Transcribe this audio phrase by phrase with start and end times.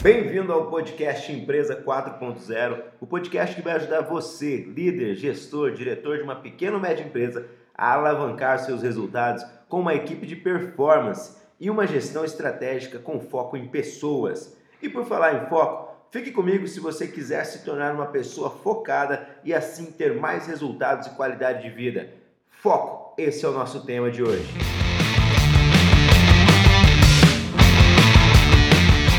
[0.00, 6.22] Bem-vindo ao podcast Empresa 4.0, o podcast que vai ajudar você, líder, gestor, diretor de
[6.22, 11.68] uma pequena ou média empresa, a alavancar seus resultados com uma equipe de performance e
[11.68, 14.56] uma gestão estratégica com foco em pessoas.
[14.80, 19.28] E por falar em foco, fique comigo se você quiser se tornar uma pessoa focada
[19.42, 22.08] e assim ter mais resultados e qualidade de vida.
[22.48, 24.46] Foco, esse é o nosso tema de hoje.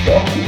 [0.05, 0.38] Foco,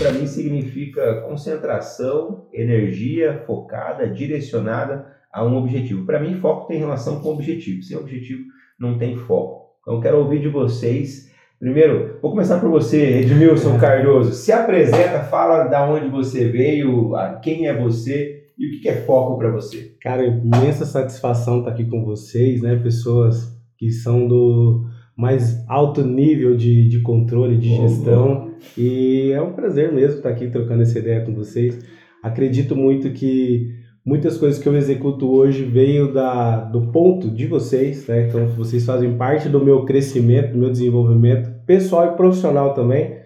[0.00, 6.06] para mim, significa concentração, energia focada, direcionada a um objetivo.
[6.06, 7.82] Para mim, foco tem relação com objetivo.
[7.82, 8.44] Sem objetivo,
[8.78, 9.74] não tem foco.
[9.82, 14.32] Então, quero ouvir de vocês Primeiro, vou começar por você, Edmilson Cardoso.
[14.32, 19.36] Se apresenta, fala da onde você veio, quem é você e o que é foco
[19.36, 19.94] para você.
[20.00, 22.76] Cara, imensa satisfação estar aqui com vocês, né?
[22.76, 28.49] Pessoas que são do mais alto nível de, de controle, de gestão.
[28.76, 31.78] E é um prazer mesmo estar aqui trocando essa ideia com vocês.
[32.22, 33.68] Acredito muito que
[34.04, 38.28] muitas coisas que eu executo hoje veio da, do ponto de vocês, né?
[38.28, 43.20] Então vocês fazem parte do meu crescimento, do meu desenvolvimento pessoal e profissional também.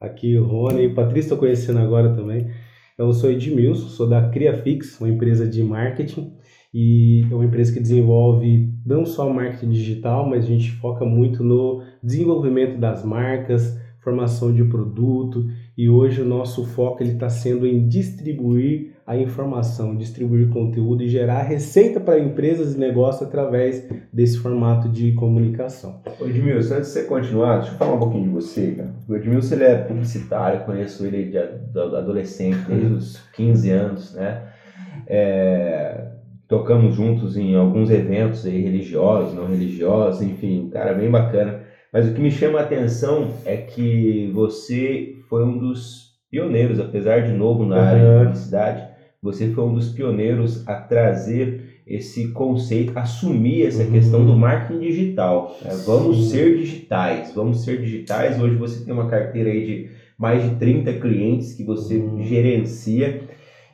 [0.00, 2.48] Aqui o Rony e o Patrício estou conhecendo agora também.
[2.94, 6.32] Então, eu sou Edmilson, sou da CriaFix, uma empresa de marketing
[6.74, 11.44] e é uma empresa que desenvolve não só marketing digital, mas a gente foca muito
[11.44, 17.86] no desenvolvimento das marcas, formação de produto e hoje o nosso foco está sendo em
[17.88, 24.88] distribuir a informação, distribuir conteúdo e gerar receita para empresas e negócios através desse formato
[24.88, 26.02] de comunicação.
[26.20, 28.94] Edmilson, antes de você continuar, deixa eu falar um pouquinho de você, cara.
[29.08, 31.38] O Edmilson ele é publicitário, conheço ele de,
[31.78, 34.42] adolescente, desde os 15 anos, né?
[35.06, 36.08] É,
[36.46, 41.67] tocamos juntos em alguns eventos aí, religiosos, não religiosos, enfim, um cara bem bacana.
[41.92, 47.22] Mas o que me chama a atenção é que você foi um dos pioneiros, apesar
[47.22, 48.88] de novo na área de publicidade,
[49.22, 53.90] você foi um dos pioneiros a trazer esse conceito, assumir essa uhum.
[53.90, 55.56] questão do marketing digital.
[55.62, 55.70] Né?
[55.86, 58.38] Vamos ser digitais, vamos ser digitais.
[58.40, 62.22] Hoje você tem uma carteira aí de mais de 30 clientes que você uhum.
[62.22, 63.22] gerencia.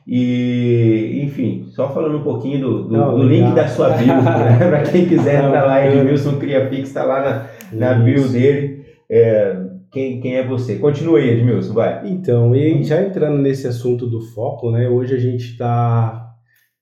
[0.07, 4.57] E, enfim, só falando um pouquinho do, do, Não, do link da sua bio, né?
[4.59, 8.85] para quem quiser entrar lá, Edmilson Criapix está lá na, na bio dele.
[9.09, 10.75] É, quem, quem é você?
[10.75, 12.07] Continue aí, Edmilson, vai.
[12.07, 14.87] Então, e já entrando nesse assunto do foco, né?
[14.87, 16.35] Hoje a gente está,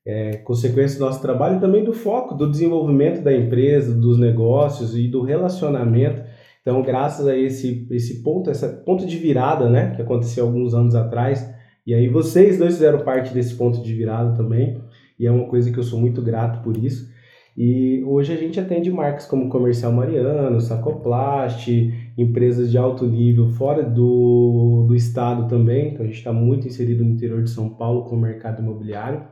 [0.05, 5.07] é, consequência do nosso trabalho também do foco, do desenvolvimento da empresa, dos negócios e
[5.07, 6.21] do relacionamento.
[6.61, 9.93] Então, graças a esse, esse ponto, esse ponto de virada, né?
[9.95, 11.52] Que aconteceu alguns anos atrás.
[11.85, 14.81] E aí vocês dois fizeram parte desse ponto de virada também.
[15.19, 17.11] E é uma coisa que eu sou muito grato por isso.
[17.55, 21.69] E hoje a gente atende marcas como Comercial Mariano, Sacoplast,
[22.17, 25.89] empresas de alto nível fora do, do estado também.
[25.89, 29.27] Então a gente está muito inserido no interior de São Paulo com o mercado imobiliário.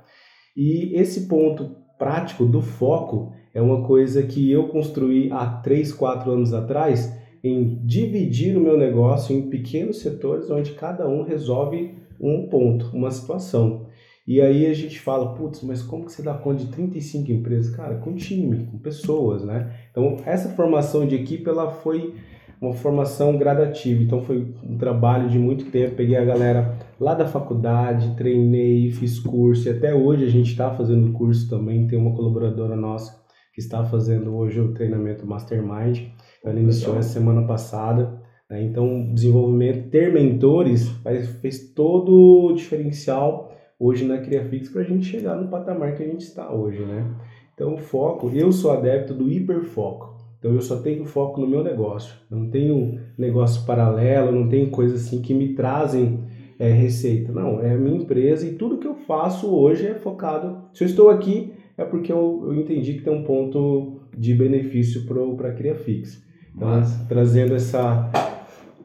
[0.55, 6.31] E esse ponto prático do foco é uma coisa que eu construí há 3, 4
[6.31, 12.47] anos atrás em dividir o meu negócio em pequenos setores onde cada um resolve um
[12.47, 13.87] ponto, uma situação.
[14.27, 17.75] E aí a gente fala, putz, mas como que você dá conta de 35 empresas?
[17.75, 19.75] Cara, com time, com pessoas, né?
[19.89, 22.13] Então, essa formação de equipe, ela foi
[22.61, 24.01] uma formação gradativa.
[24.03, 25.95] Então, foi um trabalho de muito tempo.
[25.95, 29.67] Peguei a galera lá da faculdade, treinei, fiz curso.
[29.67, 31.87] E até hoje a gente está fazendo curso também.
[31.87, 33.19] Tem uma colaboradora nossa
[33.53, 36.09] que está fazendo hoje o treinamento Mastermind.
[36.45, 38.20] Ela iniciou essa semana passada.
[38.51, 38.63] Né?
[38.63, 45.05] Então, desenvolvimento, ter mentores fez, fez todo o diferencial hoje na CriaFix para a gente
[45.05, 47.09] chegar no patamar que a gente está hoje, né?
[47.55, 50.17] Então, o foco, eu sou adepto do hiperfoco.
[50.37, 52.13] Então, eu só tenho foco no meu negócio.
[52.29, 56.19] Não tenho negócio paralelo, não tenho coisas assim que me trazem
[56.59, 57.31] é, receita.
[57.31, 60.63] Não, é a minha empresa e tudo que eu faço hoje é focado.
[60.73, 65.05] Se eu estou aqui, é porque eu, eu entendi que tem um ponto de benefício
[65.05, 66.23] para a CriaFix.
[66.55, 66.69] Então,
[67.07, 68.11] trazendo essa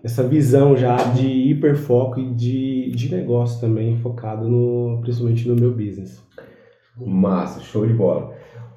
[0.02, 5.72] essa visão já de hiperfoco e de, de negócio também, focado no, principalmente no meu
[5.72, 6.22] business.
[6.96, 8.34] Massa, show de bola.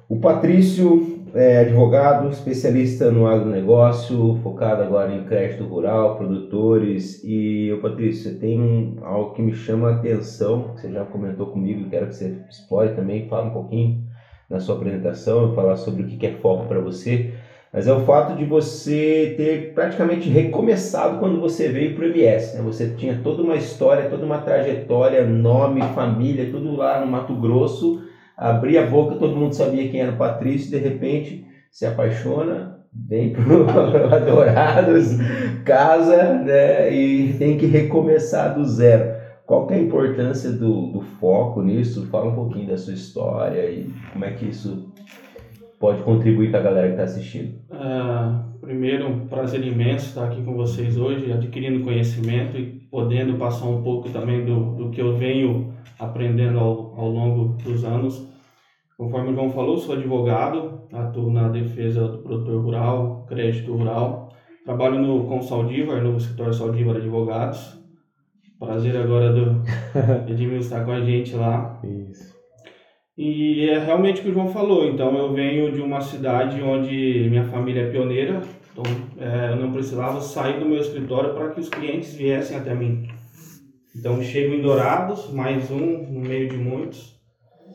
[0.08, 7.22] O Patrício é advogado, especialista no agronegócio, focado agora em crédito rural, produtores.
[7.24, 11.88] E o Patrício, tem algo que me chama a atenção, que você já comentou comigo,
[11.88, 14.04] quero que você explore também, fale um pouquinho
[14.48, 17.32] na sua apresentação, falar sobre o que é foco para você
[17.72, 22.56] mas é o fato de você ter praticamente recomeçado quando você veio para o MS.
[22.56, 22.62] Né?
[22.62, 28.02] Você tinha toda uma história, toda uma trajetória, nome, família, tudo lá no Mato Grosso.
[28.36, 33.32] Abria a boca, todo mundo sabia quem era o Patrício, de repente se apaixona vem
[33.32, 33.66] pro
[34.12, 35.16] Adorados,
[35.64, 39.20] casa, né, e tem que recomeçar do zero.
[39.46, 42.06] Qual que é a importância do, do foco nisso?
[42.06, 44.92] Fala um pouquinho da sua história e como é que isso
[45.80, 47.54] pode contribuir com a galera que está assistindo.
[47.70, 53.66] Uh, primeiro, um prazer imenso estar aqui com vocês hoje, adquirindo conhecimento e podendo passar
[53.66, 58.28] um pouco também do, do que eu venho aprendendo ao, ao longo dos anos.
[58.98, 64.28] Conforme o João falou, sou advogado, atuo na defesa do produtor rural, crédito rural.
[64.66, 67.80] Trabalho no, com o Saldivar, no escritório Saldivar Advogados.
[68.58, 69.62] Prazer agora do
[70.30, 71.80] Edmilson estar com a gente lá.
[71.82, 72.39] Isso.
[73.22, 74.88] E é realmente o que o João falou.
[74.88, 78.40] Então, eu venho de uma cidade onde minha família é pioneira.
[78.72, 78.82] Então,
[79.18, 83.06] é, eu não precisava sair do meu escritório para que os clientes viessem até mim.
[83.94, 87.20] Então, chego em Dourados, mais um no meio de muitos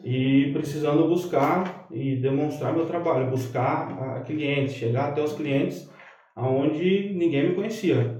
[0.03, 5.87] e precisando buscar e demonstrar meu trabalho, buscar clientes, chegar até os clientes
[6.35, 8.19] aonde ninguém me conhecia.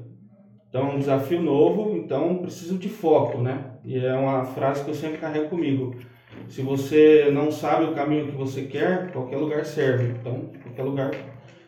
[0.69, 3.77] Então, um desafio novo, então preciso de foco, né?
[3.83, 5.95] E é uma frase que eu sempre carrego comigo.
[6.49, 10.13] Se você não sabe o caminho que você quer, qualquer lugar serve.
[10.19, 11.11] Então, qualquer lugar.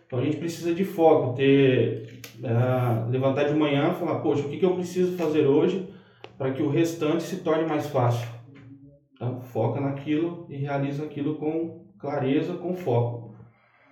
[0.06, 4.58] Então, a gente precisa de foco, ter uh, levantar de manhã, falar, poxa, o que,
[4.58, 5.88] que eu preciso fazer hoje
[6.38, 8.28] para que o restante se torne mais fácil.
[9.14, 13.28] Então, foca naquilo e realiza aquilo com clareza, com foco.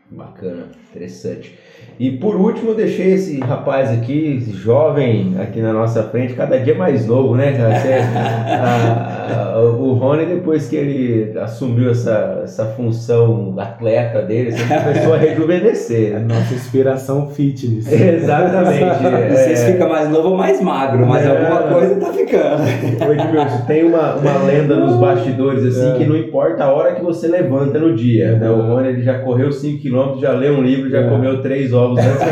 [0.10, 1.58] Bacana, interessante.
[2.00, 6.60] E por último, eu deixei esse rapaz aqui, esse jovem aqui na nossa frente, cada
[6.60, 7.54] dia mais novo, né?
[7.54, 14.64] Você, a, a, o Rony, depois que ele assumiu essa, essa função atleta dele, você
[14.64, 16.12] começou a rejuvenescer.
[16.14, 16.20] Né?
[16.28, 17.90] Nossa inspiração fitness.
[17.92, 19.04] Exatamente.
[19.30, 22.64] Não sei se fica mais novo ou mais magro, mas é, alguma coisa tá ficando.
[23.12, 25.98] Edmilson, tem uma, uma lenda nos bastidores assim é.
[25.98, 28.38] que não importa a hora que você levanta no dia.
[28.38, 28.50] Né?
[28.50, 31.10] O Rony ele já correu 5 km quilômetros, já leu um livro, já é.
[31.10, 32.20] comeu três ovos antes.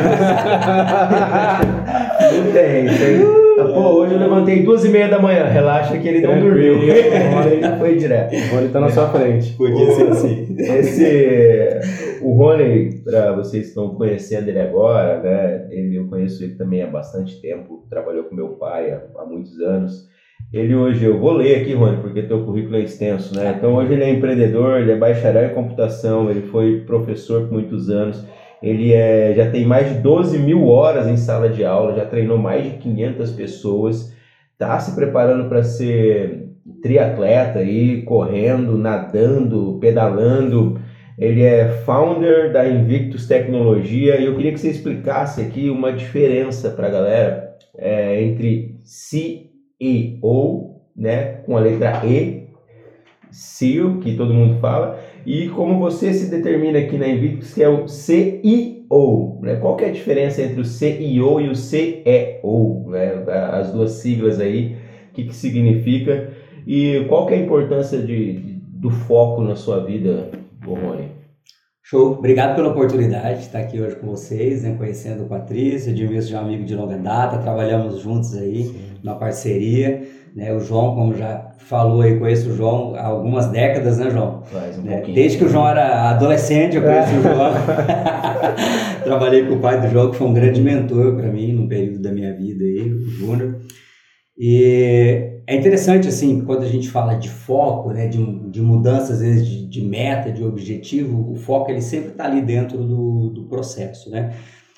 [2.34, 3.43] não tem, tem.
[3.72, 5.46] Pô, hoje eu levantei duas e meia da manhã.
[5.46, 6.80] Relaxa que ele não dormiu.
[6.84, 8.36] Ele foi direto.
[8.36, 9.54] O Rony tá na sua frente.
[9.54, 10.56] Podia ser assim.
[10.58, 15.68] Esse, o Rony, para vocês que estão conhecendo ele agora, né?
[15.70, 17.86] Ele, eu conheço ele também há bastante tempo.
[17.90, 20.08] Trabalhou com meu pai há, há muitos anos.
[20.52, 23.56] Ele hoje, eu vou ler aqui, Rony, porque teu currículo é extenso, né?
[23.58, 27.90] Então hoje ele é empreendedor, ele é bacharel em computação, ele foi professor por muitos
[27.90, 28.24] anos,
[28.64, 32.38] ele é, já tem mais de 12 mil horas em sala de aula, já treinou
[32.38, 34.16] mais de 500 pessoas,
[34.54, 36.48] está se preparando para ser
[36.82, 40.80] triatleta aí, correndo, nadando, pedalando.
[41.20, 46.70] Ele é founder da Invictus Tecnologia e eu queria que você explicasse aqui uma diferença
[46.70, 48.78] para a galera é, entre
[50.22, 52.48] ou, né, com a letra E,
[53.30, 57.70] CEO, que todo mundo fala, e como você se determina aqui na Invictus, que é
[57.70, 59.56] o CIO, né?
[59.56, 63.24] Qual que é a diferença entre o CIO e o CEO, né?
[63.52, 64.76] As duas siglas aí,
[65.12, 66.32] o que, que significa
[66.66, 68.54] e qual que é a importância de, de
[68.84, 70.30] do foco na sua vida,
[70.66, 71.10] Rony?
[71.82, 76.30] Show, obrigado pela oportunidade de estar aqui hoje com vocês, né, conhecendo o Patrício, Edmilson
[76.30, 78.76] já é um amigo de longa data, trabalhamos juntos aí Sim.
[79.04, 80.02] na parceria,
[80.36, 84.42] né, o João, como já falou aí, conheço o João há algumas décadas, né, João?
[84.44, 87.54] Faz um né, Desde que o João era adolescente, eu conheço o João.
[89.04, 92.02] Trabalhei com o pai do João, que foi um grande mentor para mim num período
[92.02, 93.60] da minha vida aí, o Júnior.
[94.38, 98.18] E é interessante, assim, quando a gente fala de foco, né, de,
[98.50, 102.42] de mudança, às vezes, de, de meta, de objetivo, o foco ele sempre está ali
[102.42, 104.34] dentro do, do processo, né?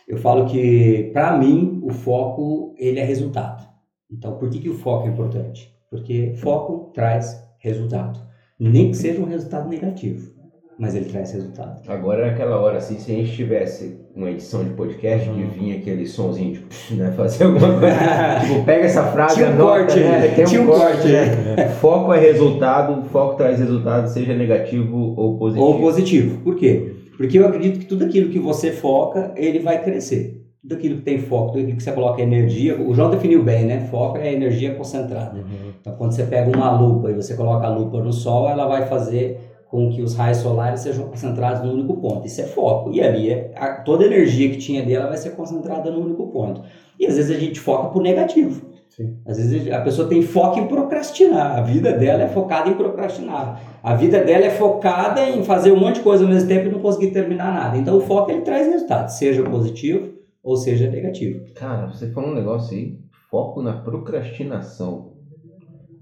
[0.08, 3.75] Eu falo que, para mim, o foco ele é resultado.
[4.12, 5.74] Então, por que, que o foco é importante?
[5.90, 8.20] Porque foco traz resultado,
[8.60, 10.36] nem que seja um resultado negativo
[10.78, 11.82] mas ele traz resultado.
[11.88, 15.36] Agora é aquela hora, assim, se a gente tivesse uma edição de podcast, uhum.
[15.36, 17.96] de vir aquele somzinho, tipo, né, fazer alguma coisa,
[18.42, 21.08] tipo, pega essa frase, Tinha um anota, corte, né, tem Tinha um corte.
[21.08, 21.70] Né?
[21.80, 25.66] Foco é resultado, foco traz resultado, seja negativo ou positivo.
[25.66, 26.94] Ou positivo, por quê?
[27.16, 30.45] Porque eu acredito que tudo aquilo que você foca, ele vai crescer.
[30.68, 33.66] Tudo aquilo que tem foco, tudo aquilo que você coloca energia, o João definiu bem,
[33.66, 33.88] né?
[33.92, 35.38] Foco é energia concentrada.
[35.38, 35.74] Uhum.
[35.80, 38.88] Então, quando você pega uma lupa e você coloca a lupa no sol, ela vai
[38.88, 42.26] fazer com que os raios solares sejam concentrados no único ponto.
[42.26, 42.92] Isso é foco.
[42.92, 46.62] E ali, a, toda a energia que tinha dela vai ser concentrada no único ponto.
[47.00, 48.74] E às vezes a gente foca por negativo.
[48.90, 49.18] Sim.
[49.26, 51.60] Às vezes a pessoa tem foco em procrastinar.
[51.60, 53.62] A vida dela é focada em procrastinar.
[53.84, 56.72] A vida dela é focada em fazer um monte de coisa ao mesmo tempo e
[56.72, 57.78] não conseguir terminar nada.
[57.78, 60.15] Então o foco ele traz resultado, seja positivo
[60.46, 61.44] ou seja negativo.
[61.56, 63.00] Cara, você falou um negócio aí,
[63.32, 65.16] foco na procrastinação.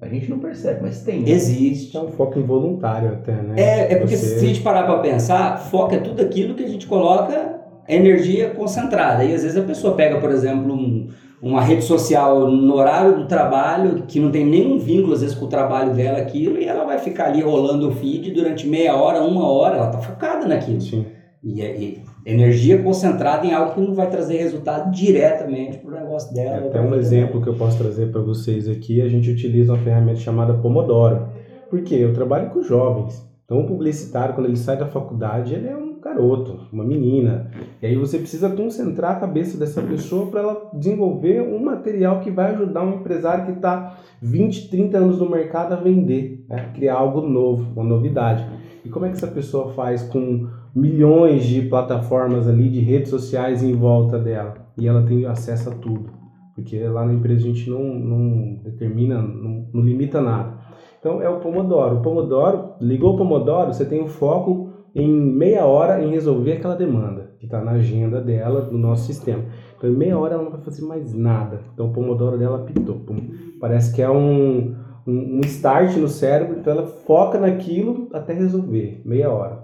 [0.02, 1.22] A gente não percebe, mas tem.
[1.22, 1.30] Né?
[1.32, 1.96] Existe.
[1.96, 3.56] É um foco involuntário até, né?
[3.58, 4.38] É, é porque Você...
[4.38, 8.50] se a gente parar para pensar, foco é tudo aquilo que a gente coloca energia
[8.50, 9.24] concentrada.
[9.24, 11.08] E às vezes a pessoa pega, por exemplo, um,
[11.42, 15.46] uma rede social no horário do trabalho, que não tem nenhum vínculo, às vezes, com
[15.46, 19.24] o trabalho dela, aquilo, e ela vai ficar ali rolando o feed durante meia hora,
[19.24, 20.82] uma hora, ela tá focada naquilo.
[20.82, 21.06] Sim.
[21.42, 26.34] E, e energia concentrada em algo que não vai trazer resultado diretamente para o negócio
[26.34, 26.66] dela.
[26.66, 29.84] É até um exemplo que eu posso trazer para vocês aqui, a gente utiliza uma
[29.84, 31.28] ferramenta chamada Pomodoro.
[31.70, 31.96] Por quê?
[31.96, 33.28] Eu trabalho com jovens.
[33.46, 37.52] Então, o publicitário, quando ele sai da faculdade, ele é um garoto, uma menina.
[37.82, 42.32] E aí você precisa concentrar a cabeça dessa pessoa para ela desenvolver um material que
[42.32, 46.72] vai ajudar um empresário que está 20, 30 anos no mercado a vender, né?
[46.74, 48.46] criar algo novo, uma novidade.
[48.84, 53.64] E como é que essa pessoa faz com milhões de plataformas ali, de redes sociais
[53.64, 54.56] em volta dela?
[54.78, 56.10] E ela tem acesso a tudo.
[56.56, 60.58] Porque lá na empresa a gente não, não determina, não, não limita nada.
[61.00, 61.98] Então é o Pomodoro.
[61.98, 66.76] O Pomodoro, ligou o Pomodoro, você tem o foco em meia hora em resolver aquela
[66.76, 69.44] demanda que está na agenda dela, no nosso sistema.
[69.76, 71.62] Então em meia hora ela não vai fazer mais nada.
[71.74, 73.00] Então o Pomodoro dela apitou.
[73.00, 73.32] Pum.
[73.60, 74.76] Parece que é um,
[75.06, 79.02] um, um start no cérebro, então ela foca naquilo até resolver.
[79.04, 79.63] Meia hora.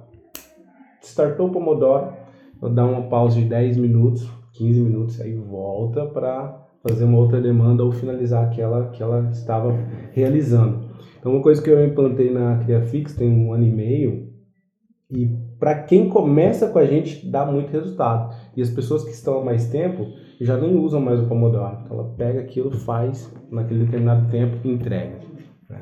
[1.02, 2.14] Startou o Pomodoro,
[2.74, 7.84] dá uma pausa de 10 minutos, 15 minutos, aí volta para fazer uma outra demanda
[7.84, 9.74] ou finalizar aquela que ela estava
[10.12, 10.90] realizando.
[11.20, 14.30] Então, uma coisa que eu implantei na CriaFix tem um ano e meio,
[15.12, 15.28] e
[15.60, 18.34] para quem começa com a gente, dá muito resultado.
[18.56, 20.06] E as pessoas que estão há mais tempo
[20.40, 21.80] já nem usam mais o Pomodoro.
[21.84, 25.29] Então, ela pega aquilo, faz naquele determinado tempo e entrega.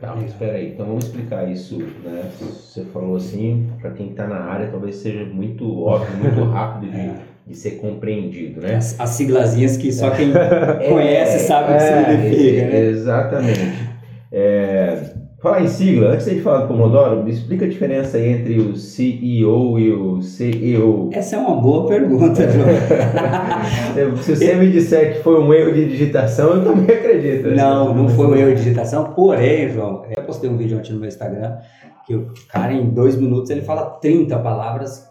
[0.01, 2.29] Tá, mas espera aí, então vamos explicar isso, né?
[2.39, 7.11] Você falou assim, para quem está na área, talvez seja muito óbvio, muito rápido de,
[7.47, 8.75] de ser compreendido, né?
[8.75, 10.31] As, as siglazinhas que só quem
[10.89, 12.79] conhece sabe o que É, significa, né?
[12.79, 13.89] Exatamente.
[14.29, 15.13] É,
[15.47, 19.79] falar em sigla, antes de falar do Pomodoro, me explica a diferença entre o CEO
[19.79, 21.09] e o CEO.
[21.13, 22.67] Essa é uma boa pergunta, João.
[24.17, 27.49] Se você me disser que foi um erro de digitação, eu também acredito.
[27.49, 30.99] Não, não foi um erro de digitação, porém, João, eu postei um vídeo ontem no
[30.99, 31.57] meu Instagram,
[32.05, 35.07] que o cara em dois minutos ele fala 30 palavras.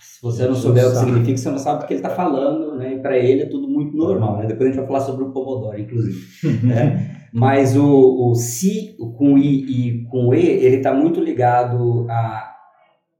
[0.00, 2.76] Se você não souber o que significa, você não sabe o que ele está falando,
[2.76, 2.94] né?
[2.94, 4.46] E para ele é tudo muito normal, né?
[4.46, 6.66] Depois a gente vai falar sobre o Pomodoro, inclusive.
[6.66, 7.16] né?
[7.32, 12.50] Mas o, o si com I e com E, ele está muito ligado à,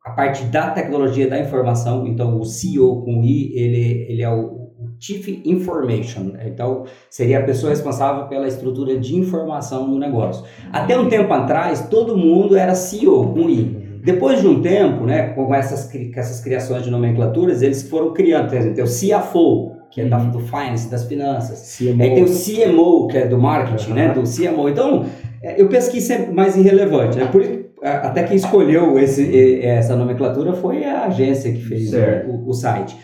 [0.05, 2.07] à parte da tecnologia da informação.
[2.07, 4.61] Então, o CEO com I, ele, ele é o
[4.99, 6.33] Chief Information.
[6.45, 10.45] Então, seria a pessoa responsável pela estrutura de informação no negócio.
[10.73, 13.91] Até um tempo atrás, todo mundo era CEO com I.
[14.03, 18.51] Depois de um tempo, né, com essas, com essas criações de nomenclaturas, eles foram criando,
[18.51, 21.77] tem o CFO, que é da, do finance, das finanças.
[21.77, 22.03] CMO.
[22.03, 24.09] Aí tem o CMO, que é do marketing, né?
[24.13, 24.69] Do CMO.
[24.69, 25.07] Então,
[25.43, 27.27] é, eu penso que isso é mais irrelevante, né?
[27.27, 27.43] Por,
[27.83, 31.93] até quem escolheu esse, essa nomenclatura foi a agência que fez
[32.27, 32.97] o, o site.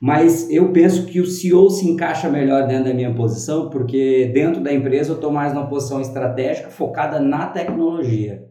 [0.00, 4.60] Mas eu penso que o CEO se encaixa melhor dentro da minha posição, porque dentro
[4.60, 8.42] da empresa eu estou mais numa posição estratégica focada na tecnologia.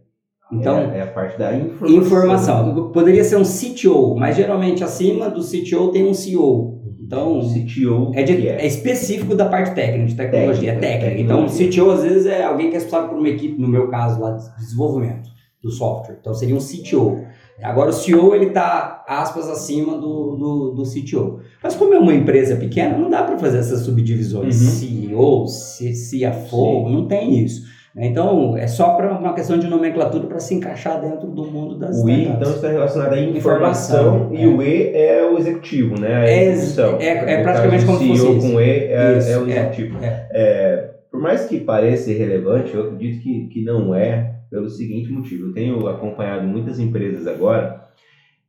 [0.51, 1.97] Então, é, é a parte da informação.
[1.97, 2.91] informação.
[2.91, 6.72] Poderia ser um CTO, mas geralmente acima do CTO tem um CEO.
[7.05, 11.21] Então, CTO é, de- que é específico da parte técnica, de tecnologia, é Técnica, técnica.
[11.21, 11.69] Então, o tecnologia.
[11.83, 14.31] CTO às vezes é alguém que é responsável por uma equipe, no meu caso lá,
[14.31, 15.29] de desenvolvimento
[15.61, 16.17] do software.
[16.19, 17.19] Então, seria um CTO.
[17.61, 21.39] Agora, o CEO, ele está, aspas, acima do, do, do CTO.
[21.61, 24.59] Mas como é uma empresa pequena, não dá para fazer essas subdivisões.
[24.61, 24.67] Uhum.
[24.69, 26.91] CEO, CFO, Sim.
[26.93, 27.61] não tem isso.
[27.95, 28.07] Né?
[28.07, 32.01] Então, é só para uma questão de nomenclatura para se encaixar dentro do mundo das
[32.03, 32.41] O I, startups.
[32.47, 34.47] então, está relacionado à informação, Informação, e é.
[34.47, 36.15] o E é o executivo, né?
[36.15, 36.97] A É, execução.
[36.99, 39.49] é- é praticamente como o se CEO fosse com E é, Isso, é o é,
[39.51, 39.97] executivo.
[40.03, 40.27] é.
[40.31, 45.47] É, por mais que pareça irrelevante, eu acredito que, que não é, pelo seguinte motivo.
[45.49, 47.81] Eu tenho acompanhado muitas empresas agora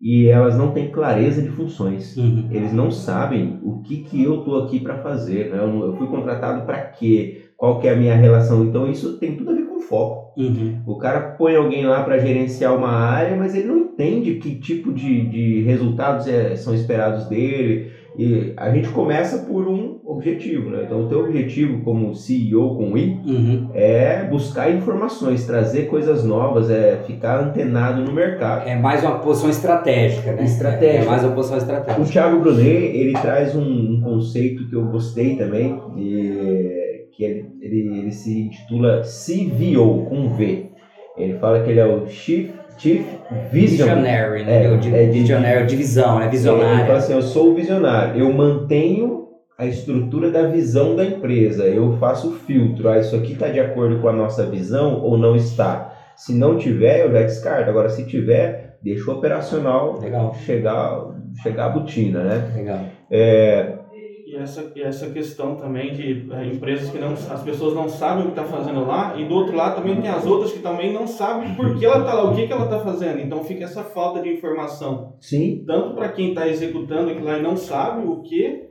[0.01, 2.17] e elas não têm clareza de funções.
[2.17, 2.49] Uhum.
[2.51, 5.51] Eles não sabem o que, que eu estou aqui para fazer.
[5.51, 5.59] Né?
[5.59, 7.43] Eu, eu fui contratado para quê?
[7.57, 8.65] Qual que é a minha relação?
[8.65, 10.39] Então, isso tem tudo a ver com foco.
[10.41, 10.81] Uhum.
[10.87, 14.93] O cara põe alguém lá para gerenciar uma área, mas ele não entende que tipo
[14.93, 17.91] de, de resultados é- são esperados dele.
[18.17, 20.83] E a gente começa por um objetivo, né?
[20.85, 23.71] Então, o teu objetivo como CEO com I Uhum.
[23.75, 28.69] é buscar informações, trazer coisas novas, é ficar antenado no mercado.
[28.69, 30.45] É mais uma posição estratégica, né?
[30.45, 31.03] Estratégica.
[31.03, 32.05] É mais uma posição O estratégica.
[32.05, 32.65] Thiago Brunet,
[32.97, 36.64] ele traz um, um conceito que eu gostei também, e-
[37.17, 40.71] que ele, ele, ele se intitula CVO, com V.
[41.17, 43.05] Ele fala que ele é o Chief, Chief
[43.53, 43.89] Vision.
[43.89, 44.65] Visionary, né?
[44.65, 46.27] É, Eu digo é de- visionary, divisão, né?
[46.27, 46.93] Ele fala Visionário.
[46.97, 49.25] assim, eu sou o visionário, eu mantenho
[49.57, 53.61] a estrutura da visão da empresa, eu faço o filtro, ah, isso aqui está de
[53.61, 55.93] acordo com a nossa visão ou não está.
[56.17, 57.71] Se não tiver, eu já descarto.
[57.71, 60.35] Agora, se tiver, deixa o operacional Legal.
[60.45, 61.07] chegar,
[61.43, 62.53] chegar à botina, né?
[62.57, 62.81] Legal.
[63.11, 63.73] É,
[64.35, 68.25] E essa, e essa questão também de é, empresas que não, as pessoas não sabem
[68.25, 70.93] o que está fazendo lá, e do outro lado também tem as outras que também
[70.93, 73.21] não sabem por que ela está lá, o que, que ela está fazendo.
[73.21, 77.43] Então fica essa falta de informação, sim, tanto para quem está executando aquilo lá e
[77.43, 78.71] não sabe o que,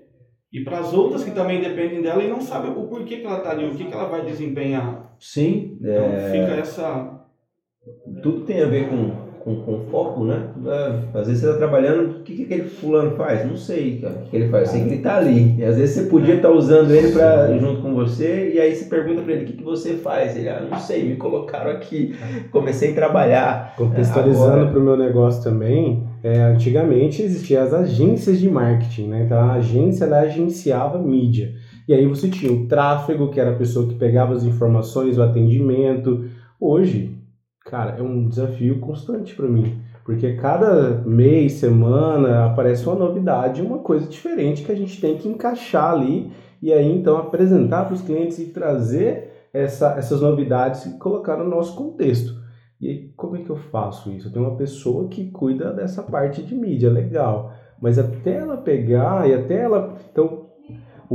[0.51, 3.37] e para as outras que também dependem dela e não sabem o porquê que ela
[3.37, 5.15] está ali, o que, que ela vai desempenhar.
[5.17, 5.77] sim.
[5.79, 7.25] Então é, fica essa.
[8.21, 10.47] tudo tem a ver com, com, com foco, né?
[10.65, 13.45] É, às vezes você está trabalhando, o que, que aquele fulano faz?
[13.45, 14.23] Não sei, cara.
[14.25, 14.67] O que ele faz?
[14.67, 15.55] Eu sei que ele está ali.
[15.57, 18.85] E às vezes você podia estar usando ele pra, junto com você, e aí você
[18.85, 20.37] pergunta para ele o que, que você faz.
[20.37, 22.15] Ele, ah, não sei, me colocaram aqui,
[22.51, 23.75] comecei a trabalhar.
[23.75, 29.23] Contextualizando Agora- para o meu negócio também, é, antigamente existiam as agências de marketing, né?
[29.25, 31.53] Então a agência ela agenciava mídia.
[31.85, 35.21] E aí você tinha o tráfego, que era a pessoa que pegava as informações, o
[35.21, 36.23] atendimento.
[36.57, 37.17] Hoje,
[37.73, 39.81] cara, é um desafio constante para mim.
[40.05, 45.27] Porque cada mês, semana, aparece uma novidade, uma coisa diferente que a gente tem que
[45.27, 50.99] encaixar ali e aí então apresentar para os clientes e trazer essa- essas novidades e
[50.99, 52.35] colocar no nosso contexto.
[52.79, 54.27] E como é que eu faço isso?
[54.27, 57.53] Eu tenho uma pessoa que cuida dessa parte de mídia, legal.
[57.81, 59.95] Mas até ela pegar e até ela.
[60.11, 60.42] Então,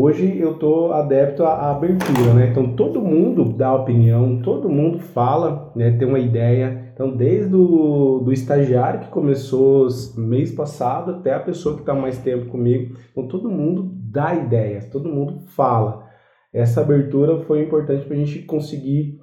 [0.01, 2.49] hoje eu tô adepto à abertura, né?
[2.51, 5.91] Então, todo mundo dá opinião, todo mundo fala, né?
[5.99, 6.93] Tem uma ideia.
[6.95, 12.19] Então, desde o do estagiário que começou mês passado até a pessoa que está mais
[12.19, 12.97] tempo comigo.
[13.11, 16.07] Então, todo mundo dá ideias, todo mundo fala.
[16.53, 19.21] Essa abertura foi importante para a gente conseguir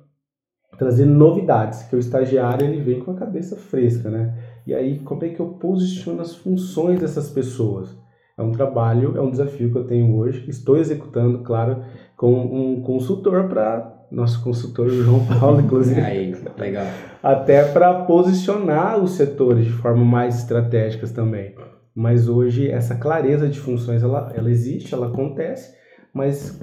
[0.78, 4.38] trazer novidades, que o estagiário ele vem com a cabeça fresca, né?
[4.68, 7.98] E aí, como é que eu posiciono as funções dessas pessoas?
[8.38, 11.78] É um trabalho, é um desafio que eu tenho hoje, estou executando, claro,
[12.18, 16.86] com um consultor para nosso consultor João Paulo, inclusive, Aí, legal.
[17.24, 21.56] até para posicionar os setores de forma mais estratégicas também.
[21.96, 25.74] Mas hoje essa clareza de funções ela, ela existe, ela acontece,
[26.14, 26.62] mas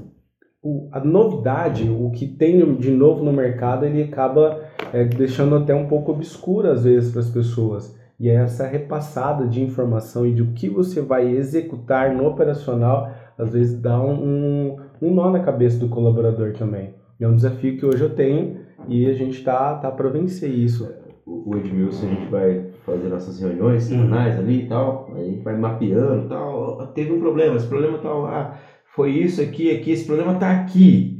[0.62, 4.60] o- a novidade, o que tem de novo no mercado, ele acaba
[4.92, 7.96] é, deixando até um pouco obscuro às vezes para as pessoas.
[8.22, 13.10] E é essa repassada de informação e de o que você vai executar no operacional,
[13.36, 16.94] às vezes dá um, um, um nó na cabeça do colaborador também.
[17.18, 20.88] É um desafio que hoje eu tenho e a gente tá, tá para vencer isso.
[21.26, 25.42] O Edmilson, a gente vai fazer nossas reuniões semanais ali e tal, aí a gente
[25.42, 26.86] vai mapeando e tal.
[26.94, 28.56] Teve um problema, esse problema tal, ah,
[28.94, 31.11] foi isso aqui, aqui, esse problema tá aqui.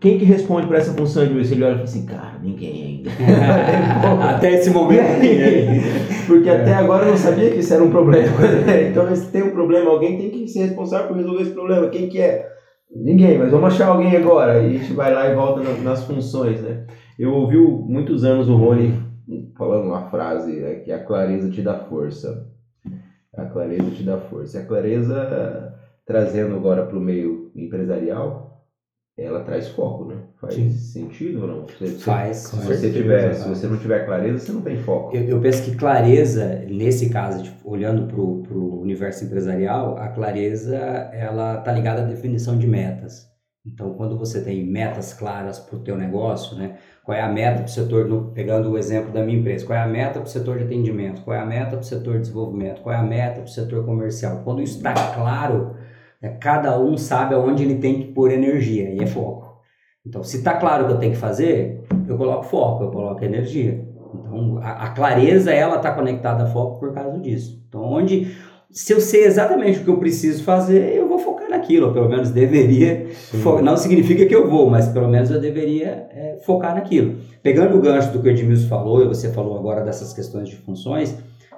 [0.00, 1.54] Quem que responde para essa função, Edmilson?
[1.54, 3.10] Ele olha e fala assim, cara, ninguém ainda.
[4.30, 5.02] Até esse momento.
[6.28, 8.26] Porque até agora eu não sabia que isso era um problema.
[8.66, 8.88] né?
[8.90, 11.88] Então, se tem um problema, alguém tem que ser responsável por resolver esse problema.
[11.88, 12.46] Quem que é?
[12.94, 14.60] Ninguém, mas vamos achar alguém agora.
[14.62, 16.84] E a gente vai lá e volta na- nas funções, né?
[17.18, 18.94] Eu ouvi muitos anos o Rony
[19.56, 22.46] falando uma frase é, que a clareza te dá força.
[23.36, 24.58] A clareza te dá força.
[24.58, 25.74] E a clareza,
[26.06, 28.47] trazendo agora para o meio empresarial,
[29.18, 30.16] ela traz foco, né?
[30.40, 30.70] Faz Sim.
[30.70, 31.66] sentido ou não?
[31.66, 32.36] Você- Faz.
[32.38, 35.16] se você, tiver, se você não tiver clareza, você não tem foco.
[35.16, 40.76] Eu, eu penso que clareza, nesse caso, tipo, olhando para o universo empresarial, a clareza
[41.12, 43.26] ela tá ligada à definição de metas.
[43.66, 46.76] Então, quando você tem metas claras para o teu negócio, né?
[47.04, 49.78] Qual é a meta para o setor, no- pegando o exemplo da minha empresa, qual
[49.78, 52.14] é a meta para o setor de atendimento, qual é a meta para o setor
[52.14, 54.40] de desenvolvimento, qual é a meta para o setor comercial.
[54.44, 55.74] Quando isso está claro,
[56.40, 59.58] cada um sabe aonde ele tem que pôr energia, e é foco.
[60.06, 63.22] Então, se está claro o que eu tenho que fazer, eu coloco foco, eu coloco
[63.24, 63.86] energia.
[64.14, 67.62] Então, a, a clareza, ela está conectada a foco por causa disso.
[67.68, 68.34] Então, onde,
[68.70, 72.08] se eu sei exatamente o que eu preciso fazer, eu vou focar naquilo, ou pelo
[72.08, 73.06] menos deveria.
[73.42, 77.16] Fo- Não significa que eu vou, mas pelo menos eu deveria é, focar naquilo.
[77.42, 80.56] Pegando o gancho do que o Edmilson falou, e você falou agora dessas questões de
[80.56, 81.14] funções,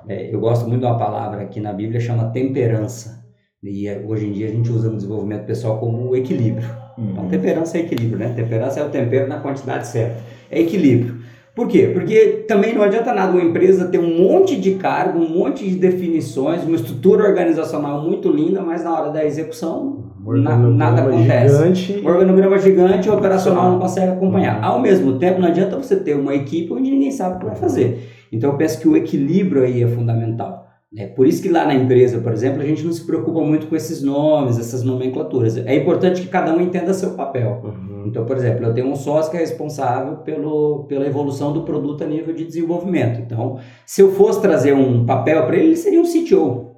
[0.09, 3.20] é, eu gosto muito de uma palavra que na Bíblia chama temperança.
[3.63, 6.67] E é, hoje em dia a gente usa no desenvolvimento pessoal como o equilíbrio.
[6.99, 8.33] Então, temperança é equilíbrio, né?
[8.35, 10.17] Temperança é o tempero na quantidade certa.
[10.51, 11.17] É equilíbrio.
[11.55, 11.91] Por quê?
[11.93, 15.77] Porque também não adianta nada uma empresa ter um monte de cargo, um monte de
[15.77, 20.05] definições, uma estrutura organizacional muito linda, mas na hora da execução
[20.43, 21.55] na- nada acontece.
[21.75, 24.63] Gigante, um organograma gigante, o operacional não consegue acompanhar.
[24.63, 27.57] Ao mesmo tempo, não adianta você ter uma equipe onde ninguém sabe o que vai
[27.57, 28.09] fazer.
[28.33, 30.70] Então, eu penso que o equilíbrio aí é fundamental.
[30.97, 33.69] É por isso que lá na empresa, por exemplo, a gente não se preocupa muito
[33.69, 35.57] com esses nomes, essas nomenclaturas.
[35.57, 37.63] É importante que cada um entenda seu papel.
[37.63, 38.07] Uhum.
[38.09, 42.03] Então, por exemplo, eu tenho um sócio que é responsável pelo, pela evolução do produto
[42.03, 43.21] a nível de desenvolvimento.
[43.21, 46.71] Então, se eu fosse trazer um papel para ele, ele seria um CTO.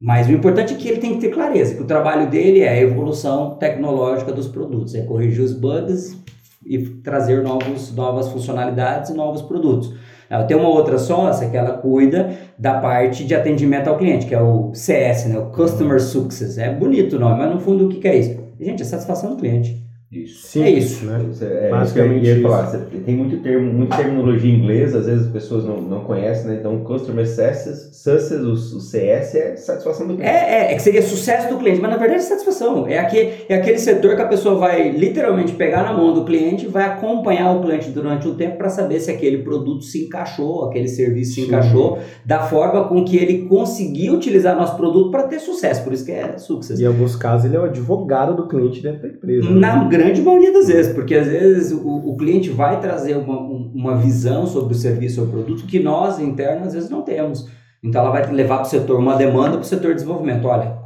[0.00, 2.68] Mas o importante é que ele tem que ter clareza, que o trabalho dele é
[2.68, 6.16] a evolução tecnológica dos produtos, é corrigir os bugs
[6.64, 9.94] e trazer novos, novas funcionalidades e novos produtos.
[10.40, 14.34] Eu tenho uma outra sócia que ela cuida da parte de atendimento ao cliente, que
[14.34, 15.38] é o CS, né?
[15.38, 16.58] o Customer Success.
[16.58, 18.40] É bonito o nome, mas no fundo o que, que é isso?
[18.58, 19.82] Gente, é satisfação do cliente.
[20.12, 20.46] Isso.
[20.48, 21.06] Sim, É isso.
[21.06, 21.20] Né?
[21.40, 22.42] É, Basicamente isso que eu ia isso.
[22.42, 22.66] falar.
[22.66, 26.48] Você tem muito termo, muita terminologia em inglês, às vezes as pessoas não, não conhecem,
[26.50, 26.56] né?
[26.60, 30.30] Então, Customer Success, success o, o CS é satisfação do É, cliente.
[30.36, 32.86] é, é que seria sucesso do cliente, mas na verdade é satisfação.
[32.86, 36.66] É, aquele, é aquele setor que a pessoa vai literalmente pegar na mão do cliente
[36.66, 40.66] e vai acompanhar o cliente durante um tempo para saber se aquele produto se encaixou,
[40.66, 41.46] aquele serviço se Sim.
[41.46, 45.82] encaixou, da forma com que ele conseguiu utilizar nosso produto para ter sucesso.
[45.82, 46.78] Por isso que é success.
[46.78, 49.48] E em alguns casos ele é o advogado do cliente dentro da empresa.
[49.50, 50.01] né?
[50.02, 53.96] Grande maioria das vezes, porque às vezes o, o cliente vai trazer uma, um- uma
[53.96, 57.48] visão sobre o serviço ou produto que nós, internos, às vezes não temos.
[57.82, 60.46] Então ela vai levar para o setor uma demanda para o setor de desenvolvimento.
[60.46, 60.76] Olha,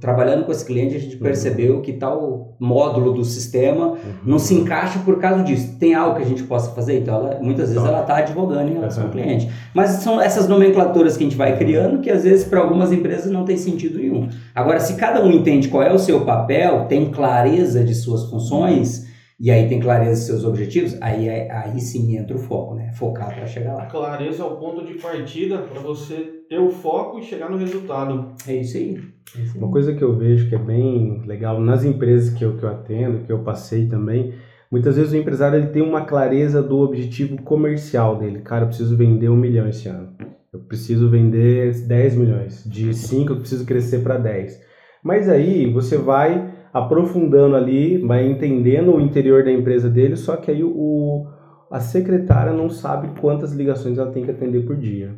[0.00, 1.22] trabalhando com esse cliente, a gente Uhum.
[1.22, 5.76] percebeu que tal módulo do sistema não se encaixa por causa disso.
[5.78, 6.98] Tem algo que a gente possa fazer?
[7.00, 7.88] Então, ela- muitas vezes Tá.
[7.88, 9.12] ela está advogando em relação ao Uhum.
[9.14, 9.48] cliente.
[9.74, 13.30] Mas são essas nomenclaturas que a gente vai criando que às vezes para algumas empresas
[13.30, 14.28] não tem sentido nenhum.
[14.54, 19.10] Agora, se cada um entende qual é o seu papel, tem clareza de suas funções
[19.40, 22.92] e aí tem clareza de seus objetivos, aí, aí, aí sim entra o foco, né?
[22.94, 23.86] Focar para chegar A lá.
[23.86, 28.26] clareza é o ponto de partida para você ter o foco e chegar no resultado.
[28.46, 29.00] É isso aí.
[29.38, 29.58] É isso aí.
[29.58, 32.68] Uma coisa que eu vejo que é bem legal nas empresas que eu, que eu
[32.68, 34.34] atendo, que eu passei também,
[34.70, 38.40] muitas vezes o empresário ele tem uma clareza do objetivo comercial dele.
[38.40, 40.10] Cara, eu preciso vender um milhão esse ano.
[40.52, 42.64] Eu preciso vender 10 milhões.
[42.66, 44.60] De 5 eu preciso crescer para 10.
[45.02, 50.50] Mas aí você vai aprofundando ali, vai entendendo o interior da empresa dele, só que
[50.50, 51.26] aí o,
[51.70, 55.14] a secretária não sabe quantas ligações ela tem que atender por dia.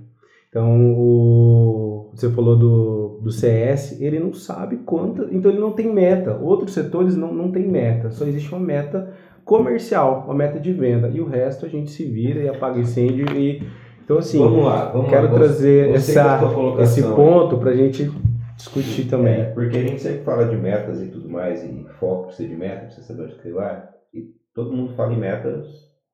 [0.54, 5.92] Então, o, você falou do, do CS, ele não sabe quanto, então ele não tem
[5.92, 6.38] meta.
[6.40, 9.12] Outros setores não, não tem meta, só existe uma meta
[9.44, 11.08] comercial, uma meta de venda.
[11.08, 13.26] E o resto a gente se vira e apaga incêndio.
[13.36, 13.66] E,
[14.04, 15.34] então, assim, vamos lá, vamos quero lá.
[15.34, 16.40] Trazer você essa,
[16.82, 17.12] esse aí.
[17.16, 18.08] ponto para a gente
[18.56, 19.40] discutir também.
[19.40, 22.54] É, porque a gente sempre fala de metas e tudo mais, e foco precisa de
[22.54, 23.88] meta, precisa saber onde vai.
[24.14, 24.22] E
[24.54, 25.66] todo mundo fala em metas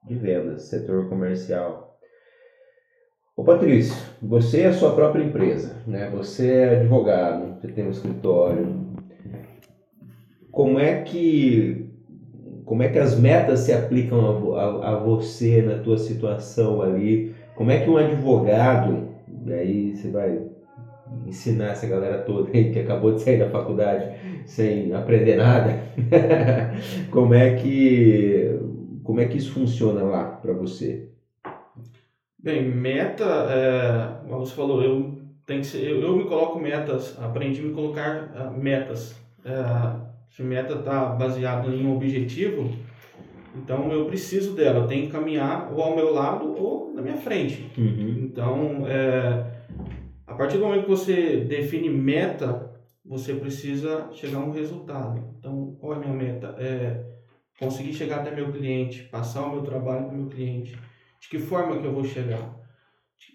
[0.09, 1.90] de vendas, setor comercial.
[3.41, 6.11] Ô Patrício, você é a sua própria empresa, né?
[6.15, 8.67] Você é advogado, você tem um escritório.
[10.51, 11.89] Como é que
[12.67, 14.21] como é que as metas se aplicam
[14.55, 17.35] a, a, a você na tua situação ali?
[17.55, 19.09] Como é que um advogado,
[19.49, 20.39] aí você vai
[21.27, 24.07] ensinar essa galera toda aí que acabou de sair da faculdade
[24.45, 25.81] sem aprender nada.
[27.11, 28.61] como é que
[29.03, 31.10] como é que isso funciona lá para você?
[32.43, 37.21] Bem, meta, é, como você falou, eu, tenho que ser, eu, eu me coloco metas,
[37.21, 39.15] aprendi a me colocar ah, metas.
[39.45, 39.53] É,
[40.31, 42.71] se meta está baseada em um objetivo,
[43.55, 47.19] então eu preciso dela, eu tenho que caminhar ou ao meu lado ou na minha
[47.19, 47.71] frente.
[47.77, 49.45] Então, é,
[50.27, 52.71] a partir do momento que você define meta,
[53.05, 55.35] você precisa chegar a um resultado.
[55.39, 56.55] Então, qual é a minha meta?
[56.59, 57.05] É
[57.59, 60.79] conseguir chegar até meu cliente, passar o meu trabalho para o meu cliente.
[61.21, 62.59] De que forma que eu vou chegar?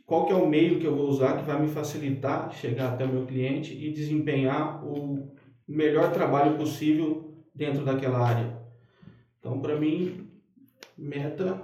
[0.05, 3.05] Qual que é o meio que eu vou usar que vai me facilitar chegar até
[3.05, 5.31] o meu cliente e desempenhar o
[5.67, 8.57] melhor trabalho possível dentro daquela área?
[9.39, 10.27] Então, para mim,
[10.97, 11.61] meta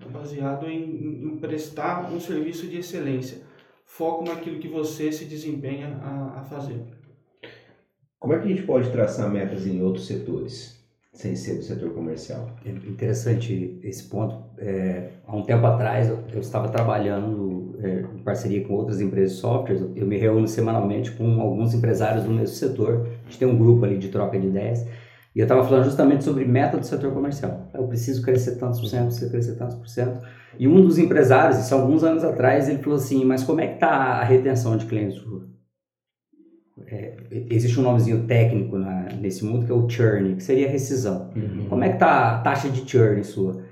[0.00, 3.42] é baseado em- em prestar um serviço de excelência.
[3.86, 6.82] Foco naquilo que você se desempenha a, a fazer.
[8.18, 10.81] Como é que a gente pode traçar metas em outros setores,
[11.12, 12.48] sem ser do setor comercial?
[12.64, 14.42] É interessante esse ponto.
[14.58, 19.40] É, há um tempo atrás, eu, estava trabalhando é, em parceria com outras empresas de
[19.40, 19.76] software.
[19.94, 23.06] Eu, me reúno semanalmente com alguns empresários do mesmo setor.
[23.20, 24.86] A gente tem um grupo ali de troca de ideias.
[25.34, 27.70] E eu estava falando justamente sobre meta do setor comercial.
[27.74, 30.20] Eu preciso crescer tantos por cento, preciso crescer tantos por cento.
[30.58, 33.74] E um dos empresários, isso alguns anos atrás, ele falou assim, mas como é que
[33.74, 35.22] está a retenção de clientes?
[36.88, 37.16] É,
[37.50, 41.30] existe um nomezinho técnico na, nesse mundo que é o churn, que seria rescisão.
[41.68, 43.62] Como é que tá a taxa de churn sua?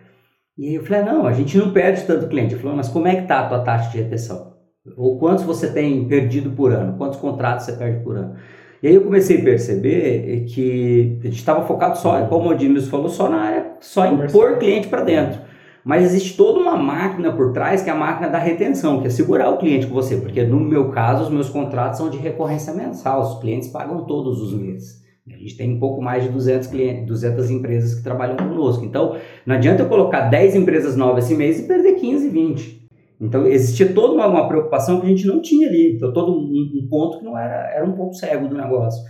[0.57, 2.55] E aí eu falei, ah, não, a gente não perde tanto cliente.
[2.55, 4.55] Ele falou, mas como é que tá a tua taxa de retenção?
[4.97, 6.97] Ou quantos você tem perdido por ano?
[6.97, 8.37] Quantos contratos você perde por ano?
[8.83, 12.89] E aí eu comecei a perceber que a gente estava focado só, como o Dimas
[12.89, 15.41] falou, só na área, só em pôr cliente para dentro.
[15.85, 19.11] Mas existe toda uma máquina por trás, que é a máquina da retenção, que é
[19.11, 20.17] segurar o cliente com você.
[20.17, 24.41] Porque no meu caso, os meus contratos são de recorrência mensal, os clientes pagam todos
[24.41, 25.01] os meses.
[25.29, 28.85] A gente tem um pouco mais de 200, clientes, 200 empresas que trabalham conosco.
[28.85, 29.17] Então,
[29.47, 32.89] não adianta eu colocar 10 empresas novas esse mês e perder 15, 20.
[33.21, 35.95] Então, existia toda uma, uma preocupação que a gente não tinha ali.
[35.95, 39.01] Então, todo um, um ponto que não era, era um ponto cego do negócio.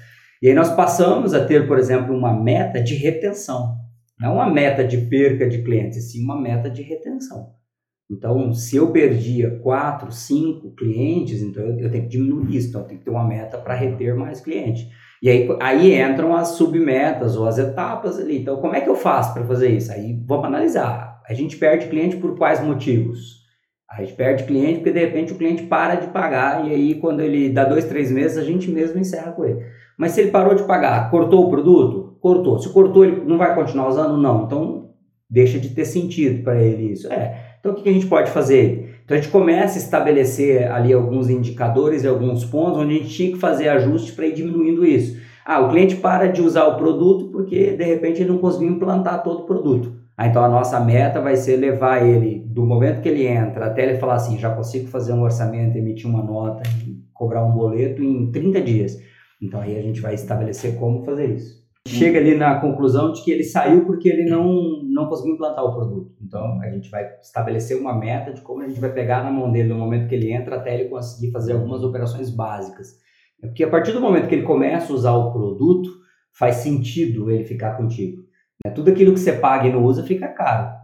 [0.42, 3.76] E aí nós passamos a ter, por exemplo, uma meta de retenção.
[4.20, 7.54] Não uma meta de perca de clientes, sim uma meta de retenção.
[8.10, 12.82] Então, se eu perdia quatro, cinco clientes, então eu, eu tenho que diminuir isso, então
[12.82, 14.88] eu tenho que ter uma meta para reter mais clientes.
[15.22, 18.38] E aí, aí entram as submetas ou as etapas ali.
[18.38, 19.92] Então, como é que eu faço para fazer isso?
[19.92, 21.22] Aí vamos analisar.
[21.26, 23.40] A gente perde cliente por quais motivos?
[23.88, 27.20] A gente perde cliente porque de repente o cliente para de pagar e aí quando
[27.20, 29.64] ele dá dois, três meses a gente mesmo encerra com ele.
[29.98, 32.09] Mas se ele parou de pagar, cortou o produto?
[32.20, 32.58] Cortou.
[32.58, 34.16] Se cortou, ele não vai continuar usando?
[34.16, 34.44] Não.
[34.44, 34.90] Então
[35.30, 37.10] deixa de ter sentido para ele isso.
[37.12, 37.56] É.
[37.60, 39.00] Então o que a gente pode fazer?
[39.04, 43.10] Então a gente começa a estabelecer ali alguns indicadores e alguns pontos onde a gente
[43.10, 45.20] tinha que fazer ajuste para ir diminuindo isso.
[45.44, 49.22] Ah, o cliente para de usar o produto porque de repente ele não conseguiu implantar
[49.22, 49.94] todo o produto.
[50.16, 53.82] Ah, então a nossa meta vai ser levar ele do momento que ele entra até
[53.82, 56.62] ele falar assim, já consigo fazer um orçamento, emitir uma nota,
[57.14, 58.98] cobrar um boleto em 30 dias.
[59.40, 63.30] Então aí a gente vai estabelecer como fazer isso chega ali na conclusão de que
[63.30, 66.14] ele saiu porque ele não, não conseguiu implantar o produto.
[66.20, 69.50] Então, a gente vai estabelecer uma meta de como a gente vai pegar na mão
[69.50, 72.98] dele no momento que ele entra até ele conseguir fazer algumas operações básicas.
[73.42, 75.90] É porque a partir do momento que ele começa a usar o produto,
[76.32, 78.22] faz sentido ele ficar contigo.
[78.64, 78.70] Né?
[78.72, 80.78] Tudo aquilo que você paga e não usa fica caro.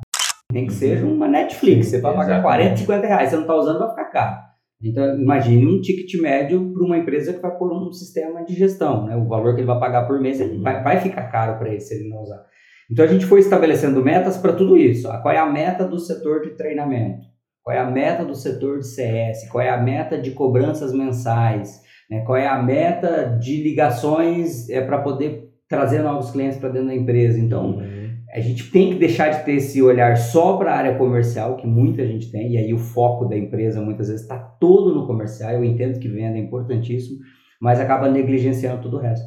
[0.53, 3.79] Nem que seja uma Netflix, você vai pagar 40, 50 reais, você não está usando,
[3.81, 4.46] vai ficar caro.
[4.83, 9.07] Então, imagine um ticket médio para uma empresa que vai pôr um sistema de gestão.
[9.07, 9.17] Né?
[9.17, 11.81] O valor que ele vai pagar por mês ele vai, vai ficar caro para ele
[11.81, 12.45] se ele não usar.
[12.91, 15.09] Então, a gente foi estabelecendo metas para tudo isso.
[15.23, 17.27] Qual é a meta do setor de treinamento?
[17.63, 19.49] Qual é a meta do setor de CS?
[19.51, 21.83] Qual é a meta de cobranças mensais?
[22.09, 22.23] Né?
[22.25, 26.95] Qual é a meta de ligações é, para poder trazer novos clientes para dentro da
[26.95, 27.41] empresa?
[27.41, 27.96] Então, uhum
[28.37, 31.67] a gente tem que deixar de ter esse olhar só para a área comercial, que
[31.67, 35.53] muita gente tem, e aí o foco da empresa muitas vezes está todo no comercial.
[35.53, 37.21] Eu entendo que venda é importantíssimo,
[37.59, 39.27] mas acaba negligenciando todo o resto.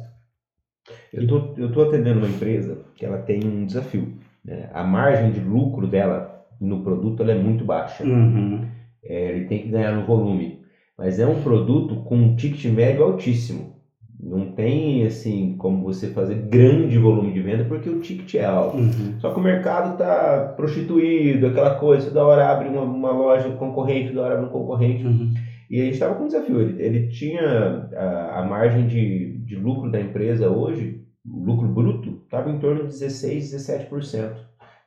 [1.12, 4.14] Eu tô, eu tô atendendo uma empresa que ela tem um desafio.
[4.44, 4.70] Né?
[4.72, 8.04] A margem de lucro dela no produto ela é muito baixa.
[8.04, 8.64] Uhum.
[9.02, 10.60] É, ele tem que ganhar no volume.
[10.96, 13.74] Mas é um produto com um ticket médio altíssimo.
[14.22, 18.76] Não tem assim como você fazer grande volume de venda porque o ticket é alto.
[18.76, 19.18] Uhum.
[19.18, 24.12] Só que o mercado está prostituído, aquela coisa, da hora abre uma, uma loja concorrente,
[24.12, 25.04] da hora abre um concorrente.
[25.04, 25.32] Uhum.
[25.70, 26.60] E a gente estava com um desafio.
[26.60, 32.20] Ele, ele tinha a, a, margem de, de lucro da empresa hoje, o lucro bruto,
[32.24, 34.32] estava em torno de 16, 17%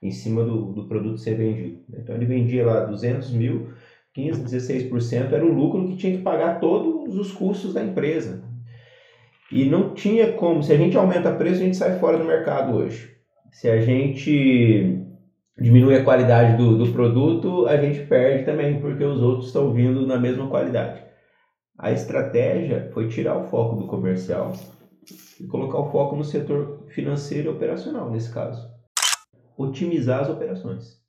[0.01, 1.79] em cima do, do produto ser vendido.
[1.97, 3.69] Então ele vendia lá 200 mil,
[4.13, 8.43] 15, 16% era o lucro que tinha que pagar todos os custos da empresa.
[9.53, 12.75] E não tinha como, se a gente aumenta preço, a gente sai fora do mercado
[12.75, 13.15] hoje.
[13.51, 14.97] Se a gente
[15.55, 20.07] diminui a qualidade do, do produto, a gente perde também, porque os outros estão vindo
[20.07, 21.03] na mesma qualidade.
[21.77, 24.53] A estratégia foi tirar o foco do comercial
[25.39, 28.67] e colocar o foco no setor financeiro e operacional, nesse caso.
[29.55, 30.99] Otimizar as operações.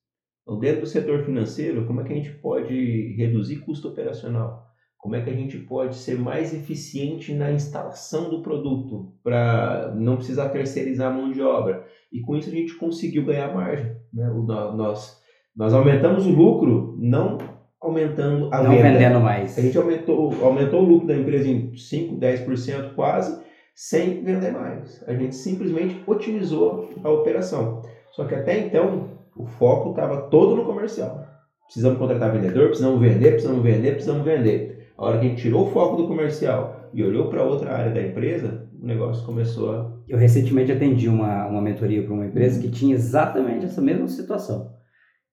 [0.42, 4.73] Então, dentro do setor financeiro, como é que a gente pode reduzir custo operacional?
[5.04, 10.16] Como é que a gente pode ser mais eficiente na instalação do produto para não
[10.16, 11.84] precisar terceirizar a mão de obra?
[12.10, 13.94] E com isso a gente conseguiu ganhar margem.
[14.10, 14.30] Né?
[14.30, 15.20] O, nós,
[15.54, 17.36] nós aumentamos o lucro, não
[17.78, 18.82] aumentando a não venda.
[18.82, 19.58] Não vendendo mais.
[19.58, 25.04] A gente aumentou, aumentou o lucro da empresa em 5, 10% quase, sem vender mais.
[25.06, 27.82] A gente simplesmente otimizou a operação.
[28.12, 31.26] Só que até então o foco estava todo no comercial.
[31.66, 34.73] Precisamos contratar vendedor, precisamos vender, precisamos vender, precisamos vender.
[34.96, 37.92] A hora que a gente tirou o foco do comercial e olhou para outra área
[37.92, 39.92] da empresa, o negócio começou a.
[40.08, 44.72] Eu recentemente atendi uma, uma mentoria para uma empresa que tinha exatamente essa mesma situação.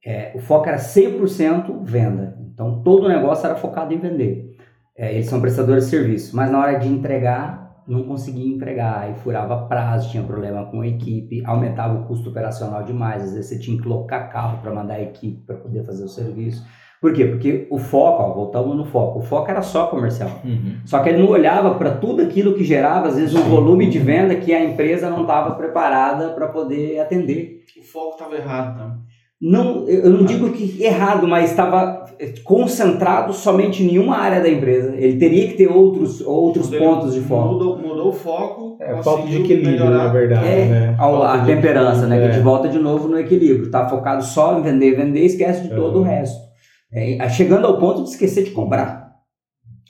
[0.03, 2.37] É, o foco era 100% venda.
[2.53, 4.55] Então todo o negócio era focado em vender.
[4.97, 9.15] É, eles são prestadores de serviço, mas na hora de entregar, não conseguia entregar, aí
[9.15, 13.23] furava prazo, tinha problema com a equipe, aumentava o custo operacional demais.
[13.23, 16.09] Às vezes você tinha que locar carro para mandar a equipe para poder fazer o
[16.09, 16.65] serviço.
[17.01, 17.25] Por quê?
[17.25, 20.29] Porque o foco, ó, voltamos no foco, o foco era só comercial.
[20.45, 20.75] Uhum.
[20.85, 23.97] Só que ele não olhava para tudo aquilo que gerava, às vezes, um volume de
[23.97, 27.63] venda que a empresa não estava preparada para poder atender.
[27.79, 28.97] O foco estava errado, tá?
[29.41, 32.05] Não, eu não digo que errado, mas estava
[32.43, 34.93] concentrado somente em uma área da empresa.
[34.95, 37.53] Ele teria que ter outros, outros pontos de foco.
[37.53, 38.77] Mudou, mudou o foco.
[38.79, 39.97] É, falta de equilíbrio, melhorar.
[40.05, 40.47] na verdade.
[40.47, 40.95] É, né?
[40.99, 42.23] a, a temperança, né?
[42.23, 42.27] É.
[42.27, 43.71] Que de volta de novo no equilíbrio.
[43.71, 46.50] Tá focado só em vender, vender, esquece de todo o resto.
[46.91, 49.01] É, chegando ao ponto de esquecer de cobrar.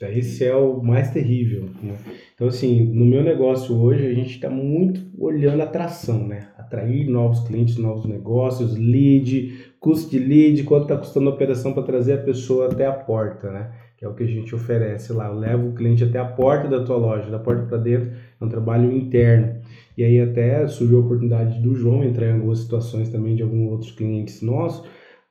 [0.00, 1.68] Esse é o mais terrível.
[1.82, 1.94] Né?
[2.34, 6.48] Então, assim, no meu negócio hoje, a gente está muito olhando atração, né?
[6.58, 11.84] Atrair novos clientes, novos negócios, lead, custo de lead, quanto está custando a operação para
[11.84, 13.70] trazer a pessoa até a porta, né?
[13.96, 15.28] Que é o que a gente oferece lá.
[15.28, 18.44] Eu levo o cliente até a porta da tua loja, da porta para dentro, é
[18.44, 19.60] um trabalho interno.
[19.96, 23.70] E aí até surgiu a oportunidade do João entrar em algumas situações também de alguns
[23.70, 24.88] outros clientes nossos,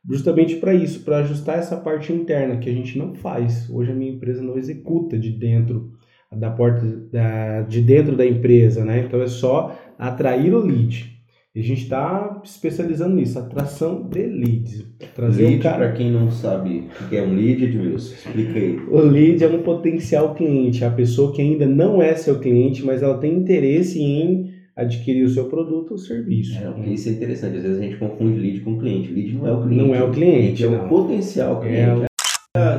[0.10, 3.70] justamente para isso, para ajustar essa parte interna que a gente não faz.
[3.70, 5.92] Hoje a minha empresa não executa de dentro
[6.32, 9.04] da porta da, de dentro da empresa, né?
[9.06, 11.12] Então é só atrair o lead.
[11.54, 14.86] E a gente está especializando nisso, atração de leads.
[15.14, 15.78] Trazer lead, um cara...
[15.80, 18.80] para quem não sabe o que é um lead, Edmilson, explica aí.
[18.90, 23.04] O lead é um potencial cliente, a pessoa que ainda não é seu cliente, mas
[23.04, 26.58] ela tem interesse em adquirir o seu produto ou serviço.
[26.58, 29.12] É, isso é interessante, às vezes a gente confunde lead com cliente.
[29.12, 29.84] Lead não é o cliente.
[29.84, 32.02] Não é o cliente, é o potencial cliente.
[32.04, 32.12] É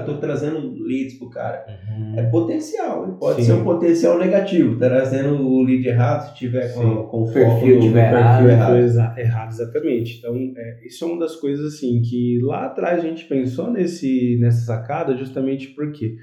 [0.03, 1.65] estou trazendo leads pro cara.
[1.67, 2.19] Uhum.
[2.19, 3.05] É potencial.
[3.05, 3.47] Ele pode Sim.
[3.47, 7.93] ser um potencial negativo, trazendo o lead errado se tiver com, com o perfil, no,
[7.93, 8.49] perfil errado.
[8.49, 9.19] errado.
[9.19, 9.49] errado.
[9.51, 10.19] Exatamente.
[10.19, 14.37] Então, é, isso é uma das coisas assim que lá atrás a gente pensou nesse,
[14.41, 16.17] nessa sacada justamente porque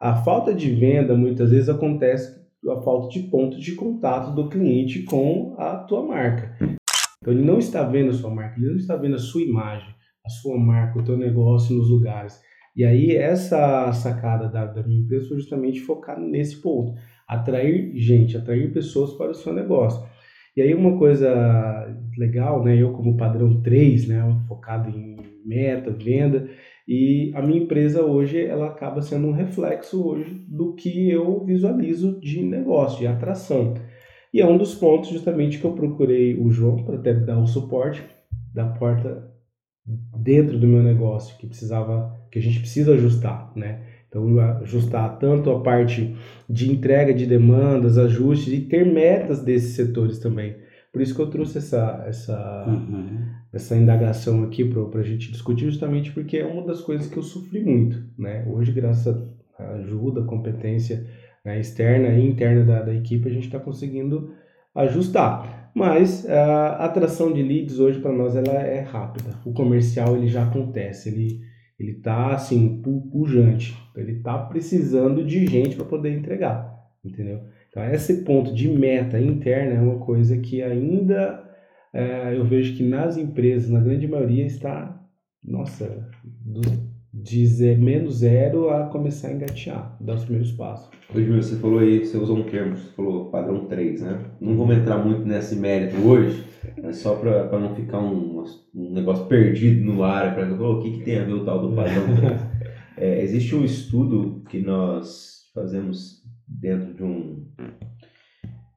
[0.00, 5.02] a falta de venda muitas vezes acontece a falta de ponto de contato do cliente
[5.02, 6.56] com a tua marca.
[7.20, 9.88] Então ele não está vendo a sua marca, ele não está vendo a sua imagem,
[10.24, 12.40] a sua marca, o teu negócio nos lugares.
[12.76, 16.92] E aí, essa sacada da, da minha empresa foi justamente focar nesse ponto.
[17.26, 20.04] Atrair gente, atrair pessoas para o seu negócio.
[20.56, 21.30] E aí, uma coisa
[22.18, 22.76] legal, né?
[22.76, 24.22] Eu, como padrão 3, né?
[24.48, 26.48] Focado em meta, venda.
[26.86, 32.20] E a minha empresa hoje, ela acaba sendo um reflexo hoje do que eu visualizo
[32.20, 33.74] de negócio, de atração.
[34.32, 37.46] E é um dos pontos justamente que eu procurei o João para até dar o
[37.46, 38.04] suporte
[38.52, 39.32] da porta
[40.16, 43.82] dentro do meu negócio que precisava que a gente precisa ajustar, né?
[44.08, 46.16] Então ajustar tanto a parte
[46.48, 50.56] de entrega de demandas, ajustes e ter metas desses setores também.
[50.92, 53.24] Por isso que eu trouxe essa essa uhum.
[53.54, 57.22] Essa indagação aqui para a gente discutir justamente porque é uma das coisas que eu
[57.22, 58.44] sofri muito, né?
[58.48, 59.16] Hoje graças
[59.56, 61.06] à ajuda, competência
[61.44, 64.34] né, externa e interna da, da equipe a gente está conseguindo
[64.74, 65.70] ajustar.
[65.72, 69.30] Mas a atração de leads hoje para nós ela é rápida.
[69.44, 71.40] O comercial ele já acontece, ele
[71.78, 76.72] ele tá assim pujante, ele tá precisando de gente para poder entregar,
[77.04, 77.40] entendeu?
[77.68, 81.43] Então esse ponto de meta interna é uma coisa que ainda
[81.94, 85.00] é, eu vejo que nas empresas, na grande maioria está,
[85.42, 86.60] nossa, do,
[87.12, 90.90] de menos zero a começar a engatear, dar os primeiros passos.
[91.14, 94.24] Hoje você falou aí, você usou um termo, você falou padrão 3, né?
[94.40, 96.44] Não vamos entrar muito nesse mérito hoje,
[96.82, 98.42] mas só para não ficar um,
[98.74, 101.76] um negócio perdido no ar, para o que, que tem a ver o tal do
[101.76, 102.40] padrão 3?
[102.98, 107.46] é, existe um estudo que nós fazemos dentro de um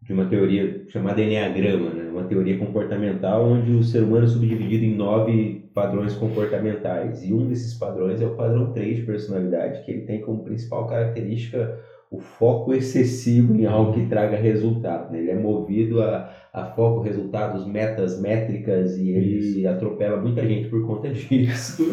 [0.07, 2.09] de uma teoria chamada Enneagrama, né?
[2.09, 7.23] uma teoria comportamental onde o ser humano é subdividido em nove padrões comportamentais.
[7.23, 10.87] E um desses padrões é o padrão 3 de personalidade, que ele tem como principal
[10.87, 11.77] característica
[12.09, 15.11] o foco excessivo em algo que traga resultado.
[15.11, 15.19] Né?
[15.19, 19.67] Ele é movido a, a foco, resultados, metas, métricas e ele Isso.
[19.67, 21.83] atropela muita gente por conta disso.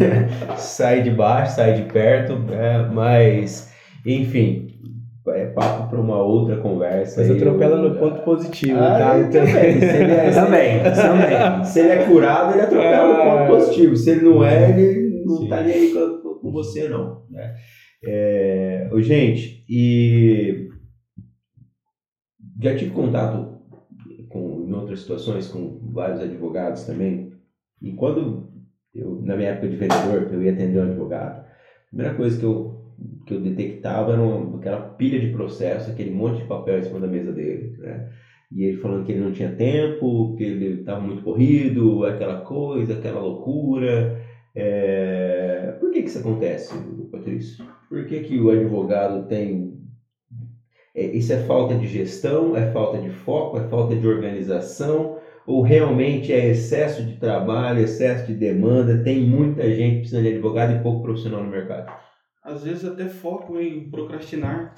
[0.56, 2.88] sai de baixo, sai de perto, né?
[2.90, 3.70] mas
[4.06, 4.69] enfim,
[5.54, 7.20] papo para uma outra conversa.
[7.20, 7.90] Mas atropela eu...
[7.90, 9.28] no ponto positivo, ah, tá?
[9.28, 11.64] Também, se ele é, também, também.
[11.64, 13.96] Se ele é curado, ele atropela ah, no ponto positivo.
[13.96, 17.22] Se ele não é, ele não está nem aí com, com, você, não.
[17.30, 17.54] Né?
[18.04, 20.68] É, gente, e
[22.62, 23.58] já tive contato
[24.28, 27.32] com, em outras situações com vários advogados também.
[27.82, 28.48] E quando
[28.94, 32.44] eu, na minha época de vendedor, eu ia atender um advogado, a primeira coisa que
[32.44, 32.69] eu
[33.30, 36.98] que eu detectava era uma, aquela pilha de processo, aquele monte de papel em cima
[36.98, 38.10] da mesa dele, né?
[38.50, 42.94] E ele falando que ele não tinha tempo, que ele estava muito corrido, aquela coisa,
[42.94, 44.20] aquela loucura.
[44.56, 45.76] É...
[45.78, 46.76] Por que, que isso acontece,
[47.12, 47.64] Patrício?
[47.88, 49.78] Por que, que o advogado tem.
[50.92, 55.62] É, isso é falta de gestão, é falta de foco, é falta de organização, ou
[55.62, 60.82] realmente é excesso de trabalho, excesso de demanda, tem muita gente precisando de advogado e
[60.82, 61.92] pouco profissional no mercado?
[62.42, 64.74] Às vezes até foco em procrastinar.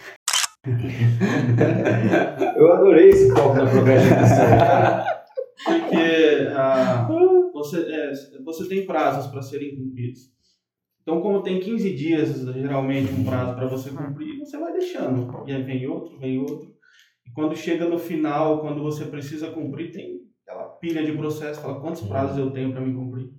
[2.56, 5.12] Eu adorei esse foco na procrastinação.
[5.64, 7.08] Porque ah,
[7.52, 8.12] você, é,
[8.44, 10.32] você tem prazos para serem cumpridos.
[11.02, 15.44] Então, como tem 15 dias, geralmente, um prazo para você cumprir, você vai deixando.
[15.48, 16.72] E aí vem outro, vem outro.
[17.26, 21.80] E quando chega no final, quando você precisa cumprir, tem aquela pilha de processo, fala
[21.80, 23.30] quantos prazos eu tenho para me cumprir.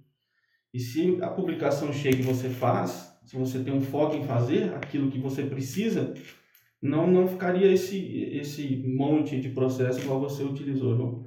[0.73, 4.73] E se a publicação chega e você faz, se você tem um foco em fazer
[4.75, 6.13] aquilo que você precisa,
[6.81, 7.97] não não ficaria esse
[8.33, 11.25] esse monte de processo igual você utilizou.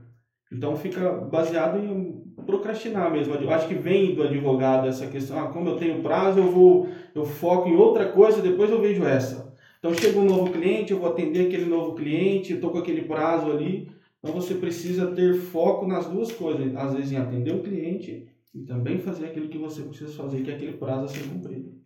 [0.53, 3.35] Então fica baseado em procrastinar mesmo.
[3.35, 6.89] Eu acho que vem do advogado essa questão, ah, como eu tenho prazo, eu vou
[7.15, 9.55] eu foco em outra coisa, depois eu vejo essa.
[9.79, 13.51] Então chega um novo cliente, eu vou atender aquele novo cliente, estou com aquele prazo
[13.51, 13.89] ali.
[14.19, 18.63] Então você precisa ter foco nas duas coisas, às vezes em atender o cliente e
[18.63, 21.86] também fazer aquilo que você precisa fazer, que é aquele prazo a ser cumprido.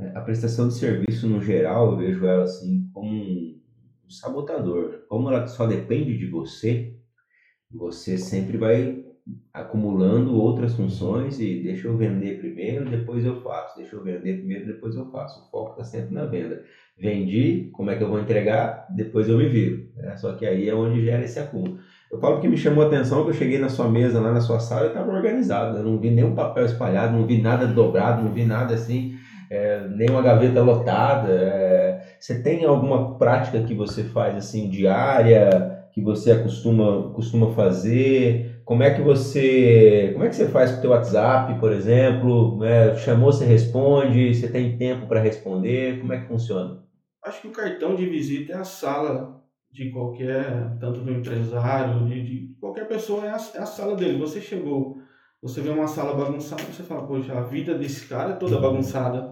[0.00, 5.04] É, a prestação de serviço, no geral, eu vejo ela assim como um sabotador.
[5.08, 6.96] Como ela só depende de você,
[7.70, 9.04] você sempre vai
[9.52, 13.76] acumulando outras funções e deixa eu vender primeiro, depois eu faço.
[13.76, 15.40] Deixa eu vender primeiro, depois eu faço.
[15.40, 16.64] O foco está sempre na venda.
[16.98, 18.86] Vendi, como é que eu vou entregar?
[18.90, 19.88] Depois eu me viro.
[19.96, 20.16] Né?
[20.16, 21.78] Só que aí é onde gera esse acúmulo.
[22.10, 24.40] Eu falo que me chamou a atenção que eu cheguei na sua mesa, lá na
[24.40, 25.78] sua sala, e estava organizado.
[25.78, 29.14] Eu não vi nenhum papel espalhado, não vi nada dobrado, não vi nada assim,
[29.50, 31.32] é, nenhuma gaveta lotada.
[31.32, 38.62] É, você tem alguma prática que você faz assim diária, que você costuma, costuma fazer?
[38.64, 42.64] Como é que você, como é que você faz com o teu WhatsApp, por exemplo?
[42.64, 44.32] É, chamou, você responde?
[44.32, 45.98] Você tem tempo para responder?
[45.98, 46.78] Como é que funciona?
[47.24, 49.40] Acho que o cartão de visita é a sala
[49.72, 54.18] de qualquer, tanto do empresário, de, de qualquer pessoa, é a, é a, sala dele.
[54.18, 54.98] Você chegou,
[55.42, 59.30] você vê uma sala bagunçada, você fala, poxa, a vida desse cara é toda bagunçada.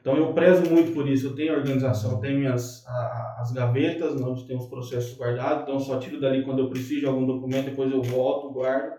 [0.00, 4.20] Então eu prezo muito por isso, eu tenho organização, eu tenho minhas, a, as gavetas,
[4.20, 7.26] onde tem os processos guardados, então eu só tiro dali quando eu preciso de algum
[7.26, 8.94] documento, depois eu volto, guardo,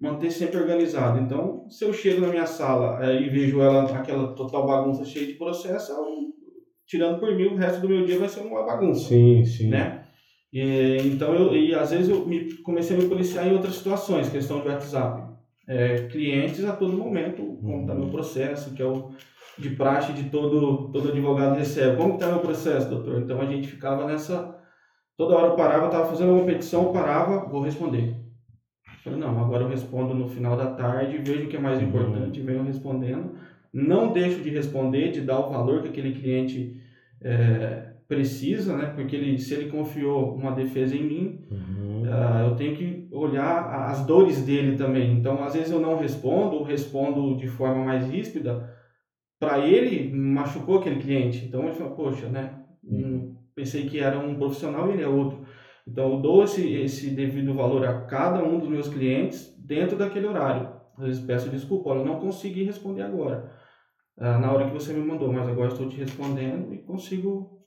[0.00, 1.18] manter sempre organizado.
[1.18, 5.26] Então, se eu chego na minha sala é, e vejo ela, aquela total bagunça cheia
[5.26, 6.26] de processo, eu
[6.86, 9.08] tirando por mim, o resto do meu dia vai ser uma bagunça.
[9.08, 9.68] Sim, sim.
[9.68, 10.04] Né?
[10.52, 14.28] E, então, eu, e às vezes eu me, comecei a me policiar em outras situações,
[14.28, 15.34] questão de WhatsApp.
[15.68, 19.10] É, clientes a todo momento, está meu processo, que é o
[19.58, 21.96] de praxe de todo, todo advogado recebe.
[21.96, 23.20] Como está meu processo, doutor?
[23.20, 24.54] Então a gente ficava nessa.
[25.16, 28.14] Toda hora eu parava, estava fazendo uma petição, eu parava, vou responder.
[28.86, 31.78] Eu falei, não, agora eu respondo no final da tarde, vejo o que é mais
[31.78, 31.88] uhum.
[31.88, 33.34] importante, venho respondendo
[33.76, 36.80] não deixo de responder, de dar o valor que aquele cliente
[37.22, 38.86] é, precisa, né?
[38.94, 42.02] Porque ele, se ele confiou uma defesa em mim, uhum.
[42.02, 45.12] uh, eu tenho que olhar as dores dele também.
[45.12, 48.75] Então, às vezes eu não respondo, respondo de forma mais ríspida.
[49.38, 51.44] Para ele, machucou aquele cliente.
[51.44, 52.62] Então, ele fala, poxa, né?
[52.82, 53.36] Uhum.
[53.54, 55.44] Pensei que era um profissional e ele é outro.
[55.86, 60.26] Então, eu dou esse, esse devido valor a cada um dos meus clientes dentro daquele
[60.26, 60.74] horário.
[60.96, 63.52] Às vezes peço desculpa, olha, eu não consegui responder agora
[64.18, 67.62] ah, na hora que você me mandou, mas agora estou te respondendo e consigo.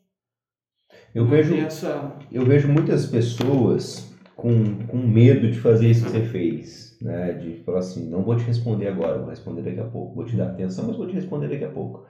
[1.13, 2.17] Eu vejo, essa...
[2.31, 4.08] eu vejo muitas pessoas
[4.41, 7.33] com, com medo de fazer isso que você fez, né?
[7.33, 10.35] De falar assim, não vou te responder agora, vou responder daqui a pouco, vou te
[10.35, 12.05] dar atenção, mas vou te responder daqui a pouco.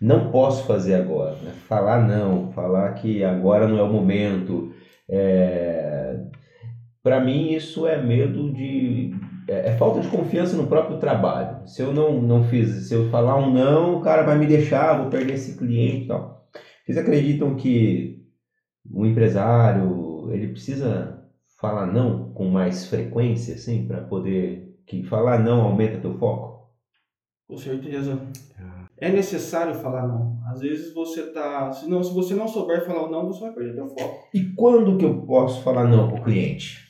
[0.00, 1.52] Não posso fazer agora, né?
[1.68, 4.72] Falar não, falar que agora não é o momento.
[5.08, 6.20] É...
[7.02, 9.14] Para mim isso é medo de
[9.46, 11.68] é, é, falta de confiança no próprio trabalho.
[11.68, 15.00] Se eu não, não fiz, se eu falar um não, o cara vai me deixar,
[15.00, 16.48] vou perder esse cliente e tal.
[16.84, 18.22] Vocês acreditam que
[18.90, 21.23] o empresário, ele precisa
[21.60, 26.68] falar não com mais frequência, assim, para poder, que falar não aumenta teu foco?
[27.48, 28.20] Com certeza.
[28.96, 30.38] É necessário falar não.
[30.50, 33.74] Às vezes você tá, se não, se você não souber falar não, você vai perder
[33.74, 34.28] teu foco.
[34.32, 36.84] E quando que eu posso falar não pro cliente?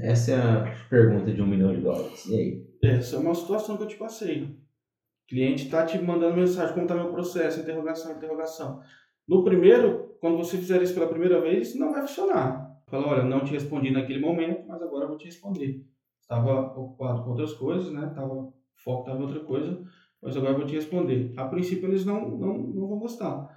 [0.00, 2.26] Essa é a pergunta de um milhão de dólares.
[2.26, 2.66] E aí?
[2.82, 4.44] Essa é uma situação que eu te passei.
[4.44, 8.80] O cliente está te mandando mensagem, como está meu processo, interrogação, interrogação.
[9.28, 12.67] No primeiro, quando você fizer isso pela primeira vez, não vai funcionar.
[12.90, 15.84] Fala, olha, não te respondi naquele momento, mas agora eu vou te responder.
[16.20, 18.10] Estava ocupado com outras coisas, né?
[18.14, 19.80] Tava, foco estava em outra coisa,
[20.22, 21.32] mas agora eu vou te responder.
[21.36, 23.48] A princípio, eles não, não, não vão gostar.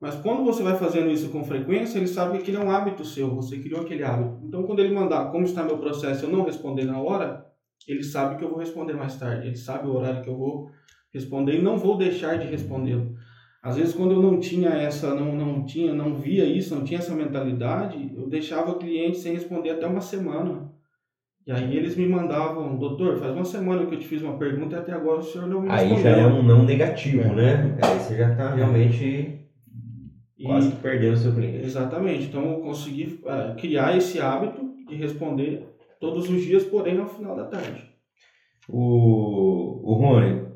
[0.00, 3.04] Mas quando você vai fazendo isso com frequência, ele sabe que aquele é um hábito
[3.04, 4.40] seu, você criou aquele hábito.
[4.46, 7.46] Então, quando ele mandar como está meu processo eu não responder na hora,
[7.86, 10.70] ele sabe que eu vou responder mais tarde, ele sabe o horário que eu vou
[11.12, 13.14] responder e não vou deixar de respondê-lo.
[13.62, 16.98] Às vezes, quando eu não tinha essa, não, não tinha, não via isso, não tinha
[16.98, 20.70] essa mentalidade, eu deixava o cliente sem responder até uma semana.
[21.46, 24.76] E aí eles me mandavam, doutor, faz uma semana que eu te fiz uma pergunta
[24.76, 25.96] e até agora o senhor não me respondeu.
[25.96, 27.76] Aí já é um não negativo, né?
[27.82, 29.40] Aí você já está realmente
[30.42, 31.64] Quase que perdeu o seu cliente.
[31.64, 32.24] Exatamente.
[32.24, 35.66] Então eu consegui uh, criar esse hábito de responder
[36.00, 37.84] todos os dias, porém ao final da tarde.
[38.68, 40.46] O, o Rony,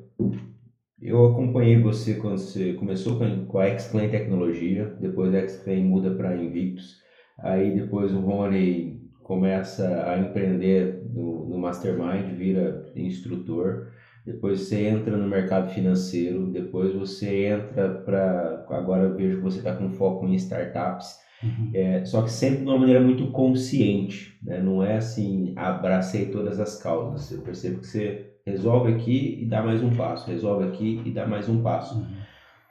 [1.00, 6.36] eu acompanhei você quando você começou com a X-Clan Tecnologia, depois a X-Clan muda para
[6.36, 6.96] Invictus,
[7.38, 13.88] aí depois o Rony começa a empreender no, no Mastermind, vira instrutor
[14.24, 18.64] depois você entra no mercado financeiro, depois você entra para.
[18.70, 21.70] Agora eu vejo que você está com foco em startups, uhum.
[21.74, 24.60] é, só que sempre de uma maneira muito consciente, né?
[24.62, 27.30] não é assim, abracei todas as causas.
[27.30, 31.26] Eu percebo que você resolve aqui e dá mais um passo, resolve aqui e dá
[31.26, 31.96] mais um passo.
[31.96, 32.06] Uhum.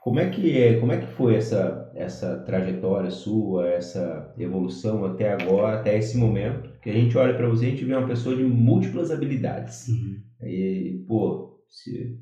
[0.02, 5.32] Como é que é, como é que foi essa essa trajetória sua, essa evolução até
[5.34, 6.70] agora, até esse momento?
[6.70, 9.88] Porque a gente olha para você e a gente vê uma pessoa de múltiplas habilidades.
[9.88, 10.20] Uhum.
[10.44, 12.18] E, pô, se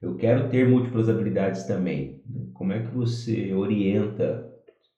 [0.00, 2.22] eu quero ter múltiplas habilidades também,
[2.54, 4.48] como é que você orienta,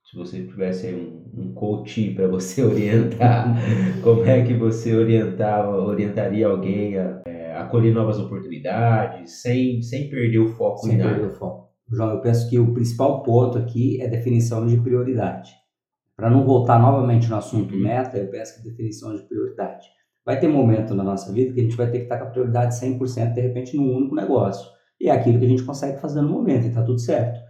[0.04, 3.56] se você tivesse aí um, um coach para você orientar,
[4.04, 10.38] como é que você orientava, orientaria alguém a é, acolher novas oportunidades, sem, sem perder
[10.38, 11.10] o foco Sem em nada?
[11.10, 11.70] perder o foco.
[11.92, 15.50] João, eu penso que o principal ponto aqui é definição de prioridade.
[16.16, 17.80] Para não voltar novamente no assunto Uhum.
[17.82, 19.86] meta, eu penso que definição de prioridade.
[20.24, 22.30] Vai ter momento na nossa vida que a gente vai ter que estar com a
[22.30, 24.68] prioridade 100% de repente num único negócio.
[25.00, 27.40] E é aquilo que a gente consegue fazer no momento e está tudo certo.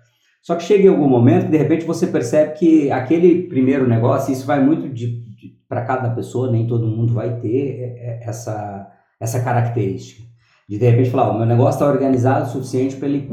[0.40, 4.32] Só que chega em algum momento que de repente você percebe que aquele primeiro negócio,
[4.32, 5.20] isso vai muito de,
[5.68, 8.88] para cada pessoa, nem todo mundo vai ter é, é, essa,
[9.20, 10.22] essa característica.
[10.68, 13.28] De de repente falar, o meu negócio está organizado o suficiente para ele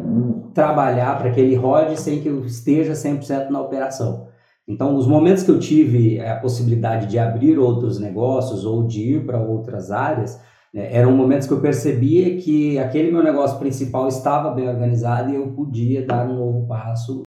[0.53, 4.27] trabalhar, para que ele rode sem que eu esteja 100% na operação.
[4.67, 9.25] Então, os momentos que eu tive a possibilidade de abrir outros negócios ou de ir
[9.25, 10.41] para outras áreas,
[10.73, 15.35] né, eram momentos que eu percebia que aquele meu negócio principal estava bem organizado e
[15.35, 17.21] eu podia dar um novo passo.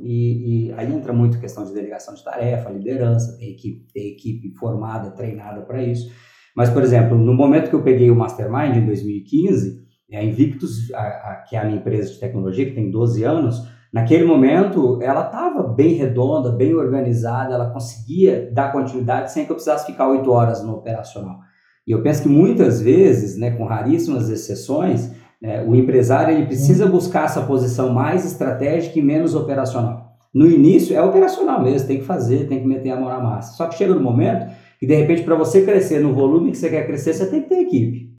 [0.00, 4.08] E, e aí entra muito a questão de delegação de tarefa, liderança, ter equipe, ter
[4.08, 6.10] equipe formada, treinada para isso.
[6.56, 9.82] Mas, por exemplo, no momento que eu peguei o Mastermind, em 2015,
[10.16, 13.66] a Invictus, a, a, que é a minha empresa de tecnologia, que tem 12 anos,
[13.92, 19.56] naquele momento ela estava bem redonda, bem organizada, ela conseguia dar continuidade sem que eu
[19.56, 21.38] precisasse ficar 8 horas no operacional.
[21.86, 26.86] E eu penso que muitas vezes, né, com raríssimas exceções, né, o empresário ele precisa
[26.86, 30.12] buscar essa posição mais estratégica e menos operacional.
[30.32, 33.56] No início é operacional mesmo, tem que fazer, tem que meter a mão na massa.
[33.56, 34.46] Só que chega no momento
[34.82, 37.48] que de repente para você crescer no volume que você quer crescer, você tem que
[37.48, 38.16] ter equipe.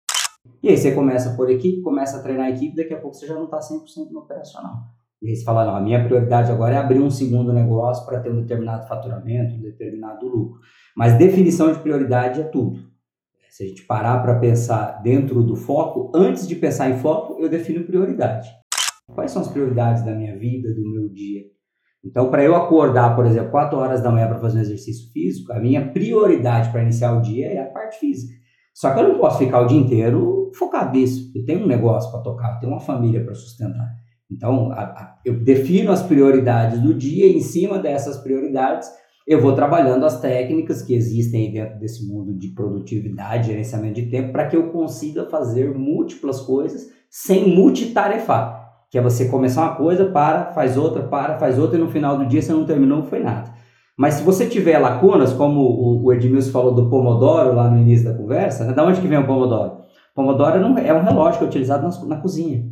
[0.64, 3.28] E aí você começa por equipe, começa a treinar a equipe, daqui a pouco você
[3.28, 4.78] já não está 100% no operacional.
[5.22, 8.22] E aí você fala, não, a minha prioridade agora é abrir um segundo negócio para
[8.22, 10.62] ter um determinado faturamento, um determinado lucro.
[10.96, 12.80] Mas definição de prioridade é tudo.
[13.50, 17.50] Se a gente parar para pensar dentro do foco, antes de pensar em foco, eu
[17.50, 18.50] defino prioridade.
[19.14, 21.42] Quais são as prioridades da minha vida, do meu dia?
[22.04, 25.54] Então, para eu acordar, por exemplo, 4 horas da manhã para fazer um exercício físico,
[25.54, 28.34] a minha prioridade para iniciar o dia é a parte física.
[28.74, 31.32] Só que eu não posso ficar o dia inteiro focado nisso.
[31.34, 33.88] Eu tenho um negócio para tocar, eu tenho uma família para sustentar.
[34.30, 38.90] Então, a, a, eu defino as prioridades do dia e, em cima dessas prioridades,
[39.26, 44.34] eu vou trabalhando as técnicas que existem dentro desse mundo de produtividade, gerenciamento de tempo,
[44.34, 48.63] para que eu consiga fazer múltiplas coisas sem multitarefar.
[48.94, 52.16] Que é você começar uma coisa, para, faz outra, para, faz outra, e no final
[52.16, 53.52] do dia você não terminou, não foi nada.
[53.98, 55.62] Mas se você tiver lacunas, como
[56.04, 58.72] o, Edmilson falou do Pomodoro lá no início da conversa, né?
[58.72, 59.80] da onde que vem o Pomodoro?
[60.14, 62.66] Pomodoro é um relógio que é utilizado na, na cozinha.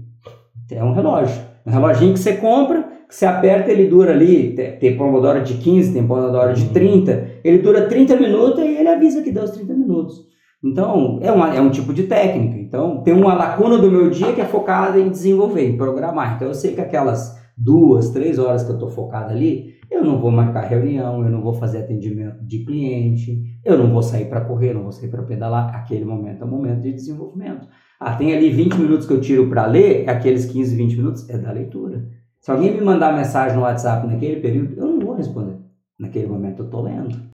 [0.69, 1.41] É um relógio.
[1.65, 5.91] Um reloginho que você compra, que você aperta, ele dura ali, tem Pomodoro de 15,
[5.91, 9.73] tem Pomodoro de 30, ele dura 30 minutos e ele avisa que deu os 30
[9.73, 10.30] minutos.
[10.63, 12.57] Então, é, uma, é um tipo de técnica.
[12.59, 16.35] Então, tem uma lacuna do meu dia que é focada em desenvolver, em programar.
[16.35, 20.19] Então, eu sei que aquelas duas, três horas que eu estou focado ali, eu não
[20.19, 24.41] vou marcar reunião, eu não vou fazer atendimento de cliente, eu não vou sair para
[24.41, 25.75] correr, não vou sair para pedalar.
[25.75, 27.67] Aquele momento é um momento de desenvolvimento.
[27.99, 31.37] Ah, tem ali 20 minutos que eu tiro para ler, aqueles 15, 20 minutos é
[31.37, 32.07] da leitura.
[32.39, 35.57] Se alguém me mandar mensagem no WhatsApp naquele período, eu não vou responder.
[35.99, 37.30] Naquele momento eu estou lendo.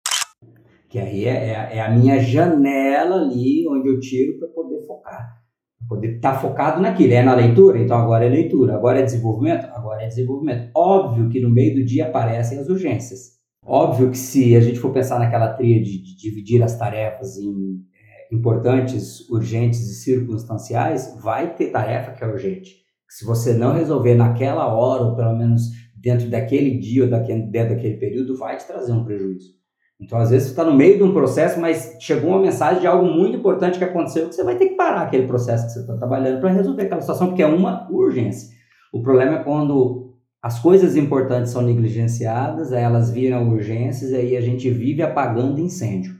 [0.93, 5.41] Que aí é, é, é, a minha janela ali onde eu tiro para poder focar.
[5.89, 7.13] Poder estar tá focado naquilo.
[7.13, 7.79] É na leitura?
[7.79, 8.75] Então agora é leitura.
[8.75, 9.65] Agora é desenvolvimento?
[9.73, 10.69] Agora é desenvolvimento.
[10.75, 13.39] Óbvio que no meio do dia aparecem as urgências.
[13.65, 18.35] Óbvio que se a gente for pensar naquela tríade de dividir as tarefas em é,
[18.35, 22.69] importantes, urgentes e circunstanciais, vai ter tarefa que é urgente.
[23.09, 25.63] Se você não resolver naquela hora, ou pelo menos
[25.99, 29.62] dentro daquele dia ou daquele, dentro daquele período, vai te trazer um prejuízo.
[29.99, 32.87] Então, às vezes, você está no meio de um processo, mas chegou uma mensagem de
[32.87, 35.79] algo muito importante que aconteceu, que você vai ter que parar aquele processo que você
[35.79, 38.49] está trabalhando para resolver aquela situação, porque é uma urgência.
[38.91, 44.35] O problema é quando as coisas importantes são negligenciadas, aí elas viram urgências, e aí
[44.35, 46.13] a gente vive apagando incêndio.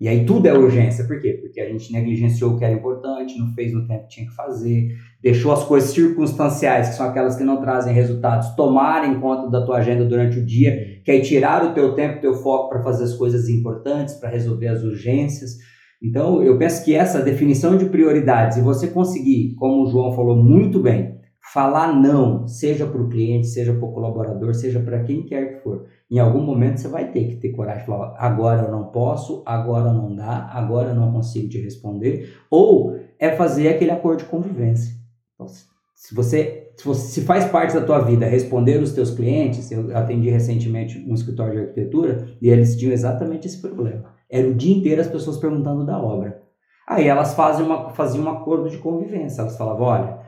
[0.00, 1.38] E aí tudo é urgência, por quê?
[1.40, 4.34] Porque a gente negligenciou o que era importante, não fez no tempo que tinha que
[4.34, 4.88] fazer,
[5.22, 9.78] deixou as coisas circunstanciais, que são aquelas que não trazem resultados, tomarem conta da tua
[9.78, 13.04] agenda durante o dia, que aí tirar o teu tempo, o teu foco para fazer
[13.04, 15.58] as coisas importantes, para resolver as urgências.
[16.02, 20.36] Então, eu penso que essa definição de prioridades, e você conseguir, como o João falou
[20.36, 21.14] muito bem,
[21.52, 25.62] falar não, seja para o cliente, seja para o colaborador, seja para quem quer que
[25.62, 28.86] for, em algum momento você vai ter que ter coragem de falar: agora eu não
[28.86, 34.20] posso, agora não dá, agora eu não consigo te responder, ou é fazer aquele acordo
[34.20, 34.94] de convivência.
[35.34, 40.28] Então, se você, se faz parte da tua vida responder os teus clientes, eu atendi
[40.28, 44.14] recentemente um escritório de arquitetura e eles tinham exatamente esse problema.
[44.30, 46.42] Era o dia inteiro as pessoas perguntando da obra.
[46.88, 49.40] Aí elas fazem uma, faziam um acordo de convivência.
[49.40, 50.18] Elas falavam: olha,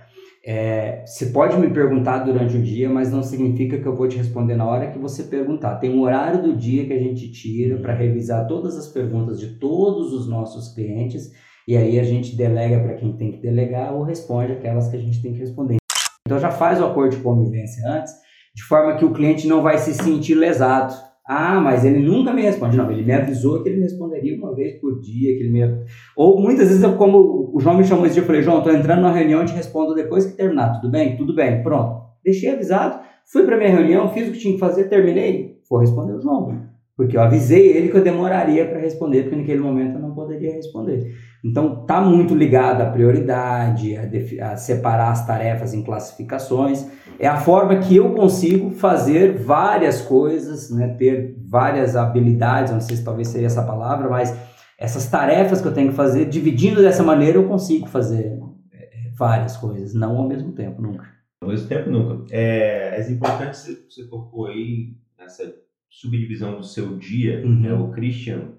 [0.44, 4.16] é, você pode me perguntar durante o dia, mas não significa que eu vou te
[4.16, 5.76] responder na hora que você perguntar.
[5.76, 9.58] Tem um horário do dia que a gente tira para revisar todas as perguntas de
[9.58, 11.32] todos os nossos clientes
[11.66, 15.00] e aí a gente delega para quem tem que delegar ou responde aquelas que a
[15.00, 15.78] gente tem que responder.
[16.26, 18.12] Então já faz o acordo de convivência antes,
[18.52, 20.92] de forma que o cliente não vai se sentir lesado.
[21.24, 22.76] Ah, mas ele nunca me responde.
[22.76, 25.84] Não, ele me avisou que ele me responderia uma vez por dia, que ele me...
[26.16, 29.02] Ou muitas vezes, como o João me chamou esse dia, eu falei, João, estou entrando
[29.02, 30.80] na reunião e te respondo depois que terminar.
[30.80, 31.16] Tudo bem?
[31.16, 31.62] Tudo bem.
[31.62, 32.02] Pronto.
[32.24, 33.00] Deixei avisado,
[33.32, 35.58] fui para minha reunião, fiz o que tinha que fazer, terminei.
[35.70, 36.60] Vou responder o João.
[36.96, 40.52] Porque eu avisei ele que eu demoraria para responder, porque naquele momento eu não poderia
[40.54, 41.12] responder.
[41.46, 46.84] Então, está muito ligado à prioridade, a, a, separar as tarefas em classificações.
[47.20, 52.96] É a forma que eu consigo fazer várias coisas, né, ter várias habilidades, não sei
[52.96, 54.36] se talvez seria essa palavra, mas
[54.76, 58.38] essas tarefas que eu tenho que fazer, dividindo dessa maneira, eu consigo fazer
[58.72, 61.06] é, várias coisas, não ao mesmo tempo, nunca.
[61.40, 62.24] Ao mesmo tempo, nunca.
[62.30, 65.54] É, é importante você tocou aí nessa
[65.88, 67.60] subdivisão do seu dia, uhum.
[67.60, 68.56] né, o Christian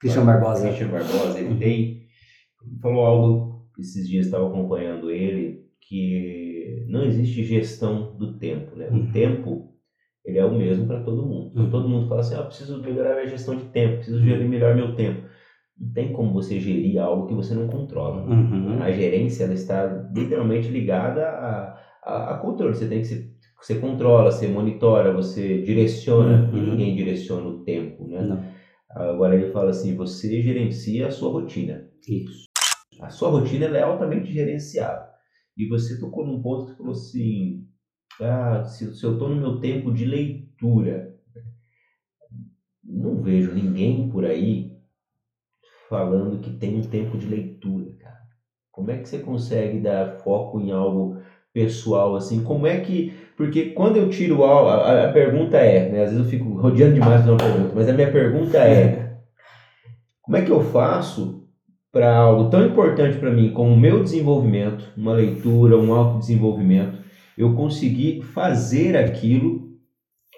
[0.00, 0.66] Christian Barbosa.
[0.66, 1.58] Christian Barbosa, ele uhum.
[1.58, 1.99] tem
[2.80, 8.88] falou algo esses dias estava acompanhando ele que não existe gestão do tempo, né?
[8.88, 9.08] Uhum.
[9.08, 9.70] O tempo
[10.24, 11.50] ele é o mesmo para todo mundo.
[11.52, 14.74] Então, todo mundo fala assim, ah, preciso melhorar minha gestão de tempo, preciso gerir melhor
[14.76, 15.22] meu tempo.
[15.78, 18.22] Não tem como você gerir algo que você não controla.
[18.22, 18.82] Uhum.
[18.82, 22.74] A gerência ela está literalmente ligada a, a, a controle.
[22.74, 26.50] Você tem que se, você controla, você monitora, você direciona.
[26.52, 26.58] Uhum.
[26.58, 28.22] E ninguém direciona o tempo, né?
[28.22, 28.44] Não.
[28.90, 31.88] Agora ele fala assim, você gerencia a sua rotina.
[32.06, 32.49] Isso.
[33.00, 35.10] A sua rotina é altamente gerenciável.
[35.56, 37.66] E você tocou num ponto que falou assim:
[38.20, 41.14] ah, se, se eu estou no meu tempo de leitura,
[42.84, 44.70] não vejo ninguém por aí
[45.88, 48.20] falando que tem um tempo de leitura, cara.
[48.70, 51.18] Como é que você consegue dar foco em algo
[51.52, 52.42] pessoal assim?
[52.42, 53.12] Como é que.
[53.36, 56.04] Porque quando eu tiro a, a, a pergunta é, né?
[56.04, 59.18] Às vezes eu fico rodeando demais uma pergunta, mas a minha pergunta é:
[60.22, 61.49] como é que eu faço
[61.92, 66.98] para algo tão importante para mim como o meu desenvolvimento, uma leitura, um autodesenvolvimento,
[67.36, 69.70] eu conseguir fazer aquilo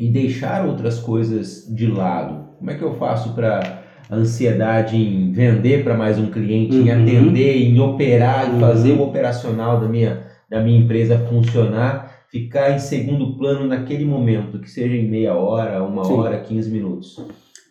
[0.01, 2.57] e deixar outras coisas de lado.
[2.59, 6.87] Como é que eu faço para ansiedade em vender para mais um cliente, uhum.
[6.87, 8.61] em atender, em operar, em uhum.
[8.61, 14.59] fazer o operacional da minha, da minha empresa funcionar, ficar em segundo plano naquele momento,
[14.59, 16.15] que seja em meia hora, uma Sim.
[16.15, 17.17] hora, 15 minutos?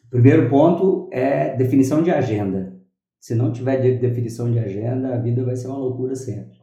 [0.10, 2.81] Primeiro ponto é definição de agenda.
[3.22, 6.58] Se não tiver definição de agenda, a vida vai ser uma loucura sempre.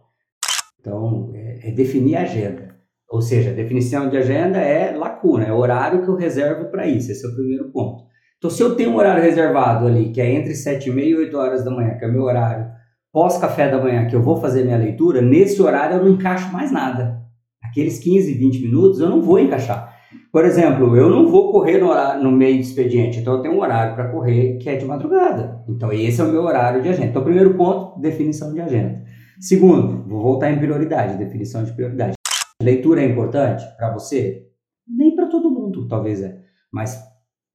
[0.81, 2.77] Então, é, é definir a agenda.
[3.09, 7.13] Ou seja, a definição de agenda é lacuna, é horário que eu reservo para isso.
[7.13, 8.03] Esse é o primeiro ponto.
[8.37, 11.15] Então, se eu tenho um horário reservado ali, que é entre 7 e meia e
[11.15, 12.67] 8 horas da manhã, que é o meu horário
[13.13, 16.73] pós-café da manhã, que eu vou fazer minha leitura, nesse horário eu não encaixo mais
[16.73, 17.23] nada.
[17.63, 19.97] Aqueles 15, 20 minutos eu não vou encaixar.
[20.33, 23.55] Por exemplo, eu não vou correr no, horário, no meio do expediente, então eu tenho
[23.55, 25.63] um horário para correr que é de madrugada.
[25.69, 27.09] Então esse é o meu horário de agenda.
[27.09, 29.05] Então, primeiro ponto, definição de agenda.
[29.41, 32.15] Segundo, vou voltar em prioridade, definição de prioridade.
[32.63, 34.49] Leitura é importante para você?
[34.87, 36.41] Nem para todo mundo, talvez é.
[36.73, 36.99] Mas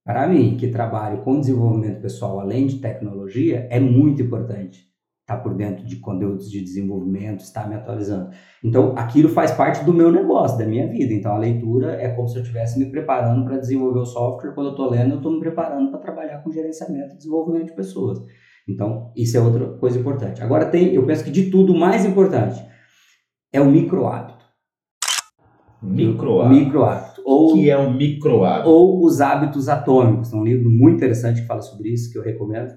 [0.06, 4.93] para mim, que trabalho com desenvolvimento pessoal além de tecnologia, é muito importante
[5.34, 8.30] estar tá por dentro de conteúdos de desenvolvimento, estar me atualizando.
[8.64, 11.14] Então, aquilo faz parte do meu negócio, da minha vida.
[11.14, 14.54] Então, a leitura é como se eu estivesse me preparando para desenvolver o software.
[14.54, 17.76] Quando eu estou lendo, eu estou me preparando para trabalhar com gerenciamento e desenvolvimento de
[17.76, 18.20] pessoas.
[18.68, 20.42] Então, isso é outra coisa importante.
[20.42, 22.64] Agora, tem, eu penso que de tudo, o mais importante
[23.52, 24.44] é o micro hábito.
[25.82, 26.60] Micro hábito.
[26.60, 27.22] Micro hábito.
[27.26, 28.70] Ou, que é um micro hábito?
[28.70, 30.32] Ou os hábitos atômicos.
[30.32, 32.74] É um livro muito interessante que fala sobre isso, que eu recomendo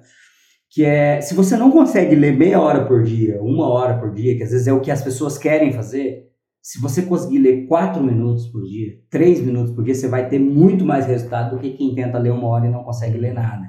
[0.77, 4.37] que é se você não consegue ler meia hora por dia, uma hora por dia,
[4.37, 6.27] que às vezes é o que as pessoas querem fazer,
[6.61, 10.39] se você conseguir ler quatro minutos por dia, três minutos por dia, você vai ter
[10.39, 13.65] muito mais resultado do que quem tenta ler uma hora e não consegue ler nada.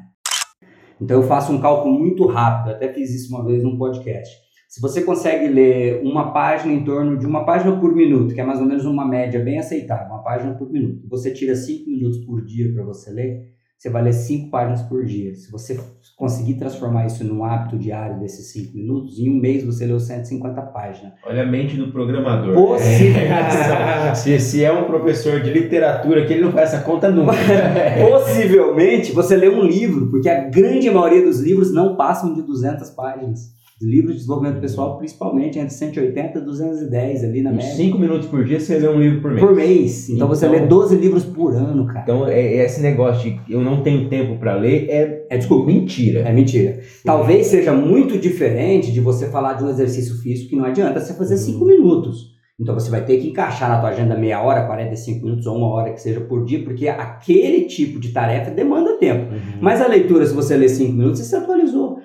[0.99, 4.36] Então eu faço um cálculo muito rápido, até fiz isso uma vez num podcast.
[4.68, 8.43] Se você consegue ler uma página em torno de uma página por minuto, que é
[8.43, 12.18] mais ou menos uma média bem aceitável, uma página por minuto, você tira cinco minutos
[12.26, 15.36] por dia para você ler, você vai ler cinco páginas por dia.
[15.36, 15.80] Se você
[16.15, 20.59] conseguir transformar isso num hábito diário desses cinco minutos, em um mês você leu 150
[20.63, 21.13] páginas.
[21.23, 22.55] Olha a mente do programador.
[22.55, 24.17] Possivelmente.
[24.17, 27.34] se, se é um professor de literatura que ele não faz essa conta nunca.
[28.09, 32.89] Possivelmente você lê um livro, porque a grande maioria dos livros não passam de 200
[32.89, 33.57] páginas.
[33.80, 37.75] Livros de desenvolvimento pessoal, principalmente entre 180 e 210 ali na média.
[37.75, 39.45] 5 minutos por dia você lê um livro por mês.
[39.45, 40.09] Por mês.
[40.09, 42.01] Então, você Então- lê 12 livros por ano, cara.
[42.01, 45.67] Então, é, é esse negócio de eu não tenho tempo pra ler é, É desculpa.
[45.67, 46.21] mentira.
[46.21, 46.80] É mentira.
[47.05, 51.13] Talvez seja muito diferente de você falar de um exercício físico que não adianta você
[51.13, 52.36] fazer 5 minutos.
[52.59, 55.67] Então você vai ter que encaixar na tua agenda meia hora, 45 minutos ou uma
[55.67, 59.32] hora que seja por dia, porque aquele tipo de tarefa demanda tempo.
[59.32, 59.39] Uhum.
[59.61, 61.97] Mas a leitura, se você ler 5 minutos, você se atualizou.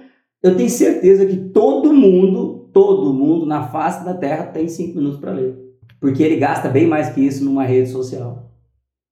[0.43, 5.21] Eu tenho certeza que todo mundo, todo mundo na face da Terra tem 5 minutos
[5.21, 5.57] para ler.
[6.01, 8.51] Porque ele gasta bem mais que isso numa rede social.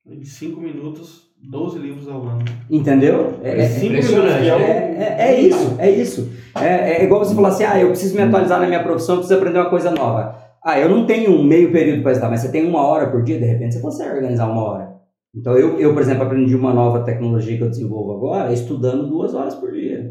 [0.04, 2.44] Em 5 minutos, 12 livros ao ano.
[2.68, 3.34] Entendeu?
[3.44, 6.28] É, é- Cinco impressionante, minutos, é É, é- é isso, é isso.
[6.56, 9.38] É, é igual você falar assim, ah, eu preciso me atualizar na minha profissão, preciso
[9.38, 10.36] aprender uma coisa nova.
[10.64, 13.22] Ah, eu não tenho um meio período para estudar, mas você tem uma hora por
[13.22, 14.90] dia, de repente você consegue organizar uma hora.
[15.34, 19.32] Então eu, eu, por exemplo, aprendi uma nova tecnologia que eu desenvolvo agora, estudando duas
[19.32, 20.10] horas por dia.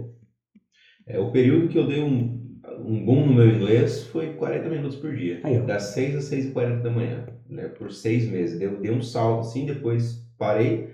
[1.10, 2.40] É, o período que eu dei um,
[2.86, 5.40] um boom no meu inglês foi 40 minutos por dia.
[5.44, 5.64] Aí, ó.
[5.66, 7.26] Das 6 às 6 e 40 da manhã.
[7.50, 8.60] Né, por seis meses.
[8.60, 10.88] Deu, dei um salto assim, depois parei.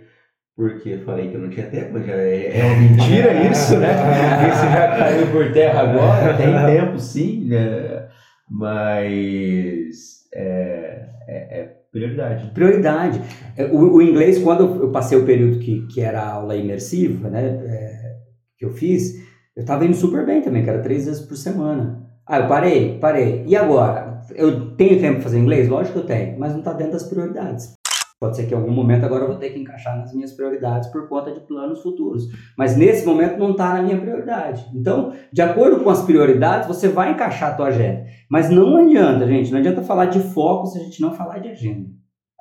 [0.55, 3.89] Porque falei que eu não tinha tempo, mas já é, é uma mentira isso, né?
[4.49, 6.37] Isso já caiu por terra agora.
[6.37, 8.07] Tem tempo sim, né?
[8.49, 12.51] Mas é, é, é prioridade.
[12.53, 13.21] Prioridade.
[13.57, 17.29] É, O, o inglês, quando eu- eu passei o período que, que era aula imersiva,
[17.29, 18.15] né, é,
[18.57, 19.15] que eu fiz,
[19.55, 22.05] eu estava indo super bem também, que era três vezes por semana.
[22.27, 23.45] Ah, eu parei, parei.
[23.47, 24.19] E agora?
[24.33, 25.69] Eu tenho tempo para fazer inglês?
[25.69, 27.73] Lógico que eu tenho, mas não está dentro das prioridades.
[28.19, 30.89] Pode ser que em algum momento agora eu vou ter que encaixar nas minhas prioridades
[30.89, 32.23] por conta de planos futuros.
[32.57, 34.65] Mas nesse momento não está na minha prioridade.
[34.73, 38.05] Então, de acordo com as prioridades, você vai encaixar a tua agenda.
[38.29, 41.49] Mas não adianta, gente, não adianta falar de foco se a gente não falar de
[41.49, 41.89] agenda.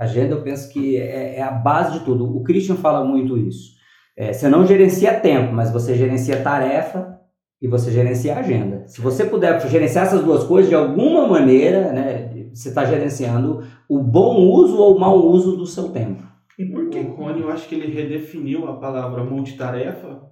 [0.00, 2.24] Agenda eu penso que é, é a base de tudo.
[2.24, 3.73] O Christian fala muito isso.
[4.16, 7.18] É, você não gerencia tempo, mas você gerencia tarefa
[7.60, 8.86] e você gerencia agenda.
[8.86, 14.00] Se você puder gerenciar essas duas coisas de alguma maneira, né, você está gerenciando o
[14.00, 16.22] bom uso ou o mau uso do seu tempo.
[16.58, 17.00] E por quê?
[17.00, 20.22] O Rony, eu acho que ele redefiniu a palavra multitarefa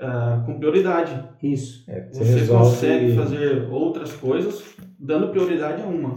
[0.00, 1.20] ah, com prioridade.
[1.42, 1.84] Isso.
[1.90, 4.62] É, Você resolve- consegue fazer outras coisas
[4.98, 6.14] dando prioridade a uma,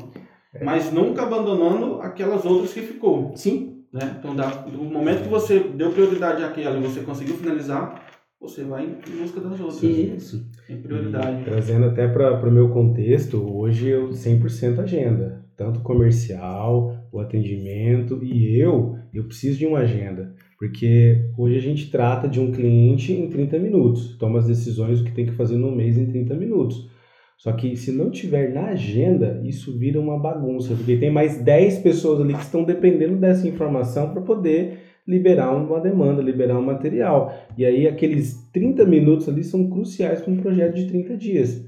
[0.54, 0.64] É.
[0.64, 3.32] mas nunca abandonando aquelas outras que ficou.
[3.36, 3.77] Sim.
[3.98, 4.16] Né?
[4.20, 8.06] Então, da, do momento que você deu prioridade àquela e você conseguiu finalizar,
[8.40, 9.82] você vai em busca das outras.
[9.82, 10.48] Isso.
[10.68, 11.44] Tem prioridade.
[11.44, 18.60] Trazendo até para o meu contexto, hoje eu 100% agenda, tanto comercial, o atendimento e
[18.60, 23.30] eu, eu preciso de uma agenda, porque hoje a gente trata de um cliente em
[23.30, 26.90] 30 minutos, toma as decisões do que tem que fazer no mês em 30 minutos.
[27.38, 31.80] Só que se não tiver na agenda, isso vira uma bagunça, porque tem mais 10
[31.80, 37.34] pessoas ali que estão dependendo dessa informação para poder liberar uma demanda, liberar um material.
[37.56, 41.66] E aí aqueles 30 minutos ali são cruciais para um projeto de 30 dias.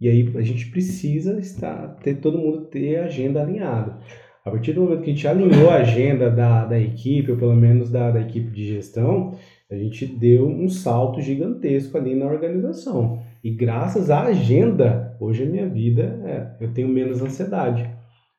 [0.00, 3.98] E aí a gente precisa estar, ter todo mundo ter a agenda alinhada.
[4.42, 7.54] A partir do momento que a gente alinhou a agenda da, da equipe, ou pelo
[7.54, 9.36] menos da, da equipe de gestão,
[9.70, 13.22] a gente deu um salto gigantesco ali na organização.
[13.42, 17.88] E graças à agenda, hoje a minha vida, é, eu tenho menos ansiedade.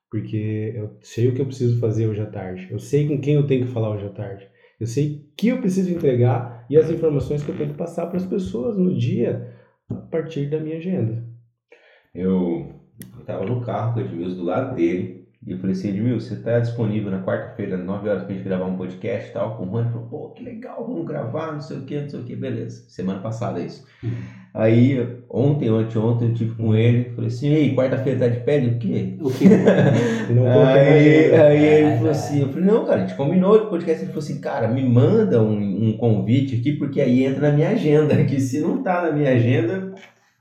[0.09, 2.67] Porque eu sei o que eu preciso fazer hoje à tarde.
[2.69, 4.45] Eu sei com quem eu tenho que falar hoje à tarde.
[4.77, 8.17] Eu sei que eu preciso entregar e as informações que eu tenho que passar para
[8.17, 9.53] as pessoas no dia
[9.89, 11.23] a partir da minha agenda.
[12.13, 12.75] Eu
[13.19, 15.20] estava no carro com o Edmilson do lado dele.
[15.45, 18.65] E eu falei assim, Edmilson, você está disponível na quarta-feira, 9 horas, pra gente gravar
[18.65, 19.85] um podcast e tal, com o Rony?
[19.85, 22.35] Ele falou, pô, que legal, vamos gravar, não sei o que, não sei o que,
[22.35, 22.83] beleza.
[22.87, 23.83] Semana passada isso.
[24.53, 28.57] Aí, ontem, anteontem, eu tive com ele, falei assim, ei, quarta-feira tá de pé?
[28.57, 29.17] Ele, o quê?
[29.19, 29.29] O
[30.43, 32.11] na Aí, aí ele É, falou é.
[32.11, 34.03] assim, eu falei, não, cara, a gente combinou de podcast.
[34.03, 37.69] Ele falou assim, cara, me manda um, um convite aqui, porque aí entra na minha
[37.69, 39.93] agenda, que se não tá na minha agenda,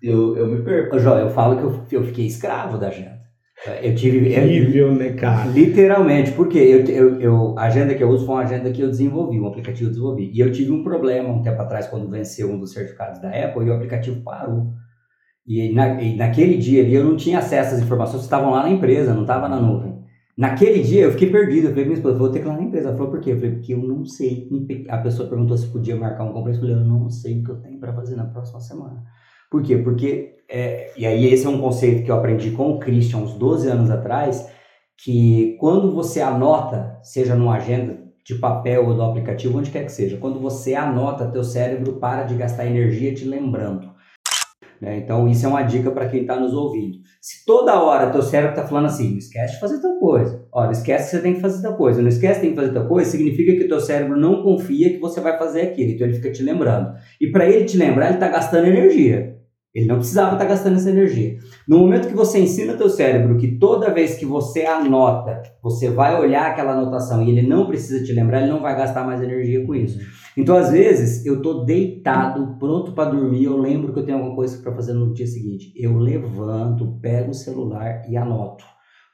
[0.02, 0.98] eu, eu me perco.
[0.98, 3.19] João, eu falo que eu, eu fiquei escravo da agenda.
[3.82, 4.32] Eu tive.
[4.34, 5.50] eu- Horrível, né, cara?
[5.50, 8.88] Literalmente, porque eu, eu, eu- a agenda que eu uso foi uma agenda que eu
[8.88, 10.30] desenvolvi, um aplicativo que eu desenvolvi.
[10.32, 13.66] E eu tive um problema um tempo atrás, quando venceu um dos certificados da Apple,
[13.66, 14.68] e o aplicativo parou.
[15.46, 18.62] E, na, e naquele dia ali eu não tinha acesso às informações que estavam lá
[18.62, 19.98] na empresa, não estava na nuvem.
[20.38, 21.66] Naquele dia eu fiquei perdido.
[21.66, 22.88] Eu falei, minha esposa, vou ter que ir lá na empresa.
[22.88, 23.32] Ela falou, por quê?
[23.32, 24.48] Eu falei, porque eu não sei.
[24.88, 26.60] A pessoa perguntou se podia marcar um compromisso.
[26.64, 29.02] Eu falei, eu não sei o que eu tenho para fazer na próxima semana.
[29.50, 29.76] Por quê?
[29.78, 33.34] Porque, é, e aí esse é um conceito que eu aprendi com o Christian uns
[33.34, 34.50] 12 anos atrás,
[35.02, 39.92] que quando você anota, seja numa agenda de papel ou do aplicativo, onde quer que
[39.92, 43.88] seja, quando você anota, teu cérebro para de gastar energia te lembrando.
[44.80, 44.98] Né?
[44.98, 46.98] Então, isso é uma dica para quem está nos ouvindo.
[47.20, 50.70] Se toda hora teu cérebro está falando assim, não esquece de fazer tal coisa, não
[50.70, 52.88] esquece que você tem que fazer tal coisa, não esquece que tem que fazer tal
[52.88, 56.32] coisa, significa que teu cérebro não confia que você vai fazer aquilo, então ele fica
[56.32, 56.94] te lembrando.
[57.20, 59.39] E para ele te lembrar, ele está gastando energia.
[59.74, 61.38] Ele não precisava estar gastando essa energia.
[61.66, 66.20] No momento que você ensina teu cérebro que toda vez que você anota, você vai
[66.20, 69.64] olhar aquela anotação e ele não precisa te lembrar, ele não vai gastar mais energia
[69.64, 70.00] com isso.
[70.36, 74.34] Então, às vezes, eu tô deitado, pronto para dormir, eu lembro que eu tenho alguma
[74.34, 75.72] coisa para fazer no dia seguinte.
[75.76, 78.64] Eu levanto, pego o celular e anoto.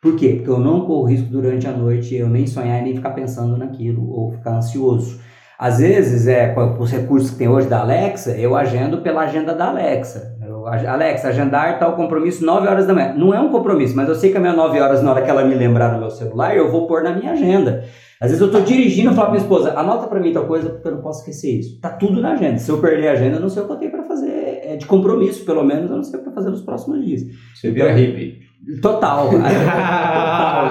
[0.01, 0.35] Por quê?
[0.37, 3.57] Porque eu não corro risco durante a noite eu nem sonhar e nem ficar pensando
[3.57, 5.19] naquilo ou ficar ansioso.
[5.59, 9.55] Às vezes, é, com os recursos que tem hoje da Alexa, eu agendo pela agenda
[9.55, 10.36] da Alexa.
[10.67, 13.15] Alexa, agendar tal compromisso 9 horas da manhã.
[13.17, 15.31] Não é um compromisso, mas eu sei que a minha 9 horas, na hora que
[15.31, 17.85] ela me lembrar no meu celular, eu vou pôr na minha agenda.
[18.21, 20.71] Às vezes eu estou dirigindo e falo para minha esposa, anota para mim tal coisa,
[20.71, 21.81] porque eu não posso esquecer isso.
[21.81, 22.59] Tá tudo na agenda.
[22.59, 24.77] Se eu perder a agenda, eu não sei o que eu tenho para fazer é,
[24.77, 27.23] de compromisso, pelo menos, eu não sei o que fazer nos próximos dias.
[27.55, 28.46] Você vira então, hippie.
[28.83, 29.31] Total.
[29.31, 30.71] Total.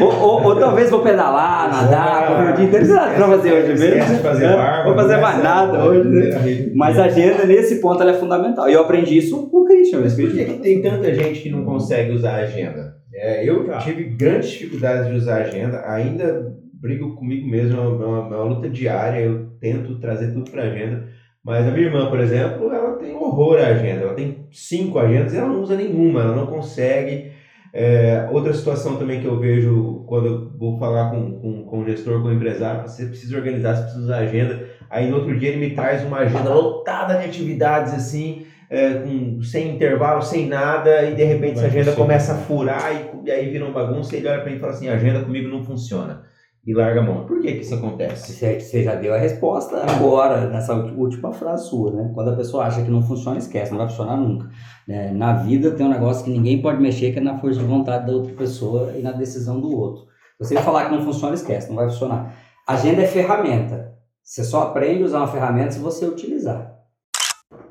[0.00, 2.86] ou, ou, ou, talvez vou pedalar, nadar, comer o dia inteiro.
[2.86, 4.18] Não pra fazer hoje mesmo.
[4.18, 6.08] Fazer barba, vou fazer mais nada hoje.
[6.08, 6.72] Né?
[6.74, 8.68] Mas a agenda, nesse ponto, ela é fundamental.
[8.68, 10.00] E eu aprendi isso com o Christian.
[10.00, 12.94] Mas por que, que tem tanta gente que não consegue usar a agenda?
[13.12, 13.78] É, eu tá.
[13.78, 18.44] tive grandes dificuldades de usar a agenda, ainda brigo comigo mesmo, é uma, uma, uma
[18.44, 21.04] luta diária, eu tento trazer tudo para a agenda.
[21.44, 24.04] Mas a minha irmã, por exemplo, ela tem horror à agenda.
[24.04, 27.32] Ela tem cinco agendas e ela não usa nenhuma, ela não consegue.
[27.70, 31.84] É, outra situação também que eu vejo quando eu vou falar com, com, com o
[31.84, 34.64] gestor, com o empresário, você precisa organizar, você precisa usar agenda.
[34.88, 39.42] Aí no outro dia ele me traz uma agenda lotada de atividades assim, é, com,
[39.42, 43.50] sem intervalo, sem nada, e de repente essa agenda começa a furar e, e aí
[43.50, 45.62] vira uma bagunça e ele olha para mim e fala assim, a agenda comigo não
[45.62, 46.22] funciona
[46.66, 47.26] e larga a mão.
[47.26, 48.32] Por que, que isso acontece?
[48.32, 52.10] Você já deu a resposta agora, nessa última frase sua, né?
[52.14, 54.50] Quando a pessoa acha que não funciona, esquece, não vai funcionar nunca.
[54.88, 57.66] É, na vida tem um negócio que ninguém pode mexer, que é na força de
[57.66, 60.06] vontade da outra pessoa e na decisão do outro.
[60.38, 62.34] Você falar que não funciona, esquece, não vai funcionar.
[62.66, 63.94] Agenda é ferramenta.
[64.22, 66.74] Você só aprende a usar uma ferramenta se você utilizar.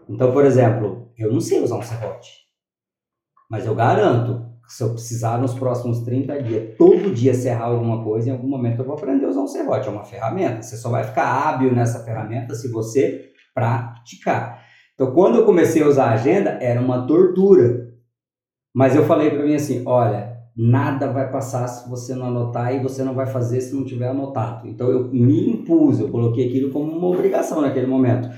[0.07, 2.29] Então, por exemplo, eu não sei usar um serrote,
[3.49, 8.30] mas eu garanto se eu precisar nos próximos 30 dias, todo dia serrar alguma coisa,
[8.30, 9.88] em algum momento eu vou aprender a usar um serrote.
[9.88, 10.61] É uma ferramenta.
[10.61, 14.64] Você só vai ficar hábil nessa ferramenta se você praticar.
[14.93, 17.91] Então, quando eu comecei a usar a agenda, era uma tortura.
[18.74, 22.82] Mas eu falei para mim assim: olha, nada vai passar se você não anotar e
[22.82, 24.68] você não vai fazer se não tiver anotado.
[24.68, 28.30] Então, eu me impus, eu coloquei aquilo como uma obrigação naquele momento.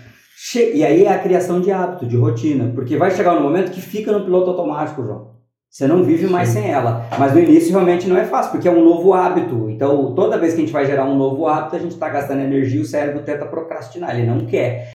[0.54, 3.82] E aí é a criação de hábito, de rotina, porque vai chegar um momento que
[3.82, 5.35] fica no piloto automático, João.
[5.76, 6.62] Você não vive mais Sim.
[6.62, 7.06] sem ela.
[7.20, 9.70] Mas no início realmente não é fácil, porque é um novo hábito.
[9.70, 12.40] Então, toda vez que a gente vai gerar um novo hábito, a gente está gastando
[12.40, 14.94] energia e o cérebro tenta procrastinar, ele não quer.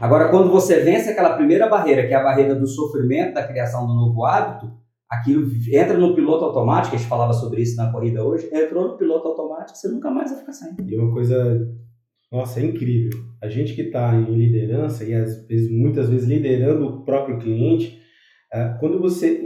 [0.00, 3.86] Agora, quando você vence aquela primeira barreira, que é a barreira do sofrimento da criação
[3.86, 4.68] do novo hábito,
[5.08, 8.96] aquilo entra no piloto automático, a gente falava sobre isso na corrida hoje, entrou no
[8.96, 10.74] piloto automático, você nunca mais vai ficar sem.
[10.88, 11.56] E uma coisa,
[12.32, 13.16] nossa, é incrível.
[13.40, 18.04] A gente que está em liderança e às vezes, muitas vezes liderando o próprio cliente,
[18.52, 19.40] é, quando você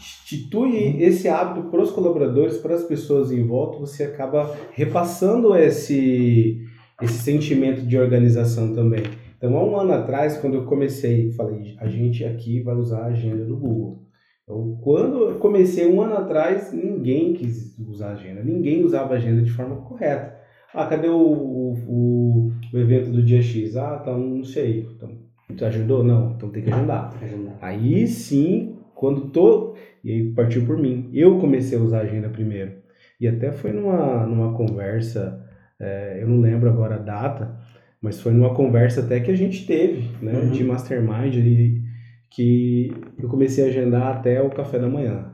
[0.00, 6.62] institui esse hábito para os colaboradores, para as pessoas em volta, você acaba repassando esse,
[7.02, 9.02] esse sentimento de organização também.
[9.36, 13.06] Então, há um ano atrás, quando eu comecei, falei, a gente aqui vai usar a
[13.06, 14.02] agenda do Google.
[14.42, 19.16] Então, quando eu comecei um ano atrás, ninguém quis usar a agenda, ninguém usava a
[19.16, 20.38] agenda de forma correta.
[20.74, 23.76] Ah, cadê o, o, o evento do dia X?
[23.76, 24.86] Ah, tá, não sei.
[24.94, 25.10] Então,
[25.56, 26.04] tu agendou?
[26.04, 27.12] Não, então tem que agendar.
[27.60, 29.74] Aí sim, quando tô.
[30.02, 31.10] E aí partiu por mim.
[31.12, 32.72] Eu comecei a usar a agenda primeiro.
[33.20, 35.46] E até foi numa, numa conversa,
[35.78, 37.58] é, eu não lembro agora a data,
[38.00, 40.50] mas foi numa conversa até que a gente teve, né, uhum.
[40.50, 41.82] de mastermind, e,
[42.30, 45.32] que eu comecei a agendar até o café da manhã.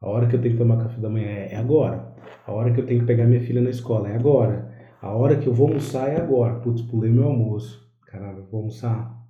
[0.00, 2.12] A hora que eu tenho que tomar café da manhã é, é agora.
[2.46, 4.72] A hora que eu tenho que pegar minha filha na escola é agora.
[5.00, 6.54] A hora que eu vou almoçar é agora.
[6.60, 7.88] Putz, pulei meu almoço.
[8.06, 9.22] Caramba, vou almoçar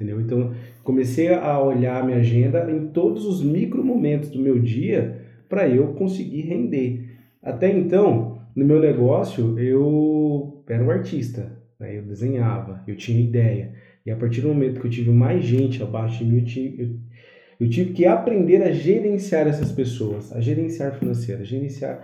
[0.00, 0.20] entendeu?
[0.20, 0.52] Então,
[0.82, 5.68] comecei a olhar a minha agenda em todos os micro momentos do meu dia para
[5.68, 7.10] eu conseguir render.
[7.42, 11.98] Até então, no meu negócio, eu era um artista, né?
[11.98, 13.74] eu desenhava, eu tinha ideia.
[14.04, 16.82] E a partir do momento que eu tive mais gente abaixo de mim, eu tive,
[16.82, 22.02] eu, eu tive que aprender a gerenciar essas pessoas, a gerenciar financeiro, a gerenciar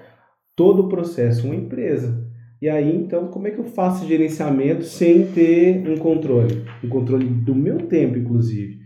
[0.55, 2.26] todo o processo, uma empresa.
[2.61, 6.65] E aí, então, como é que eu faço gerenciamento sem ter um controle?
[6.83, 8.79] Um controle do meu tempo, inclusive.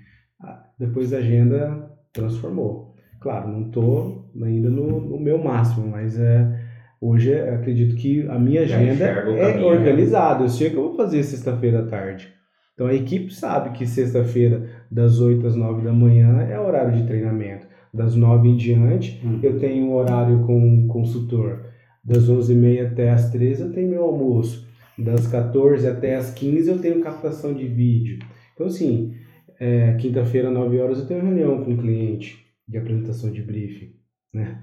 [0.43, 2.95] Ah, depois a agenda transformou.
[3.21, 6.59] Claro, não estou ainda no, no, meu máximo, mas é,
[7.01, 9.63] hoje acredito que a minha agenda é né?
[9.63, 10.45] organizada.
[10.45, 12.33] Eu sei o que eu vou fazer sexta-feira à tarde.
[12.75, 17.07] Então a equipe sabe que sexta-feira, das 8 às 9 da manhã, é horário de
[17.07, 17.69] treinamento.
[17.93, 19.39] Das 9 em diante, hum.
[19.43, 21.70] eu tenho um horário com um consultor
[22.03, 24.69] das 11h30 até as 13 eu tenho meu almoço.
[24.99, 28.19] Das 14 até as 15 eu tenho captação de vídeo.
[28.55, 29.15] Então, assim,
[29.59, 33.93] é, quinta-feira, 9 horas, eu tenho reunião com o cliente de apresentação de briefing,
[34.33, 34.63] né?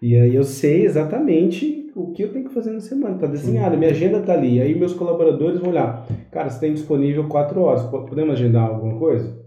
[0.00, 3.76] E aí eu sei exatamente o que eu tenho que fazer na semana, tá desenhado,
[3.76, 4.60] minha agenda tá ali.
[4.60, 9.40] Aí meus colaboradores vão olhar, cara, você tem disponível 4 horas, podemos agendar alguma coisa?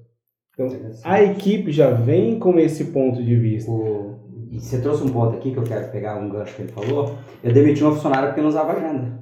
[0.54, 0.68] Então,
[1.04, 3.70] a equipe já vem com esse ponto de vista.
[3.70, 4.16] O...
[4.56, 7.18] E você trouxe um ponto aqui que eu quero pegar um gancho que ele falou.
[7.43, 9.20] Eu demiti uma funcionária porque não usava agenda.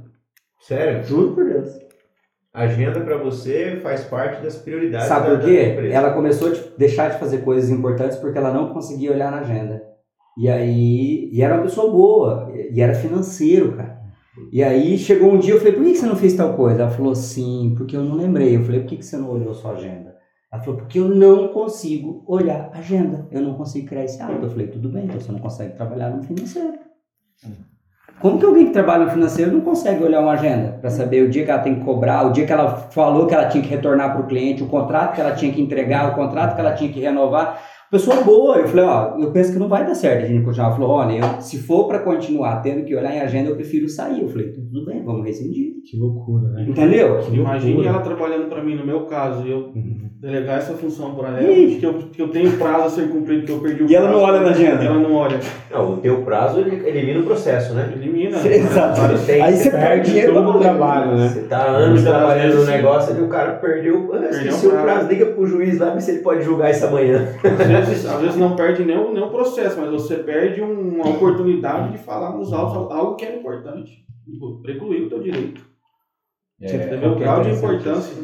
[0.59, 1.03] Sério?
[1.03, 1.69] Juro por Deus.
[2.53, 5.89] Agenda para você faz parte das prioridades Sabe da, por quê?
[5.91, 9.81] Ela começou a deixar de fazer coisas importantes porque ela não conseguia olhar na agenda.
[10.37, 13.99] E aí, e era uma pessoa boa, e era financeiro, cara.
[14.51, 16.83] E aí chegou um dia, eu falei, por que você não fez tal coisa?
[16.83, 18.55] Ela falou assim, porque eu não lembrei.
[18.55, 20.12] Eu falei, por que você não olhou sua agenda?
[20.53, 23.27] Ela falou, porque eu não consigo olhar a agenda.
[23.31, 24.45] Eu não consigo criar esse hábito.
[24.45, 26.77] Eu falei, tudo bem, então você não consegue trabalhar no financeiro.
[28.21, 31.29] Como que alguém que trabalha no financeiro não consegue olhar uma agenda para saber o
[31.29, 33.69] dia que ela tem que cobrar, o dia que ela falou que ela tinha que
[33.69, 36.73] retornar para o cliente, o contrato que ela tinha que entregar, o contrato que ela
[36.73, 37.59] tinha que renovar?
[37.93, 40.65] Pessoa boa, eu falei, ó, eu penso que não vai dar certo a gente continuar.
[40.69, 43.87] Ela falou, olha, eu, se for para continuar tendo que olhar em agenda, eu prefiro
[43.87, 44.19] sair.
[44.23, 45.73] Eu falei, tudo bem, vamos rescindir.
[45.87, 46.65] Que loucura, né?
[46.67, 47.19] Entendeu?
[47.31, 50.09] Imagine ela trabalhando para mim no meu caso e eu Uhum.
[50.19, 51.75] delegar essa função para ela, Ih.
[51.79, 54.07] que eu, que eu tenho prazo a ser cumprido, que eu perdi o E ela
[54.07, 54.81] prazo, não olha na agenda.
[54.83, 55.39] E ela não olha.
[55.69, 57.91] Não, o teu prazo ele elimina o processo, né?
[57.95, 58.37] Elimina.
[58.47, 59.01] Exato.
[59.25, 61.27] Tem- Aí você perde dinheiro todo o trabalho, né?
[61.27, 64.09] Você tá anos Muitas trabalhando no negócio e o cara perdeu.
[64.13, 64.85] Ah, Perdeu esqueci o o prazo.
[64.85, 67.27] prazo, liga pro juiz lá, ver se ele pode julgar isso amanhã.
[67.43, 70.95] Às vezes, às vezes não perde nem o, nem o processo, mas você perde um-
[70.95, 74.03] uma oportunidade de falar nos autos algo que é importante.
[74.25, 75.61] Tipo, Precluir o teu direito.
[76.61, 77.11] Você entendeu?
[77.11, 78.23] O que é grau de importância.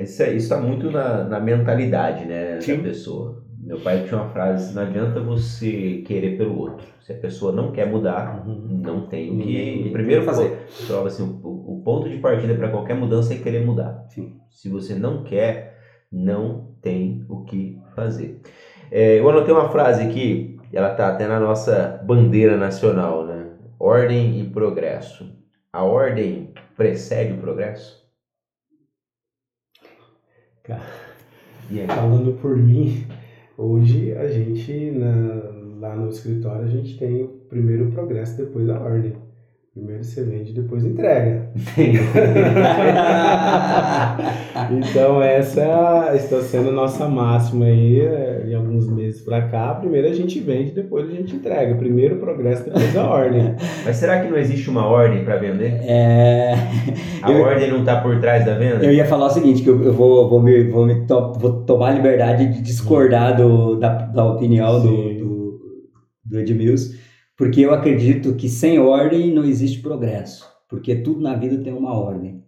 [0.00, 2.78] Isso está muito na, na mentalidade né, Sim.
[2.78, 3.44] da pessoa.
[3.62, 6.86] Meu pai tinha uma frase: não adianta você querer pelo outro.
[7.00, 9.90] Se a pessoa não quer mudar, não tem o que.
[9.92, 10.50] Primeiro o fazer.
[10.68, 10.86] fazer.
[10.86, 14.04] Prova assim, o, o ponto de partida para qualquer mudança é querer mudar.
[14.08, 14.36] Sim.
[14.50, 15.75] Se você não quer,
[16.10, 18.40] não tem o que fazer.
[18.90, 23.50] É, eu anotei uma frase aqui, ela está até na nossa bandeira nacional, né?
[23.78, 25.36] Ordem e progresso.
[25.72, 28.06] A ordem precede o progresso?
[30.62, 30.82] Cara,
[31.70, 31.86] E?
[31.86, 33.06] Falando por mim,
[33.56, 38.80] hoje a gente, na- lá no escritório, a gente tem o primeiro progresso, depois a
[38.80, 39.14] ordem.
[39.76, 41.50] Primeiro você vende, depois entrega.
[44.70, 49.74] Então essa está sendo a nossa máxima aí, é, em alguns meses pra cá.
[49.74, 51.74] Primeiro a gente vende, depois a gente entrega.
[51.74, 53.54] Primeiro o progresso, depois a ordem.
[53.84, 55.72] Mas será que não existe uma ordem para vender?
[55.84, 56.54] É,
[57.22, 58.84] A Eu- ordem não está por trás da venda?
[58.84, 61.62] eu ia falar o seguinte, que eu, eu vou, vou, me, vou, me to- vou
[61.64, 65.60] tomar a liberdade de discordar do, da, da opinião do, do,
[66.24, 66.94] do Edmilson,
[67.36, 71.92] porque eu acredito que sem ordem não existe progresso, porque tudo na vida tem uma
[71.92, 72.42] ordem.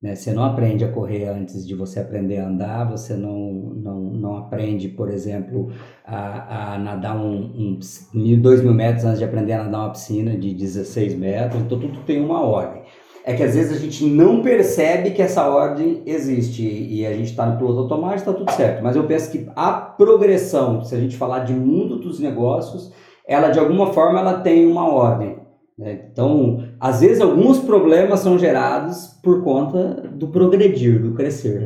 [0.00, 0.14] né?
[0.14, 4.36] Você não aprende a correr antes de você aprender a andar, você não, não, não
[4.36, 5.72] aprende, por exemplo,
[6.04, 7.80] a, a nadar um, um,
[8.14, 11.78] mil, dois mil metros antes de aprender a nadar uma piscina de 16 metros, então
[11.78, 12.82] tudo tem uma ordem.
[13.24, 17.30] É que às vezes a gente não percebe que essa ordem existe e a gente
[17.30, 18.82] está no piloto automático, está tudo certo.
[18.82, 22.92] Mas eu penso que a progressão, se a gente falar de mundo dos negócios,
[23.26, 25.36] ela de alguma forma ela tem uma ordem.
[25.78, 26.06] né?
[26.12, 31.60] Então, às vezes alguns problemas são gerados por conta do progredir, do crescer.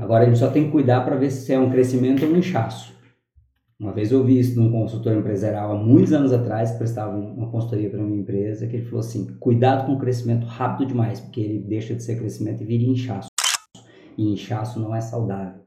[0.00, 2.36] Agora a gente só tem que cuidar para ver se é um crescimento ou um
[2.36, 2.96] inchaço.
[3.80, 7.34] Uma vez eu vi isso num consultor empresarial há muitos anos atrás, que prestava um-
[7.34, 11.20] uma consultoria para uma empresa, que ele falou assim: cuidado com o crescimento rápido demais,
[11.20, 13.28] porque ele deixa de ser crescimento e vira inchaço.
[14.16, 15.60] E inchaço não é saudável.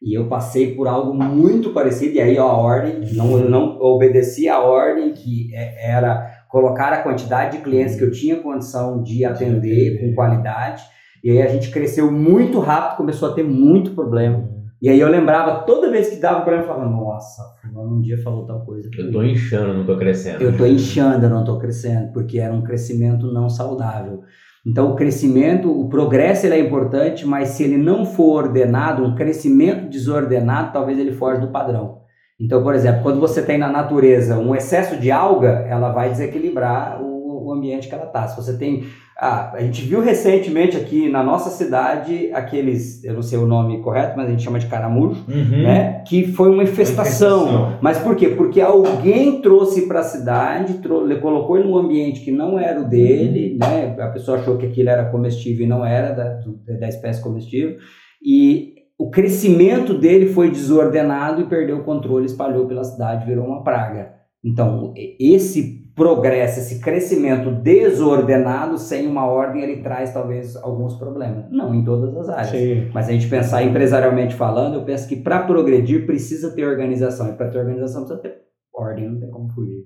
[0.00, 3.80] E eu passei por algo muito parecido, e aí ó, a ordem, não, eu não
[3.80, 9.02] obedeci a ordem que é- era colocar a quantidade de clientes que eu tinha condição
[9.02, 10.82] de atender com qualidade.
[11.22, 14.48] E aí a gente cresceu muito rápido, começou a ter muito problema.
[14.80, 18.16] E aí eu lembrava, toda vez que dava problema, eu falava, nossa, fulano um dia
[18.22, 18.88] falou tal coisa.
[18.96, 20.40] Eu tô inchando, não tô crescendo.
[20.40, 24.22] Eu tô inchando, eu não tô crescendo, porque era um crescimento não saudável.
[24.68, 29.14] Então o crescimento, o progresso ele é importante, mas se ele não for ordenado, um
[29.14, 32.00] crescimento desordenado, talvez ele foge do padrão.
[32.38, 37.00] Então, por exemplo, quando você tem na natureza um excesso de alga, ela vai desequilibrar
[37.48, 38.26] o, ambiente que ela está.
[38.28, 38.84] Se você tem.
[39.20, 43.80] Ah, a gente viu recentemente aqui na nossa cidade aqueles, eu não sei o nome
[43.82, 45.62] correto, mas a gente chama de caramujo, Uhum.
[45.64, 46.04] né?
[46.06, 47.42] Que foi uma infestação.
[47.48, 47.78] infestação.
[47.82, 48.28] Mas por quê?
[48.28, 52.84] Porque alguém trouxe para a cidade, trou- colocou ele num ambiente que não era o
[52.88, 53.96] dele, né?
[53.98, 56.40] A pessoa achou que aquilo era comestível e não era da,
[56.78, 57.76] da espécie comestível.
[58.22, 63.64] E o crescimento dele foi desordenado e perdeu o controle, espalhou pela cidade, virou uma
[63.64, 64.12] praga.
[64.44, 71.44] Então, esse progresso, esse crescimento desordenado, sem uma ordem, ele traz talvez alguns problemas.
[71.50, 72.48] Não em todas as áreas.
[72.50, 72.88] Sim.
[72.94, 77.28] Mas a gente pensar empresarialmente falando, eu penso que para progredir precisa ter organização.
[77.28, 78.36] E para ter organização precisa ter
[78.72, 79.84] ordem, não tem como fugir.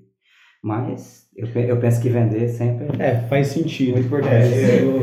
[0.63, 3.95] Mas eu, eu penso que vender sempre É, faz sentido.
[3.95, 4.33] muito importante.
[4.55, 5.01] É, eu,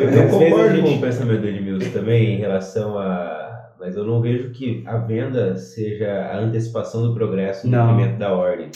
[0.00, 3.40] eu, eu vezes concordo gente- com o pensamento do Edmilson também em relação a.
[3.78, 7.88] Mas eu não vejo que a venda seja a antecipação do progresso no Não.
[7.96, 8.68] detrimento da ordem.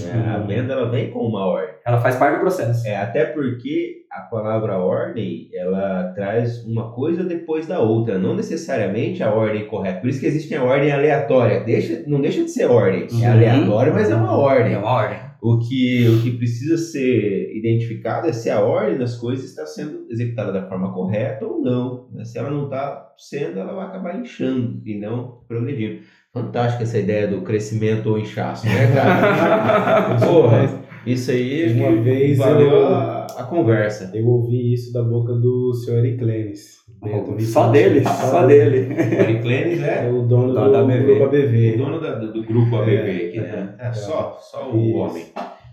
[0.00, 0.46] É, a Uhum.
[0.46, 1.74] venda ela vem com uma ordem.
[1.84, 2.86] Ela faz parte do processo.
[2.86, 9.22] É, até porque a palavra ordem, ela traz uma coisa depois da outra, não necessariamente
[9.22, 10.00] a ordem correta.
[10.00, 11.60] Por isso que existe a ordem aleatória.
[11.64, 13.08] Deixa, não deixa de ser ordem.
[13.10, 13.24] Uhum.
[13.24, 14.74] É aleatório, mas é uma ordem.
[14.74, 15.18] É uma ordem.
[15.40, 20.06] O que, o que precisa ser identificado é se a ordem das coisas está sendo
[20.10, 22.08] executada da forma correta ou não.
[22.12, 22.24] né?
[22.24, 26.00] Se ela não está sendo, ela vai acabar inchando e não progredindo.
[26.42, 30.16] Fantástica essa ideia do crescimento ou inchaço, né, cara?
[30.26, 34.10] Porra, isso aí Uma que vez valeu eu- a, a conversa.
[34.14, 36.78] Eu ouvi isso da boca do senhor Eric Clenis.
[37.02, 38.78] Beto Só dele, só dele.
[38.92, 41.04] Eric Clenis É é o dono do da ABV.
[41.04, 41.76] grupo o ABV.
[41.76, 43.74] dono da- do, do grupo ABB É, aqui, né?
[43.78, 44.96] é, É, só, só o Isso.
[44.98, 45.24] homem.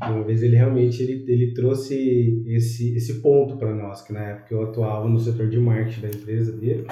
[0.07, 4.53] Uma vez ele realmente ele, ele trouxe esse, esse ponto para nós, que na época
[4.53, 6.85] eu atuava no setor de marketing da empresa dele.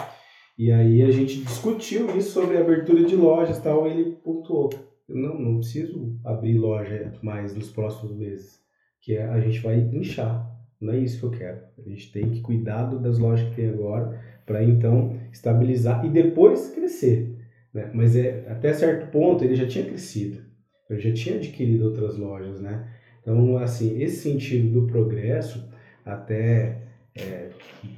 [0.57, 3.87] E aí a gente discutiu isso sobre abertura de lojas e tal.
[3.87, 4.69] E ele pontuou:
[5.07, 8.59] não, não preciso abrir loja mais nos próximos meses,
[9.01, 10.51] que é, a gente vai inchar.
[10.79, 11.61] Não é isso que eu quero.
[11.77, 16.69] A gente tem que cuidar das lojas que tem agora para então estabilizar e depois
[16.69, 17.37] crescer.
[17.73, 17.89] Né?
[17.93, 20.41] Mas é, até certo ponto ele já tinha crescido.
[20.89, 22.87] Eu já tinha adquirido outras lojas, né?
[23.21, 25.67] Então, assim, esse sentido do progresso,
[26.05, 26.82] até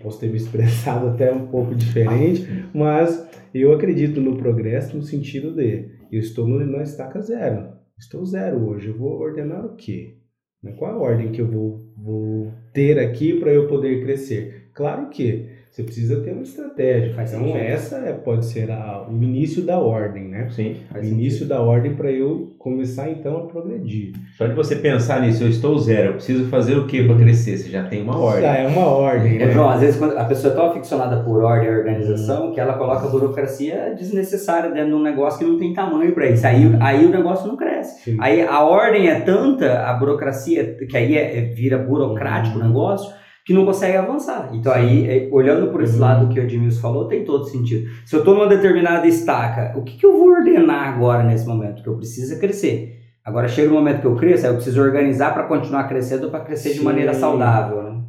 [0.01, 5.53] posso ter me expressado até um pouco diferente, mas eu acredito no progresso no sentido
[5.53, 7.73] de eu estou no, na estaca zero.
[7.97, 8.87] Estou zero hoje.
[8.87, 10.17] Eu vou ordenar o quê?
[10.61, 10.73] Né?
[10.73, 14.69] Qual a ordem que eu vou, vou ter aqui para eu poder crescer?
[14.73, 17.13] Claro que você precisa ter uma estratégia.
[17.13, 17.61] Faz então, sentido.
[17.61, 20.47] essa é- pode ser a- o início da ordem, né?
[20.49, 20.77] Sim.
[20.95, 24.13] o início da ordem para eu começar então a progredir.
[24.37, 27.57] Só de você pensar nisso, eu estou zero, eu preciso fazer o que para crescer?
[27.57, 28.41] Você já tem uma ordem.
[28.43, 29.51] Já é uma ordem, né?
[29.51, 32.73] João, às vezes quando a pessoa é tão aficionada por ordem e organização que ela
[32.77, 36.47] coloca burocracia desnecessária dentro de um negócio que não tem tamanho para isso.
[36.47, 38.01] Aí, aí o negócio não cresce.
[38.11, 38.17] Sim.
[38.21, 43.13] Aí a ordem é tanta, a burocracia, que aí é, é- vira burocrático o negócio,
[43.45, 44.49] que não consegue avançar.
[44.53, 46.01] Então aí, é, olhando por esse Uhum.
[46.01, 47.87] lado que o Edmilson falou, tem todo sentido.
[48.05, 51.83] Se eu estou numa determinada estaca, o que, que eu vou ordenar agora nesse momento?
[51.83, 52.99] Que eu preciso é crescer.
[53.23, 56.39] Agora chega o momento que eu cresço, aí eu preciso organizar para continuar crescendo, para
[56.43, 56.83] crescer de Sim.
[56.85, 58.01] maneira saudável, né?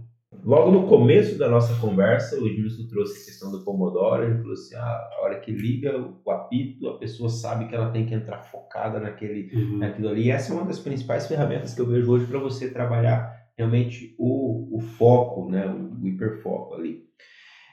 [0.45, 4.22] Logo no começo da nossa conversa, o Edmilson trouxe a questão do Pomodoro.
[4.22, 5.93] Ele falou assim: ah, a hora que liga
[6.24, 10.26] o apito, a pessoa sabe que ela tem que entrar focada naquele, naquilo ali.
[10.26, 14.15] E essa é uma das principais ferramentas que eu vejo hoje para você trabalhar realmente
[14.19, 17.05] o, o foco, né, o, o hiperfoco ali.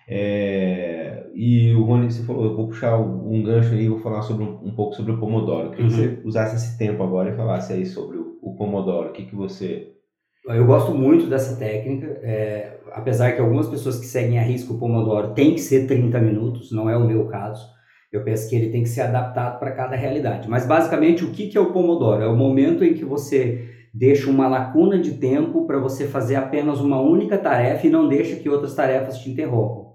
[0.07, 3.99] É, e o Rony, você falou, eu vou puxar um, um gancho aí e vou
[3.99, 5.67] falar sobre um, um pouco sobre o Pomodoro.
[5.67, 6.15] Eu queria que Uhum.
[6.15, 9.09] você usasse esse tempo agora e falasse aí sobre o, o Pomodoro.
[9.09, 9.89] O que, que você.
[10.45, 14.77] Eu gosto muito dessa técnica, é, apesar que algumas pessoas que seguem a risco o
[14.77, 17.65] Pomodoro tem que ser 30 minutos, não é o meu caso.
[18.11, 20.49] Eu penso que ele tem que ser adaptado para cada realidade.
[20.49, 22.21] Mas basicamente o que, que é o Pomodoro?
[22.21, 26.79] É o momento em que você deixa uma lacuna de tempo para você fazer apenas
[26.81, 29.93] uma única tarefa e não deixa que outras tarefas te interrompam.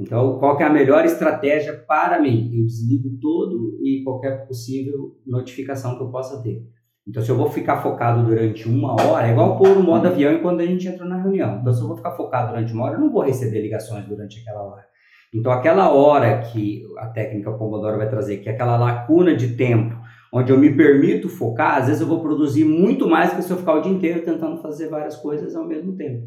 [0.00, 2.50] Então, qual é a melhor estratégia para mim?
[2.52, 6.66] Eu desligo todo e qualquer possível notificação que eu possa ter.
[7.06, 10.40] Então, se eu vou ficar focado durante uma hora, é igual pôr o modo avião
[10.40, 11.58] quando a gente entra na reunião.
[11.60, 14.40] Então, se eu vou ficar focado durante uma hora, eu não vou receber ligações durante
[14.40, 14.84] aquela hora.
[15.32, 19.94] Então, aquela hora que a técnica Pomodoro vai trazer, que é aquela lacuna de tempo,
[20.34, 23.52] onde eu me permito focar, às vezes eu vou produzir muito mais do que se
[23.52, 26.26] eu ficar o dia inteiro tentando fazer várias coisas ao mesmo tempo.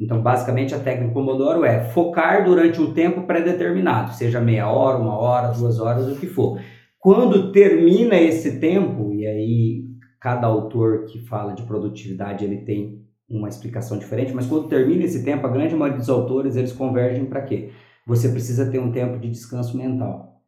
[0.00, 5.18] Então, basicamente, a técnica Pomodoro é focar durante um tempo pré-determinado, seja meia hora, uma
[5.18, 6.60] hora, duas horas, o que for.
[7.00, 9.84] Quando termina esse tempo, e aí
[10.20, 15.24] cada autor que fala de produtividade ele tem uma explicação diferente, mas quando termina esse
[15.24, 17.70] tempo, a grande maioria dos autores eles convergem para quê?
[18.06, 20.40] Você precisa ter um tempo de descanso mental.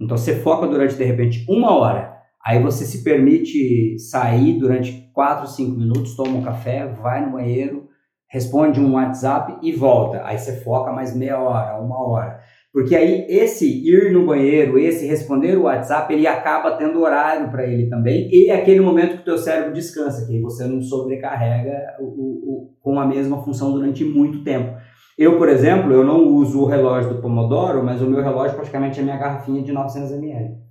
[0.00, 5.46] Então você foca durante de repente uma hora, aí você se permite sair durante 4,
[5.48, 7.88] 5 minutos, toma um café, vai no banheiro,
[8.30, 10.22] responde um WhatsApp e volta.
[10.24, 12.40] Aí você foca mais meia hora, uma hora.
[12.72, 17.66] Porque aí esse ir no banheiro, esse responder o WhatsApp, ele acaba tendo horário para
[17.66, 21.96] ele também e é aquele momento que o teu cérebro descansa, que você não sobrecarrega
[21.98, 24.76] o, o, o, com a mesma função durante muito tempo.
[25.16, 29.00] Eu, por exemplo, eu não uso o relógio do Pomodoro, mas o meu relógio praticamente
[29.00, 30.67] é minha garrafinha de 900 ml.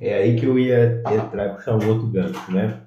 [0.00, 2.80] É aí que eu ia entrar e puxar um outro gancho, né?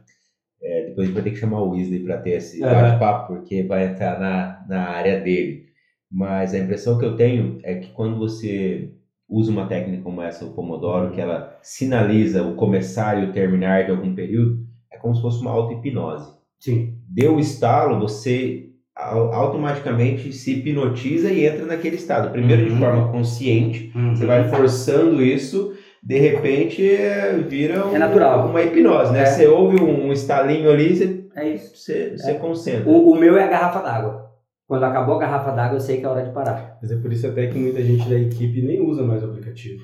[0.62, 2.74] É, depois a gente vai ter que chamar o Weasley para ter esse Aham.
[2.82, 5.66] bate-papo, porque vai entrar na, na área dele.
[6.12, 8.92] Mas a impressão que eu tenho é que quando você
[9.28, 13.86] usa uma técnica como essa, o Pomodoro, que ela sinaliza o começar e o terminar
[13.86, 16.34] de algum período, é como se fosse uma auto-hipnose.
[16.60, 16.96] Sim.
[17.08, 22.32] Deu o estalo, você au- automaticamente se hipnotiza e entra naquele estado.
[22.32, 22.80] Primeiro de Uhum.
[22.80, 25.74] forma consciente, você vai forçando isso,
[26.04, 28.48] de repente é, vira um- É natural.
[28.50, 29.22] uma hipnose, né?
[29.22, 29.26] É.
[29.26, 31.76] Você ouve um estalinho ali, você, É isso.
[31.78, 32.90] você, você concentra.
[32.90, 34.30] O, o meu é a garrafa d'água.
[34.68, 36.78] Quando acabou a garrafa d'água, eu sei que é hora de parar.
[36.82, 39.84] Mas é por isso até que muita gente da equipe nem usa mais o aplicativo.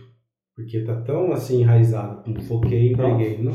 [0.56, 3.40] Porque tá tão assim enraizado, foquei, entreguei.
[3.42, 3.52] Não,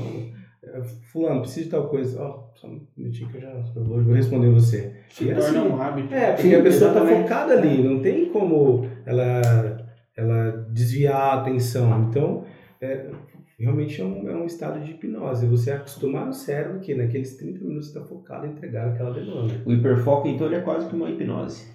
[0.63, 2.21] é, fulano, preciso de tal coisa.
[2.21, 4.93] Ó, só um minutinho que eu já eu vou, responder você.
[5.09, 6.13] Se E torna assim, um hábito.
[6.13, 7.23] É, porque Sim, a pessoa tá exatamente.
[7.29, 9.79] focada ali, não tem como ela,
[10.17, 12.07] ela desviar a atenção.
[12.11, 12.45] Então,
[12.81, 13.07] é,
[13.59, 15.47] realmente é um, é um estado de hipnose.
[15.47, 19.55] Você acostumar o cérebro que naqueles 30 minutos está focado em entregar aquela demanda.
[19.67, 21.67] O hiperfoco, então, ele é quase que uma hipnose.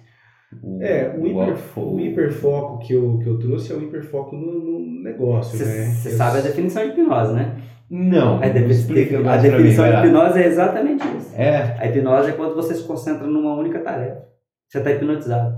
[0.62, 4.34] O, É, o, hiper, alfo- o hiperfoco que eu, que eu trouxe é o hiperfoco
[4.36, 5.64] no, no negócio, né?
[5.94, 7.60] Você sabe a definição de hipnose, né?
[7.90, 11.34] Não, A, explica mim, definição vai de hipnose é exatamente isso.
[11.36, 14.24] É, A hipnose é quando você se concentra numa única tarefa.
[14.68, 15.54] Você está hipnotizado.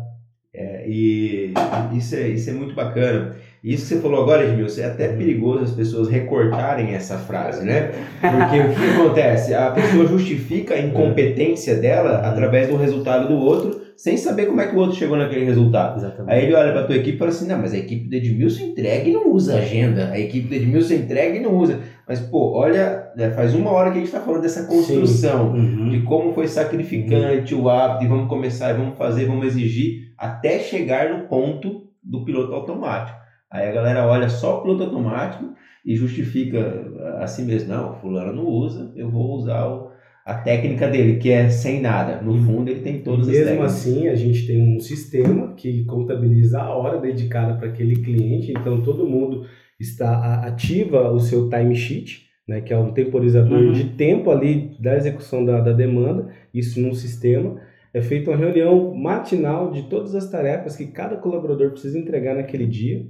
[0.54, 1.52] É, e
[1.94, 3.36] isso é, isso é muito bacana.
[3.62, 7.90] Isso que você falou agora, Edmilson, é até perigoso as pessoas recortarem essa frase, né?
[8.20, 9.52] Porque o que acontece?
[9.54, 14.66] A pessoa justifica a incompetência dela através do resultado do outro, sem saber como é
[14.68, 15.98] que o outro chegou naquele resultado.
[15.98, 16.32] Exatamente.
[16.32, 18.62] Aí ele olha pra tua equipe e fala assim, não, mas a equipe do Edmilson
[18.66, 20.10] entrega e não usa agenda.
[20.12, 21.80] A equipe do Edmilson entrega e não usa.
[22.06, 25.90] Mas, pô, olha, né, faz uma hora que a gente tá falando dessa construção Uhum.
[25.90, 30.60] de como foi sacrificante o hábito, e vamos começar, e vamos fazer, vamos exigir, até
[30.60, 33.18] chegar no ponto do piloto automático.
[33.50, 35.44] Aí a galera olha só o piloto automático
[35.84, 36.84] e justifica
[37.18, 39.88] a si mesmo, não, fulano não usa, eu vou usar o-
[40.26, 42.20] a técnica dele, que é sem nada.
[42.20, 43.72] No fundo ele tem todas as Mesmo técnicas.
[43.74, 48.82] assim, a gente tem um sistema que contabiliza a hora dedicada para aquele cliente, então
[48.82, 49.46] todo mundo
[49.80, 53.72] está ativa o seu timesheet, né, que é um temporizador Uhum.
[53.72, 57.60] de tempo ali da execução da, da demanda, isso num sistema.
[57.94, 62.66] É feita uma reunião matinal de todas as tarefas que cada colaborador precisa entregar naquele
[62.66, 63.06] dia.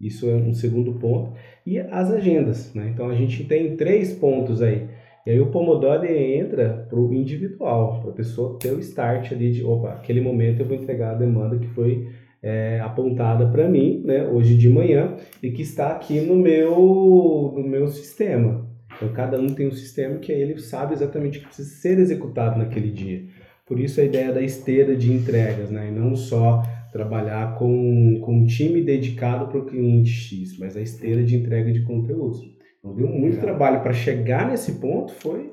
[0.00, 1.32] Isso é um segundo ponto.
[1.66, 2.72] E as agendas.
[2.74, 2.90] Né?
[2.92, 4.88] Então a gente tem três pontos aí.
[5.26, 9.52] E aí o Pomodoro entra para o individual, para a pessoa ter o start ali
[9.52, 12.08] de, opa, aquele momento eu vou entregar a demanda que foi
[12.42, 17.62] é, apontada para mim, né, hoje de manhã, e que está aqui no meu, no
[17.62, 18.66] meu sistema.
[18.96, 21.98] Então cada um tem um sistema que aí ele sabe exatamente o que precisa ser
[21.98, 23.24] executado naquele dia.
[23.66, 26.62] Por isso a ideia da esteira de entregas, né, e não só
[26.98, 31.72] trabalhar com, com um time dedicado para o cliente X, mas a esteira de entrega
[31.72, 32.40] de conteúdos.
[32.78, 33.42] Então deu muito Legal.
[33.42, 35.52] trabalho para chegar nesse ponto, foi,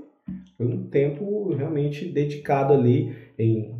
[0.57, 3.75] foi um tempo realmente dedicado ali em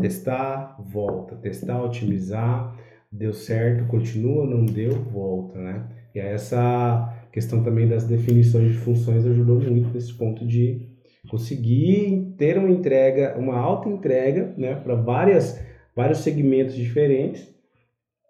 [0.00, 2.76] testar, volta, testar, otimizar,
[3.10, 5.88] deu certo, continua, não deu, volta, né?
[6.14, 10.86] E essa questão também das definições de funções ajudou muito nesse ponto de
[11.28, 15.67] conseguir ter uma entrega, uma alta entrega, né, para várias
[15.98, 17.42] vários segmentos diferentes,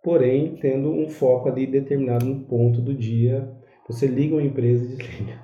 [0.02, 3.48] porém tendo um foco ali determinado no ponto do dia.
[3.88, 5.38] Você liga uma empresa e desliga.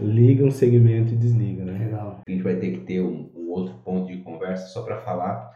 [0.00, 1.78] Liga um segmento e desliga, né?
[1.86, 2.20] Legal.
[2.26, 5.50] A gente vai ter que ter um, um outro ponto de conversa só para falar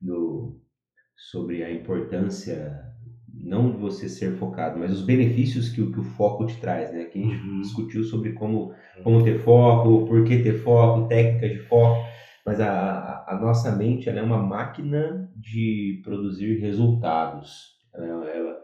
[0.00, 0.60] do,
[1.30, 2.72] sobre a importância,
[3.32, 6.92] não de você ser focado, mas os benefícios que, o- que o foco te traz,
[6.92, 7.04] né?
[7.04, 7.60] Que a gente Uhum.
[7.62, 8.72] discutiu sobre como,
[9.04, 12.04] como ter foco, por que ter foco, técnicas de foco,
[12.44, 17.74] mas a, a, nossa mente ela é uma máquina de produzir resultados.
[17.94, 18.56] Ela, ela,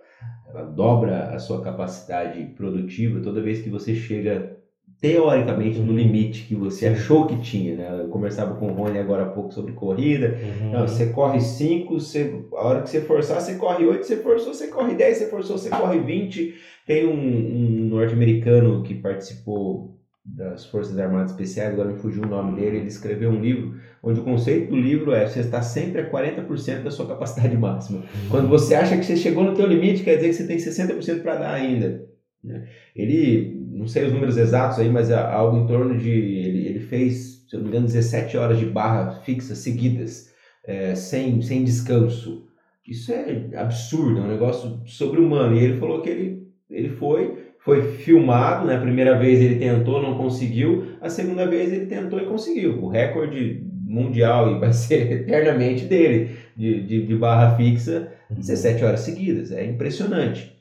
[0.48, 4.58] ela dobra a sua capacidade produtiva toda vez que você chega
[5.00, 8.00] teoricamente no limite que você achou que tinha, né?
[8.02, 10.36] Eu conversava com o Rony agora há pouco sobre corrida.
[10.70, 14.52] Não, você corre 5, você, a hora que você forçar, você corre 8, você forçou,
[14.52, 16.54] você corre 10, você forçou, você corre 20.
[16.86, 22.60] Tem um, um norte-americano que participou das Forças Armadas Especiais, agora me fugiu o nome
[22.60, 26.10] dele, ele escreveu um livro onde o conceito do livro é você está sempre a
[26.10, 28.04] 40% da sua capacidade máxima.
[28.30, 31.22] Quando você acha que você chegou no teu limite, quer dizer que você tem 60%
[31.22, 32.06] para dar ainda.
[32.42, 32.66] né?
[32.94, 36.80] Ele, não sei os números exatos aí, mas é algo em torno de, ele, ele
[36.80, 40.30] fez, se eu não me engano, 17 horas de barra fixa seguidas,
[40.66, 42.46] é, sem, sem descanso.
[42.86, 45.56] Isso é absurdo, é um negócio sobre-humano.
[45.56, 48.76] E ele falou que ele, ele foi, foi filmado, né?
[48.76, 50.96] A primeira vez ele tentou, não conseguiu.
[51.00, 52.82] A segunda vez ele tentou e conseguiu.
[52.82, 59.00] O recorde mundial, e vai ser eternamente dele, de, de, de barra fixa, 17 horas
[59.00, 59.52] seguidas.
[59.52, 60.56] É impressionante.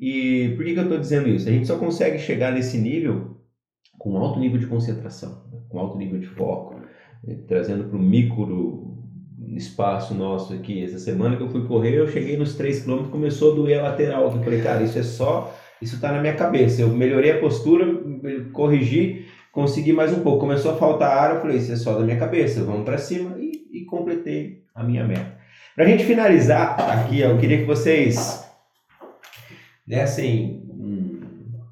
[0.00, 1.48] E por que, que eu estou dizendo isso?
[1.48, 3.36] A gente só consegue chegar nesse nível
[3.98, 5.60] com alto nível de concentração, né?
[5.68, 6.80] com alto nível de foco,
[7.46, 8.98] trazendo para o micro
[9.56, 10.82] espaço nosso aqui.
[10.82, 13.82] Essa semana que eu fui correr, eu cheguei nos 3 km começou a doer a
[13.82, 14.24] lateral.
[14.24, 16.82] Eu falei, cara, isso é só, isso está na minha cabeça.
[16.82, 17.86] Eu melhorei a postura,
[18.52, 20.40] corrigi, consegui mais um pouco.
[20.40, 23.36] Começou a faltar ar, eu falei, isso é só da minha cabeça, vamos para cima
[23.38, 25.38] e, e completei a minha meta.
[25.74, 28.46] Para a gente finalizar aqui, eu queria que vocês
[29.86, 31.20] dessem um,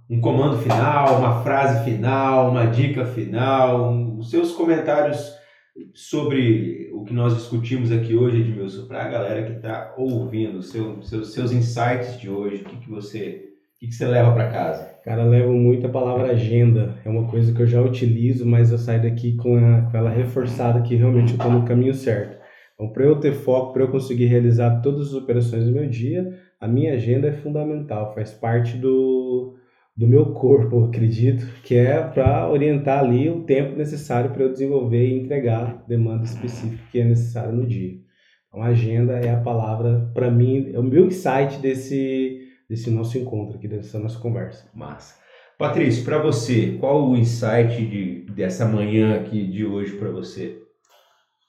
[0.08, 5.36] um comando final, uma frase final, uma dica final, um, os seus comentários
[5.94, 11.02] sobre o que nós discutimos aqui hoje, Edmilson, para a galera que está ouvindo, seu,
[11.02, 13.47] seus, seus insights de hoje, o que, que você
[13.78, 14.98] o que, que você leva para casa?
[15.04, 16.96] Cara, levo muito a palavra agenda.
[17.04, 20.10] É uma coisa que eu já utilizo, mas eu saio daqui com, a, com ela
[20.10, 22.36] reforçada que realmente eu estou no caminho certo.
[22.74, 26.36] Então, para eu ter foco, para eu conseguir realizar todas as operações do meu dia,
[26.60, 29.54] a minha agenda é fundamental, faz parte do,
[29.96, 35.06] do meu corpo, acredito, que é para orientar ali o tempo necessário para eu desenvolver
[35.06, 37.96] e entregar demanda específica que é necessária no dia.
[38.48, 42.37] Então, agenda é a palavra, para mim, é o meu insight desse,
[42.68, 44.70] desse nosso encontro aqui, dessa nossa conversa.
[44.74, 45.18] Massa.
[45.56, 50.62] Patrício, para você, qual o insight de, dessa manhã aqui de hoje para você?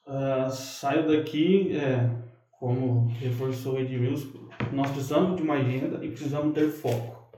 [0.07, 2.09] Uh, saio daqui, é,
[2.59, 7.29] como reforçou o Edmilson, nós precisamos de uma agenda e precisamos ter foco.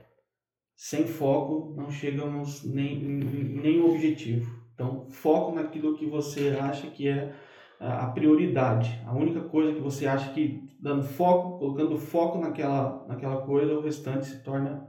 [0.74, 4.50] Sem foco, não chegamos nem, nem objetivo.
[4.74, 7.34] Então, foco naquilo que você acha que é
[7.78, 8.98] a prioridade.
[9.06, 13.80] A única coisa que você acha que dando foco, colocando foco naquela, naquela coisa, o
[13.80, 14.84] restante se torna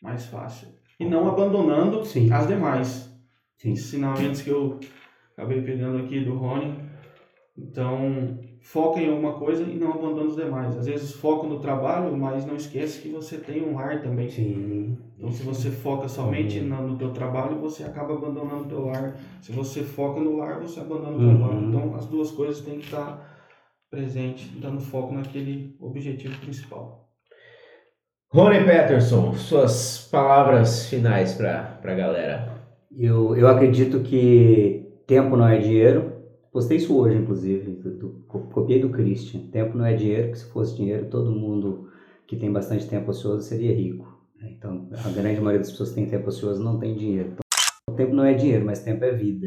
[0.00, 0.68] mais fácil.
[0.98, 2.32] E não abandonando Sim.
[2.32, 3.14] as demais.
[3.58, 3.72] Sim.
[3.72, 4.80] Ensinamentos que eu
[5.36, 6.74] acabei pegando aqui do Rony.
[7.56, 10.76] Então, foca em alguma coisa e não abandona os demais.
[10.78, 14.30] Às vezes foca no trabalho, mas não esquece que você tem um lar também.
[14.30, 14.96] Sim.
[15.16, 16.88] Então, se você foca somente uhum.
[16.88, 19.16] no teu trabalho, você acaba abandonando o teu lar.
[19.42, 21.36] Se você foca no lar, você abandona o uhum.
[21.36, 21.68] trabalho.
[21.68, 23.37] Então, as duas coisas têm que estar
[23.90, 27.08] presentes, dando foco naquele objetivo principal.
[28.30, 32.58] Rony Peterson, suas palavras finais para a galera.
[32.94, 36.18] Eu, eu acredito que tempo não é dinheiro,
[36.58, 37.80] Postei isso hoje, inclusive.
[38.28, 39.42] copiei do Christian.
[39.50, 41.88] Tempo não é dinheiro, que se fosse dinheiro, todo mundo
[42.26, 44.06] que tem bastante tempo ocioso seria rico.
[44.36, 44.54] Né?
[44.56, 47.36] Então, a grande maioria das pessoas que tem tempo ocioso não tem dinheiro.
[47.84, 49.46] Então, tempo não é dinheiro, mas tempo é vida.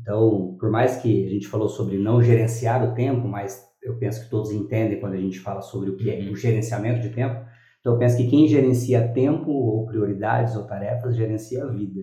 [0.00, 4.24] Então, por mais que a gente falou sobre não gerenciar o tempo, mas eu penso
[4.24, 7.44] que todos entendem quando a gente fala sobre o que é o gerenciamento de tempo.
[7.80, 12.00] Então, eu penso que quem gerencia tempo ou prioridades ou tarefas gerencia a vida.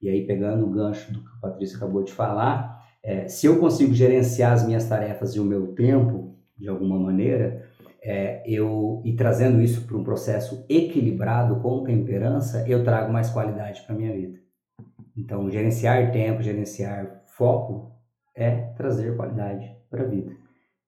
[0.00, 3.58] E aí, pegando o gancho do que o Patrício acabou de falar, é, se eu
[3.60, 7.64] consigo gerenciar as minhas tarefas e o meu tempo, de alguma maneira,
[8.02, 13.82] é, eu e trazendo isso para um processo equilibrado com temperança, eu trago mais qualidade
[13.86, 14.38] para minha vida.
[15.16, 17.90] Então, gerenciar tempo, gerenciar foco
[18.36, 20.30] é trazer qualidade para a vida.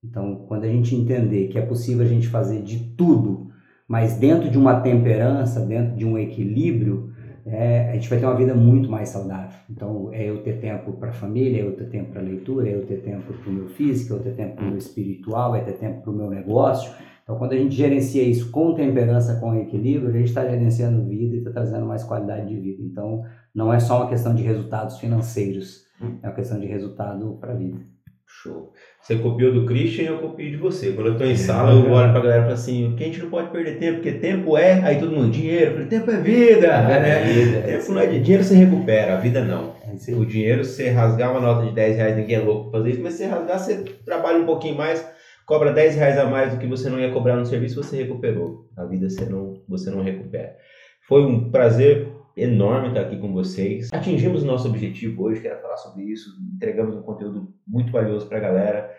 [0.04, 3.48] Então, quando a gente entender que é possível a gente fazer de tudo,
[3.88, 7.12] mas dentro de uma temperança, dentro de um equilíbrio,
[7.44, 9.58] é, a gente vai ter uma vida muito mais saudável.
[9.68, 12.68] Então, é eu ter tempo para a família, é eu ter tempo para a leitura,
[12.68, 14.78] é eu ter tempo para o meu físico, é eu ter tempo para o meu
[14.78, 16.92] espiritual, é ter tempo para o meu negócio.
[17.24, 21.34] Então, quando a gente gerencia isso com temperança, com equilíbrio, a gente está gerenciando vida
[21.34, 22.80] e está trazendo mais qualidade de vida.
[22.80, 27.52] Então, não é só uma questão de resultados financeiros, é uma questão de resultado para
[27.52, 27.78] a vida.
[28.26, 28.72] Show.
[29.00, 30.92] Você copiou do Christian e eu copio de você.
[30.92, 33.04] Quando eu estou em sala, eu olho para a galera e falo assim: o que
[33.04, 34.82] a gente não pode perder tempo, porque tempo é.
[34.82, 35.66] Aí todo mundo, dinheiro.
[35.66, 36.66] Eu falei, tempo é vida.
[36.66, 37.24] É né?
[37.24, 37.62] vida.
[37.62, 39.74] Tempo não é de dinheiro, você recupera, a vida não.
[39.86, 42.90] É o dinheiro, você rasgar uma nota de 10 reais, ninguém é louco pra fazer
[42.92, 45.06] isso, mas você rasgar, você trabalha um pouquinho mais,
[45.46, 48.68] cobra 10 reais a mais do que você não ia cobrar no serviço, você recuperou.
[48.76, 50.56] A vida você não, você não recupera.
[51.06, 53.88] Foi um prazer enorme estar aqui com vocês.
[53.92, 56.30] Atingimos o nosso objetivo hoje, que era falar sobre isso.
[56.54, 58.90] Entregamos um conteúdo muito valioso para a galera.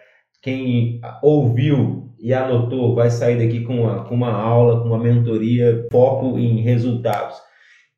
[0.41, 5.85] Quem ouviu e anotou vai sair daqui com uma, com uma aula, com uma mentoria,
[5.91, 7.37] foco em resultados.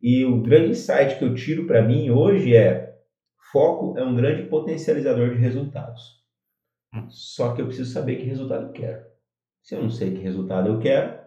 [0.01, 2.95] E o grande insight que eu tiro para mim hoje é:
[3.51, 6.17] foco é um grande potencializador de resultados.
[7.09, 9.03] Só que eu preciso saber que resultado eu quero.
[9.61, 11.19] Se eu não sei que resultado eu quero,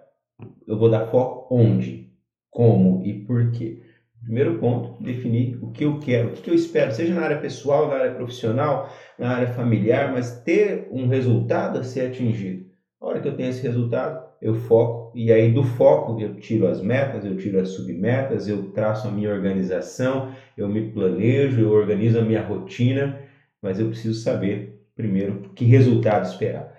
[0.66, 2.10] eu vou dar foco onde,
[2.50, 3.82] como e por quê.
[4.22, 7.88] Primeiro ponto, definir o que eu quero, o que eu espero, seja na área pessoal,
[7.88, 8.88] na área profissional,
[9.18, 12.66] na área familiar, mas ter um resultado a ser atingido.
[13.00, 16.66] A hora que eu tenho esse resultado, eu foco, e aí do foco eu tiro
[16.66, 21.70] as metas, eu tiro as submetas, eu traço a minha organização, eu me planejo, eu
[21.70, 23.18] organizo a minha rotina,
[23.62, 26.74] mas eu preciso saber primeiro que resultado esperar.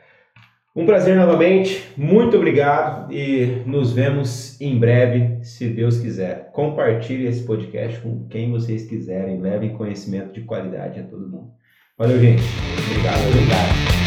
[0.74, 6.50] Um prazer novamente, muito obrigado e nos vemos em breve, se Deus quiser.
[6.54, 11.52] Compartilhe esse podcast com quem vocês quiserem, levem conhecimento de qualidade a todo mundo.
[11.98, 12.42] Valeu, gente.
[12.90, 14.02] Obrigado, obrigado.